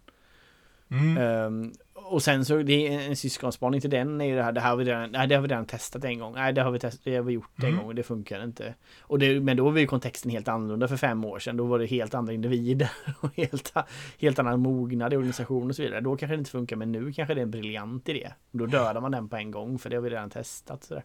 Mm. 0.90 1.18
Um, 1.46 1.72
och 1.94 2.22
sen 2.22 2.44
så 2.44 2.62
det 2.62 2.94
är 2.94 3.08
en 3.08 3.16
syskonspaning 3.16 3.80
till 3.80 3.90
den 3.90 4.20
är 4.20 4.24
ju 4.24 4.36
det 4.36 4.42
här, 4.42 4.52
det 4.52 4.60
här 4.60 4.70
har 4.70 4.76
vi 4.76 4.84
redan, 4.84 5.10
nej, 5.10 5.28
det 5.28 5.34
har 5.34 5.42
vi 5.42 5.48
redan 5.48 5.66
testat 5.66 6.04
en 6.04 6.18
gång. 6.18 6.34
Nej, 6.34 6.52
det 6.52 6.62
har 6.62 6.70
vi, 6.70 6.78
testat, 6.78 7.00
det 7.04 7.16
har 7.16 7.22
vi 7.22 7.32
gjort 7.32 7.58
mm. 7.58 7.70
en 7.70 7.78
gång 7.78 7.86
och 7.86 7.94
det 7.94 8.02
funkar 8.02 8.44
inte. 8.44 8.74
Och 9.00 9.18
det, 9.18 9.40
men 9.40 9.56
då 9.56 9.70
var 9.70 9.78
ju 9.78 9.86
kontexten 9.86 10.30
helt 10.30 10.48
annorlunda 10.48 10.88
för 10.88 10.96
fem 10.96 11.24
år 11.24 11.38
sedan. 11.38 11.56
Då 11.56 11.64
var 11.64 11.78
det 11.78 11.86
helt 11.86 12.14
andra 12.14 12.32
individer 12.32 12.90
och 13.20 13.36
helt, 13.36 13.72
helt 14.18 14.38
annan 14.38 14.60
mognad 14.60 15.12
i 15.12 15.16
organisationen 15.16 15.70
och 15.70 15.76
så 15.76 15.82
vidare. 15.82 16.00
Då 16.00 16.16
kanske 16.16 16.36
det 16.36 16.38
inte 16.38 16.50
funkar, 16.50 16.76
men 16.76 16.92
nu 16.92 17.12
kanske 17.12 17.34
det 17.34 17.40
är 17.40 17.42
en 17.42 17.50
briljant 17.50 18.08
idé. 18.08 18.30
Då 18.50 18.66
dödar 18.66 19.00
man 19.00 19.12
den 19.12 19.28
på 19.28 19.36
en 19.36 19.50
gång, 19.50 19.78
för 19.78 19.90
det 19.90 19.96
har 19.96 20.02
vi 20.02 20.10
redan 20.10 20.30
testat. 20.30 20.84
Sådär. 20.84 21.04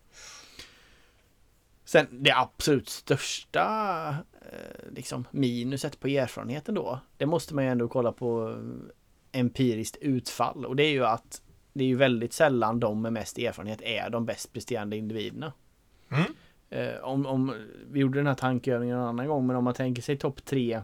Sen 1.86 2.08
det 2.12 2.32
absolut 2.32 2.90
största 2.90 3.66
eh, 4.42 4.92
liksom 4.92 5.28
minuset 5.32 6.00
på 6.00 6.08
erfarenheten 6.08 6.76
då. 6.76 7.00
Det 7.18 7.26
måste 7.26 7.56
man 7.56 7.64
ju 7.64 7.70
ändå 7.70 7.88
kolla 7.88 8.12
på 8.12 8.56
empiriskt 9.32 9.98
utfall 10.02 10.66
och 10.66 10.76
det 10.76 10.84
är 10.84 10.92
ju 10.92 11.06
att 11.06 11.42
det 11.74 11.84
är 11.84 11.88
ju 11.88 11.96
väldigt 11.96 12.34
sällan 12.34 12.80
de 12.80 13.02
med 13.02 13.14
mest 13.14 13.38
erfarenhet 13.38 13.82
är 13.82 14.10
de 14.10 14.26
bäst 14.26 14.54
presterande 14.54 14.98
individerna. 14.98 15.54
Mm. 16.12 16.34
Eh, 16.70 17.00
om, 17.04 17.26
om, 17.26 17.56
vi 17.92 18.00
gjorde 18.00 18.20
den 18.20 18.28
här 18.28 18.36
tankeövningen 18.36 18.98
en 18.98 19.04
annan 19.04 19.28
gång, 19.28 19.48
men 19.48 19.56
om 19.56 19.64
man 19.64 19.74
tänker 19.74 20.02
sig 20.02 20.18
topp 20.18 20.46
tre 20.46 20.82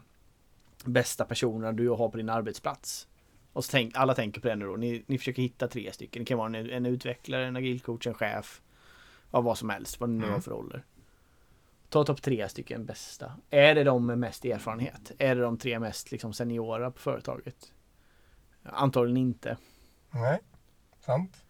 bästa 0.86 1.26
personerna 1.26 1.72
du 1.72 1.90
har 1.90 2.10
på 2.10 2.18
din 2.18 2.30
arbetsplats. 2.30 3.08
Och 3.54 3.66
så 3.66 3.72
tänk, 3.72 3.98
alla 3.98 4.14
tänker 4.14 4.42
på 4.42 4.48
det 4.48 4.56
nu 4.56 4.66
då. 4.66 4.76
Ni, 4.76 5.04
ni 5.08 5.18
försöker 5.18 5.42
hitta 5.42 5.68
tre 5.68 5.92
stycken. 5.92 6.22
Det 6.22 6.26
kan 6.26 6.38
vara 6.38 6.58
en, 6.58 6.70
en 6.70 6.86
utvecklare, 6.86 7.46
en 7.46 7.56
agilcoach, 7.56 8.08
en 8.08 8.14
chef. 8.14 8.62
Av 9.32 9.44
vad 9.44 9.58
som 9.58 9.70
helst, 9.70 10.00
vad 10.00 10.10
ni 10.10 10.18
nu 10.18 10.24
mm. 10.24 10.34
har 10.34 10.42
för 10.42 10.52
roller. 10.52 10.84
Ta 11.90 12.04
topp 12.04 12.22
tre 12.22 12.50
stycken 12.50 12.86
bästa. 12.86 13.32
Är 13.50 13.76
det 13.76 13.84
de 13.84 14.06
med 14.06 14.20
mest 14.20 14.46
erfarenhet? 14.46 15.12
Är 15.18 15.36
det 15.36 15.42
de 15.42 15.58
tre 15.58 15.80
mest 15.80 16.12
liksom, 16.12 16.34
seniora 16.34 16.92
på 16.92 17.00
företaget? 17.00 17.72
Antagligen 18.66 19.18
inte. 19.18 19.58
Nej, 20.12 20.40
sant. 21.06 21.46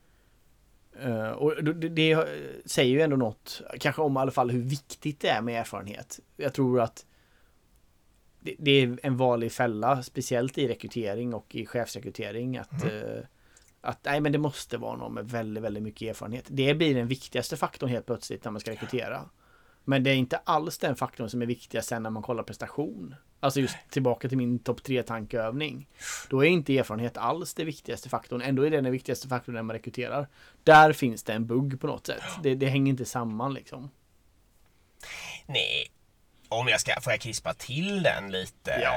Uh, 1.05 1.30
och 1.30 1.63
det, 1.63 1.89
det, 1.89 2.28
säger 2.66 2.91
ju 2.91 3.01
ändå 3.01 3.16
något, 3.16 3.61
kanske 3.80 4.01
om 4.01 4.18
i 4.18 4.20
alla 4.20 4.32
fall 4.32 4.51
hur 4.51 4.61
viktigt 4.61 5.20
det 5.20 5.30
är 5.30 5.41
med 5.41 5.59
erfarenhet. 5.59 6.20
Jag 6.38 6.53
tror 6.53 6.82
att 6.82 7.05
det, 8.39 8.55
det 8.59 8.72
är 8.72 8.99
en 9.03 9.18
vanlig 9.18 9.51
fälla, 9.51 10.03
speciellt 10.03 10.57
i 10.57 10.68
rekrytering 10.68 11.34
och 11.34 11.55
i 11.55 11.66
chefsrekrytering, 11.66 12.57
att, 12.57 12.84
mm. 12.84 12.95
uh, 12.95 13.24
att 13.82 13.99
nej, 14.05 14.22
men 14.22 14.32
det 14.32 14.38
måste 14.38 14.78
vara 14.78 14.97
någon 14.97 15.13
med 15.13 15.30
väldigt, 15.30 15.63
väldigt 15.63 15.84
mycket 15.84 16.09
erfarenhet. 16.09 16.45
Det 16.47 16.74
blir 16.74 16.95
den 16.95 17.07
viktigaste 17.07 17.57
faktorn 17.57 17.89
helt 17.89 18.05
plötsligt 18.05 18.43
när 18.43 18.51
man 18.51 18.61
ska 18.61 18.72
rekrytera. 18.72 19.30
Men 19.84 20.03
det 20.03 20.09
är 20.09 20.16
inte 20.16 20.38
alls 20.38 20.78
den 20.78 20.95
faktorn 20.95 21.30
som 21.30 21.41
är 21.41 21.45
viktigast 21.45 21.88
sen 21.88 22.03
när 22.03 22.09
man 22.09 22.24
kollar 22.24 22.43
prestation. 22.43 23.16
Alltså 23.46 23.60
just 23.60 23.78
tillbaka 23.89 24.30
till 24.30 24.38
min 24.38 24.60
topp 24.60 24.84
tre 24.84 25.04
tankeövning. 25.04 25.88
Då 26.30 26.46
är 26.46 26.50
inte 26.50 26.78
erfarenhet 26.78 27.18
alls 27.18 27.54
det 27.54 27.64
viktigaste 27.64 28.10
faktorn. 28.10 28.41
Ändå 28.41 28.64
är 28.64 28.70
det 28.70 28.82
den 28.82 28.91
viktigaste 28.91 29.28
faktorn 29.28 29.56
när 29.56 29.62
man 29.62 29.76
rekryterar. 29.76 30.28
Där 30.64 30.93
finns 30.93 31.24
det 31.24 31.34
en 31.34 31.48
bugg 31.48 31.82
på 31.82 31.88
något 31.88 32.08
sätt. 32.08 32.24
Det, 32.43 32.56
det 32.56 32.66
hänger 32.66 32.89
inte 32.89 33.06
samman 33.06 33.54
liksom. 33.54 33.91
Nej, 35.46 35.91
om 36.50 36.68
jag 36.68 36.82
ska, 36.82 37.02
får 37.02 37.14
jag 37.14 37.20
krispa 37.20 37.54
till 37.54 38.04
den 38.04 38.32
lite? 38.32 38.80
Ja, 38.82 38.93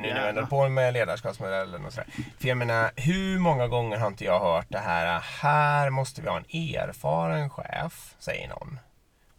nu 0.00 0.14
när 0.14 0.22
vi 0.22 0.28
ändå 0.28 0.46
på 0.46 0.68
med 0.68 0.92
ledarskapsmodellen 0.94 1.84
och 1.84 1.92
sådär. 1.92 2.08
För 2.38 2.48
jag 2.48 2.56
menar, 2.56 2.90
hur 2.96 3.38
många 3.38 3.68
gånger 3.68 3.96
har 3.96 4.08
inte 4.08 4.24
jag 4.24 4.40
hört 4.40 4.66
det 4.68 4.78
här, 4.78 5.20
här 5.20 5.90
måste 5.90 6.22
vi 6.22 6.28
ha 6.28 6.36
en 6.36 6.76
erfaren 6.78 7.50
chef, 7.50 8.14
säger 8.18 8.48
någon. 8.48 8.78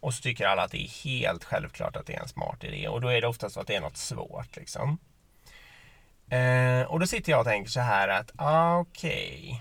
Och 0.02 0.14
så 0.14 0.22
tycker 0.22 0.46
alla 0.46 0.62
att 0.62 0.70
det 0.70 0.82
är 0.82 1.04
helt 1.04 1.44
självklart 1.44 1.96
att 1.96 2.06
det 2.06 2.14
är 2.14 2.20
en 2.20 2.28
smart 2.28 2.64
idé. 2.64 2.88
Och 2.88 3.00
då 3.00 3.08
är 3.08 3.20
det 3.20 3.26
oftast 3.26 3.54
så 3.54 3.60
att 3.60 3.66
det 3.66 3.74
är 3.74 3.80
något 3.80 3.96
svårt. 3.96 4.56
Liksom. 4.56 4.98
Eh, 6.30 6.82
och 6.82 7.00
då 7.00 7.06
sitter 7.06 7.32
jag 7.32 7.40
och 7.40 7.46
tänker 7.46 7.70
så 7.70 7.80
här 7.80 8.08
att, 8.08 8.30
ah, 8.36 8.78
okej. 8.78 9.44
Okay. 9.48 9.60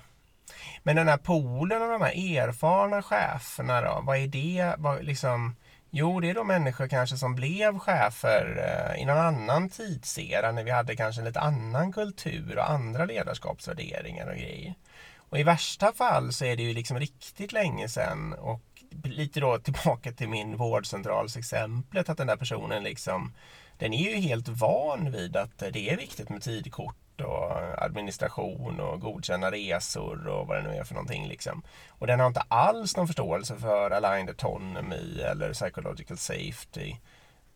Men 0.84 0.96
den 0.96 1.08
här 1.08 1.18
poolen 1.18 1.82
av 1.82 1.90
de 1.90 2.02
här 2.02 2.38
erfarna 2.38 3.02
cheferna 3.02 3.82
då, 3.82 4.02
vad 4.04 4.18
är 4.18 4.28
det? 4.28 4.76
Vad, 4.78 5.04
liksom, 5.04 5.56
jo, 5.90 6.20
det 6.20 6.30
är 6.30 6.34
då 6.34 6.44
människor 6.44 6.88
kanske 6.88 7.18
som 7.18 7.36
blev 7.36 7.80
chefer 7.80 8.64
eh, 8.96 9.02
i 9.02 9.06
någon 9.06 9.18
annan 9.18 9.70
tidsera 9.70 10.52
när 10.52 10.64
vi 10.64 10.72
hade 10.72 10.96
kanske 10.96 11.22
en 11.22 11.26
lite 11.26 11.40
annan 11.40 11.94
kultur 11.94 12.58
och 12.58 12.70
andra 12.70 13.06
ledarskapsvärderingar 13.06 14.28
och 14.28 14.38
grejer. 14.38 14.74
Och 15.18 15.40
i 15.40 15.44
värsta 15.44 15.94
fall 15.94 16.34
så 16.34 16.46
är 16.46 16.56
det 16.56 16.64
ju 16.64 16.74
liksom 16.74 17.00
riktigt 17.00 17.52
länge 17.52 17.90
sedan 17.90 18.34
och 18.34 18.71
lite 19.04 19.40
då 19.40 19.58
tillbaka 19.58 20.12
till 20.12 20.30
min 20.30 20.58
vårdcentralsexemplet 20.58 22.10
att 22.10 22.18
den 22.18 22.28
där 22.28 22.38
personen 22.38 22.84
liksom 22.84 23.34
den 23.78 23.94
är 23.94 24.10
ju 24.10 24.16
helt 24.16 24.48
van 24.48 25.12
vid 25.12 25.36
att 25.36 25.58
det 25.58 25.90
är 25.90 25.98
viktigt 25.98 26.30
med 26.30 26.42
tidkort 26.42 27.22
och 27.22 27.84
administration 27.84 28.80
och 28.80 29.02
godkänna 29.02 29.52
resor 29.52 30.28
och 30.28 30.48
vad 30.48 30.58
det 30.58 30.70
nu 30.70 30.78
är 30.78 30.84
för 30.84 30.94
någonting. 30.94 31.28
Liksom. 31.28 31.64
Och 31.90 32.08
den 32.08 32.20
har 32.20 32.28
inte 32.28 32.44
alls 32.48 32.98
någon 32.98 33.08
förståelse 33.08 33.56
för 33.56 33.92
aligned 33.92 34.30
autonomy 34.30 35.22
eller 35.22 35.54
psychological 35.54 36.18
safety. 36.18 36.96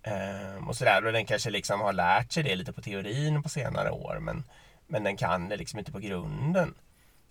Ehm, 0.03 0.67
och 0.67 0.75
sådär. 0.75 1.05
Och 1.05 1.13
den 1.13 1.25
kanske 1.25 1.49
liksom 1.49 1.81
har 1.81 1.93
lärt 1.93 2.31
sig 2.31 2.43
det 2.43 2.55
lite 2.55 2.73
på 2.73 2.81
teorin 2.81 3.43
på 3.43 3.49
senare 3.49 3.91
år 3.91 4.17
men, 4.21 4.43
men 4.87 5.03
den 5.03 5.17
kan 5.17 5.49
det 5.49 5.57
liksom 5.57 5.79
inte 5.79 5.91
på 5.91 5.99
grunden. 5.99 6.75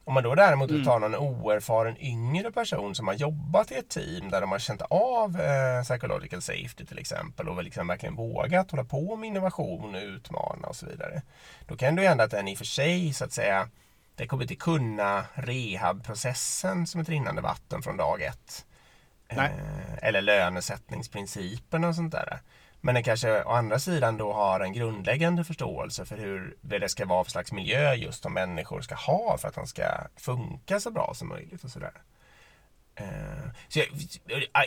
Om 0.04 0.14
man 0.14 0.22
då 0.22 0.34
däremot 0.34 0.70
mm. 0.70 0.84
tar 0.84 0.98
någon 0.98 1.14
oerfaren 1.14 1.96
yngre 2.00 2.52
person 2.52 2.94
som 2.94 3.06
har 3.06 3.14
jobbat 3.14 3.70
i 3.70 3.74
ett 3.74 3.88
team 3.88 4.30
där 4.30 4.40
de 4.40 4.50
har 4.50 4.58
känt 4.58 4.82
av 4.82 5.40
eh, 5.40 5.82
psychological 5.82 6.42
safety 6.42 6.86
till 6.86 6.98
exempel 6.98 7.48
och 7.48 7.64
liksom 7.64 7.86
verkligen 7.86 8.14
vågat 8.14 8.70
hålla 8.70 8.84
på 8.84 9.16
med 9.16 9.26
innovation 9.26 9.94
och 9.94 10.02
utmana 10.02 10.68
och 10.68 10.76
så 10.76 10.86
vidare. 10.86 11.22
Då 11.66 11.76
kan 11.76 11.96
det 11.96 12.02
ju 12.02 12.08
hända 12.08 12.24
att 12.24 12.30
den 12.30 12.48
i 12.48 12.54
och 12.54 12.58
för 12.58 12.64
sig 12.64 13.12
så 13.12 13.24
att 13.24 13.32
säga 13.32 13.68
det 14.16 14.26
kommer 14.26 14.42
inte 14.42 14.54
kunna 14.54 15.24
rehabprocessen 15.34 16.86
som 16.86 17.00
ett 17.00 17.08
rinnande 17.08 17.42
vatten 17.42 17.82
från 17.82 17.96
dag 17.96 18.22
ett. 18.22 18.66
Eh, 19.28 19.44
eller 20.02 20.22
lönesättningsprincipen 20.22 21.84
och 21.84 21.94
sånt 21.94 22.12
där. 22.12 22.38
Men 22.84 22.94
den 22.94 23.04
kanske 23.04 23.44
å 23.44 23.50
andra 23.50 23.78
sidan 23.78 24.16
då 24.16 24.32
har 24.32 24.60
en 24.60 24.72
grundläggande 24.72 25.44
förståelse 25.44 26.04
för 26.04 26.16
hur 26.16 26.56
det 26.60 26.88
ska 26.88 27.06
vara 27.06 27.24
för 27.24 27.30
slags 27.30 27.52
miljö 27.52 27.94
just 27.94 28.22
de 28.22 28.34
människor 28.34 28.80
ska 28.80 28.94
ha 28.94 29.38
för 29.38 29.48
att 29.48 29.54
de 29.54 29.66
ska 29.66 29.84
funka 30.16 30.80
så 30.80 30.90
bra 30.90 31.12
som 31.14 31.28
möjligt 31.28 31.64
och 31.64 31.70
sådär. 31.70 31.92
Uh, 33.00 33.50
så 33.68 33.80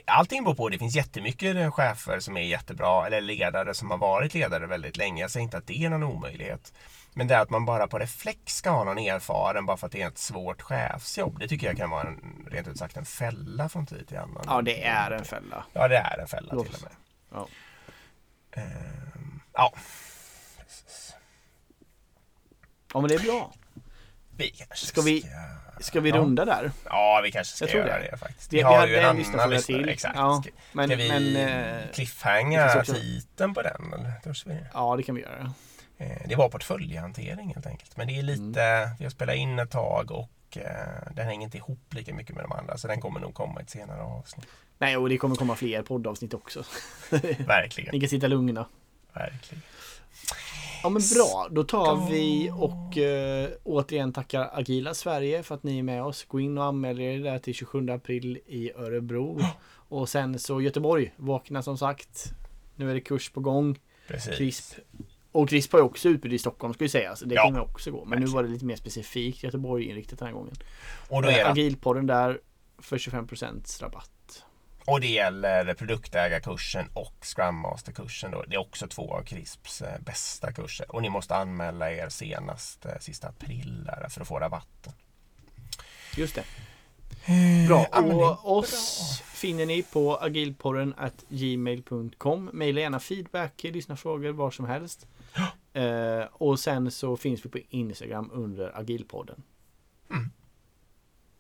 allting 0.06 0.44
beror 0.44 0.56
på, 0.56 0.70
det 0.70 0.78
finns 0.78 0.96
jättemycket 0.96 1.74
chefer 1.74 2.20
som 2.20 2.38
är 2.38 2.42
jättebra 2.42 3.08
eller 3.08 3.22
ledare 3.22 3.74
som 3.74 3.92
har 3.92 3.98
varit 3.98 4.34
ledare 4.34 4.66
väldigt 4.66 4.98
länge. 4.98 5.22
Jag 5.22 5.32
säger 5.32 5.44
inte 5.44 5.58
att 5.58 5.68
det 5.68 5.86
är 5.86 5.90
någon 5.90 6.04
omöjlighet. 6.04 6.74
Men 7.14 7.28
det 7.28 7.36
är 7.36 7.40
att 7.40 7.50
man 7.50 7.66
bara 7.66 7.88
på 7.88 8.00
reflex 8.00 8.56
ska 8.56 8.70
ha 8.70 8.84
någon 8.84 8.98
erfaren 8.98 9.66
bara 9.66 9.78
för 9.78 9.86
att 9.86 9.92
det 9.94 10.02
är 10.02 10.08
ett 10.08 10.18
svårt 10.18 10.62
chefsjobb. 10.62 11.40
Det 11.40 11.48
tycker 11.48 11.68
jag 11.68 11.78
kan 11.78 11.90
vara 11.90 12.08
en, 12.08 12.48
rent 12.52 12.68
ut 12.68 12.78
sagt 12.78 12.98
en 12.98 13.06
fälla 13.06 13.70
från 13.70 13.86
tid 13.86 14.08
till 14.08 14.18
annan. 14.18 14.44
Ja, 14.48 14.62
det 14.62 14.84
är 14.84 15.12
en 15.12 15.26
fälla. 15.26 15.66
Ja, 15.74 15.88
det 15.88 15.98
är 15.98 16.20
en 16.20 16.28
fälla 16.28 16.50
till 16.50 16.74
och 16.76 16.84
med. 16.84 16.92
Ja. 17.32 17.48
Uh, 18.58 18.64
ja, 19.54 19.74
precis. 20.58 21.16
Ja 22.94 23.02
men 23.02 23.08
det 23.10 23.16
är 23.16 23.20
bra. 23.20 23.54
Vi 24.38 24.50
kanske 24.50 24.86
Ska 24.86 25.02
vi- 25.02 25.26
Ska 25.80 26.00
vi 26.00 26.10
Ja. 26.10 26.16
runda 26.18 26.46
där? 26.46 26.72
Ja, 26.86 27.22
vi 27.24 27.32
kanske 27.32 27.56
ska 27.56 27.66
Jag 27.66 27.72
tror 27.72 27.86
göra 27.86 28.00
det. 28.00 28.08
det, 28.12 28.18
faktiskt. 28.18 28.54
Vi, 28.54 28.58
vi 28.58 28.64
hade 28.64 29.02
en 29.02 29.16
lyssnarfråga 29.16 29.60
till. 29.62 29.90
Exakt. 29.90 30.16
Ja, 30.16 30.42
Ska, 30.42 30.52
men, 30.74 30.88
ska 30.90 30.96
vi 30.98 31.10
men, 31.10 31.36
eh, 31.36 31.92
cliffhanga 31.94 32.84
titeln 32.84 33.54
på 33.54 33.62
den? 33.62 33.94
Eller? 33.94 34.14
Ja, 34.74 34.96
det 34.98 35.04
kan 35.04 35.16
vi 35.16 35.22
göra. 35.22 35.54
Eh, 35.98 36.22
Det 36.28 36.36
var 36.36 36.50
portföljhantering 36.50 37.54
helt 37.54 37.66
enkelt. 37.68 37.98
Men 37.98 38.08
det 38.08 38.18
är 38.20 38.24
lite, 38.24 38.62
Mm. 38.64 38.90
vi 39.00 39.06
har 39.06 39.12
spelat 39.12 39.36
in 39.36 39.60
ett 39.60 39.72
tag 39.72 40.12
och 40.12 40.58
eh, 40.58 41.12
den 41.12 41.26
hänger 41.28 41.46
inte 41.46 41.58
ihop 41.58 41.94
lika 41.94 42.14
mycket 42.14 42.36
med 42.36 42.44
de 42.44 42.52
andra. 42.52 42.78
Så 42.78 42.88
den 42.88 43.02
kommer 43.02 43.20
nog 43.20 43.34
komma 43.34 43.60
i 43.60 43.64
ett 43.64 43.70
senare 43.70 44.02
avsnitt. 44.02 44.48
Nej, 44.78 44.98
och 44.98 45.10
det 45.10 45.18
kommer 45.18 45.36
komma 45.36 45.56
fler 45.56 45.82
poddavsnitt 45.82 46.34
också. 46.34 46.64
Verkligen. 47.48 47.90
Ni 47.94 48.00
kan 48.00 48.10
sitta 48.10 48.28
lugna. 48.28 48.66
Verkligen. 49.14 49.62
Ja 50.84 50.90
men 50.90 51.02
bra, 51.16 51.48
då 51.52 51.64
tar 51.64 52.10
vi 52.12 52.52
och 52.54 52.98
eh, 52.98 53.50
återigen 53.64 54.14
tackar 54.14 54.50
Agila 54.54 54.94
Sverige 54.94 55.44
för 55.44 55.56
att 55.56 55.64
ni 55.64 55.80
är 55.80 55.84
med 55.84 56.04
oss. 56.04 56.24
Gå 56.24 56.40
in 56.40 56.58
och 56.58 56.64
anmäl 56.66 57.00
er 57.00 57.20
där 57.20 57.40
till 57.40 57.54
27 57.54 57.90
april 57.90 58.40
i 58.46 58.72
Örebro. 58.74 59.40
Och 59.90 60.10
sen 60.10 60.40
så 60.40 60.62
Göteborg, 60.62 61.14
vakna 61.18 61.62
som 61.62 61.78
sagt. 61.78 62.34
Nu 62.76 62.90
är 62.90 62.94
det 62.94 63.02
kurs 63.02 63.30
på 63.30 63.40
gång. 63.40 63.80
Precis. 64.08 64.36
CRISP. 64.38 64.74
Och 65.32 65.50
CRISP 65.50 65.72
har 65.72 65.80
ju 65.80 65.86
också 65.86 66.10
utbud 66.10 66.34
i 66.34 66.40
Stockholm 66.40 66.74
ska 66.74 66.84
ju 66.84 66.90
sägas. 66.90 67.20
Det 67.20 67.36
Ja. 67.36 67.44
kommer 67.44 67.60
också 67.60 67.92
gå. 67.92 68.06
Men 68.06 68.20
nu 68.20 68.26
var 68.26 68.44
det 68.44 68.50
lite 68.50 68.66
mer 68.66 68.76
specifikt 68.76 69.44
Göteborg 69.44 69.84
inriktat 69.86 70.20
den 70.20 70.28
här 70.28 70.36
gången. 70.36 70.54
Och, 71.10 71.22
då 71.22 71.28
är 71.28 71.32
Eh, 71.32 71.38
det, 71.38 71.50
Agilpodden 71.52 72.08
där 72.08 72.40
för 72.80 72.98
25% 72.98 73.82
rabatt. 73.82 74.12
Och 74.88 75.02
det 75.02 75.08
gäller 75.08 75.74
produktägarkursen 75.74 76.90
och 76.94 77.14
Scrum 77.22 77.56
Master-kursen. 77.56 78.36
Det 78.48 78.56
är 78.56 78.60
också 78.60 78.88
två 78.88 79.14
av 79.14 79.24
CRISPs 79.24 79.82
eh, 79.82 80.00
bästa 80.00 80.52
kurser. 80.52 80.92
Och 80.96 81.02
ni 81.02 81.10
måste 81.10 81.36
anmäla 81.36 81.92
er 81.92 82.10
senast 82.10 82.86
eh, 82.86 82.92
sista 83.00 83.28
april 83.28 83.84
där 83.86 84.10
för 84.10 84.22
att 84.22 84.28
få 84.28 84.40
rabatten. 84.40 84.94
Just 86.18 86.36
det. 86.36 86.44
Bra. 87.68 87.88
Ja, 87.92 88.02
det 88.02 88.10
är 88.10 88.16
Och 88.16 88.58
oss 88.58 89.22
finner 89.26 89.66
ni 89.66 89.84
på 89.84 90.18
agilporren 90.18 90.94
at 90.98 91.24
gmail.com. 91.30 92.50
Maila 92.54 92.82
gärna 92.82 93.00
feedback, 93.00 93.64
lyssna 93.64 93.96
frågor, 93.96 94.30
var 94.32 94.52
som 94.52 94.66
helst. 94.66 95.08
Eh, 95.74 96.24
och 96.32 96.60
sen 96.60 96.92
så 96.92 97.18
finns 97.18 97.46
vi 97.46 97.50
på 97.50 97.60
Instagram 97.70 98.30
under 98.34 98.80
agilpodden. 98.80 99.44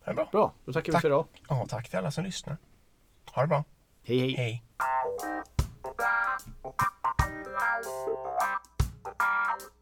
Det 0.06 0.12
är 0.12 0.14
bra. 0.14 0.30
Bra, 0.32 0.54
då 0.66 0.74
tackar 0.74 0.86
vi 0.86 0.91
Tack. 0.91 1.02
för 1.02 1.10
idag. 1.10 1.26
Ja, 1.50 1.66
tack 1.70 1.89
till 1.89 1.98
alla 1.98 2.12
som 2.12 2.24
lyssnar. 2.24 2.58
Ha 3.38 3.41
det 3.41 3.47
bra. 3.47 3.63
Hej, 4.03 4.19
hej. 4.19 4.35
hej. 4.35 4.63
Thank 9.19 9.61
you. 9.61 9.76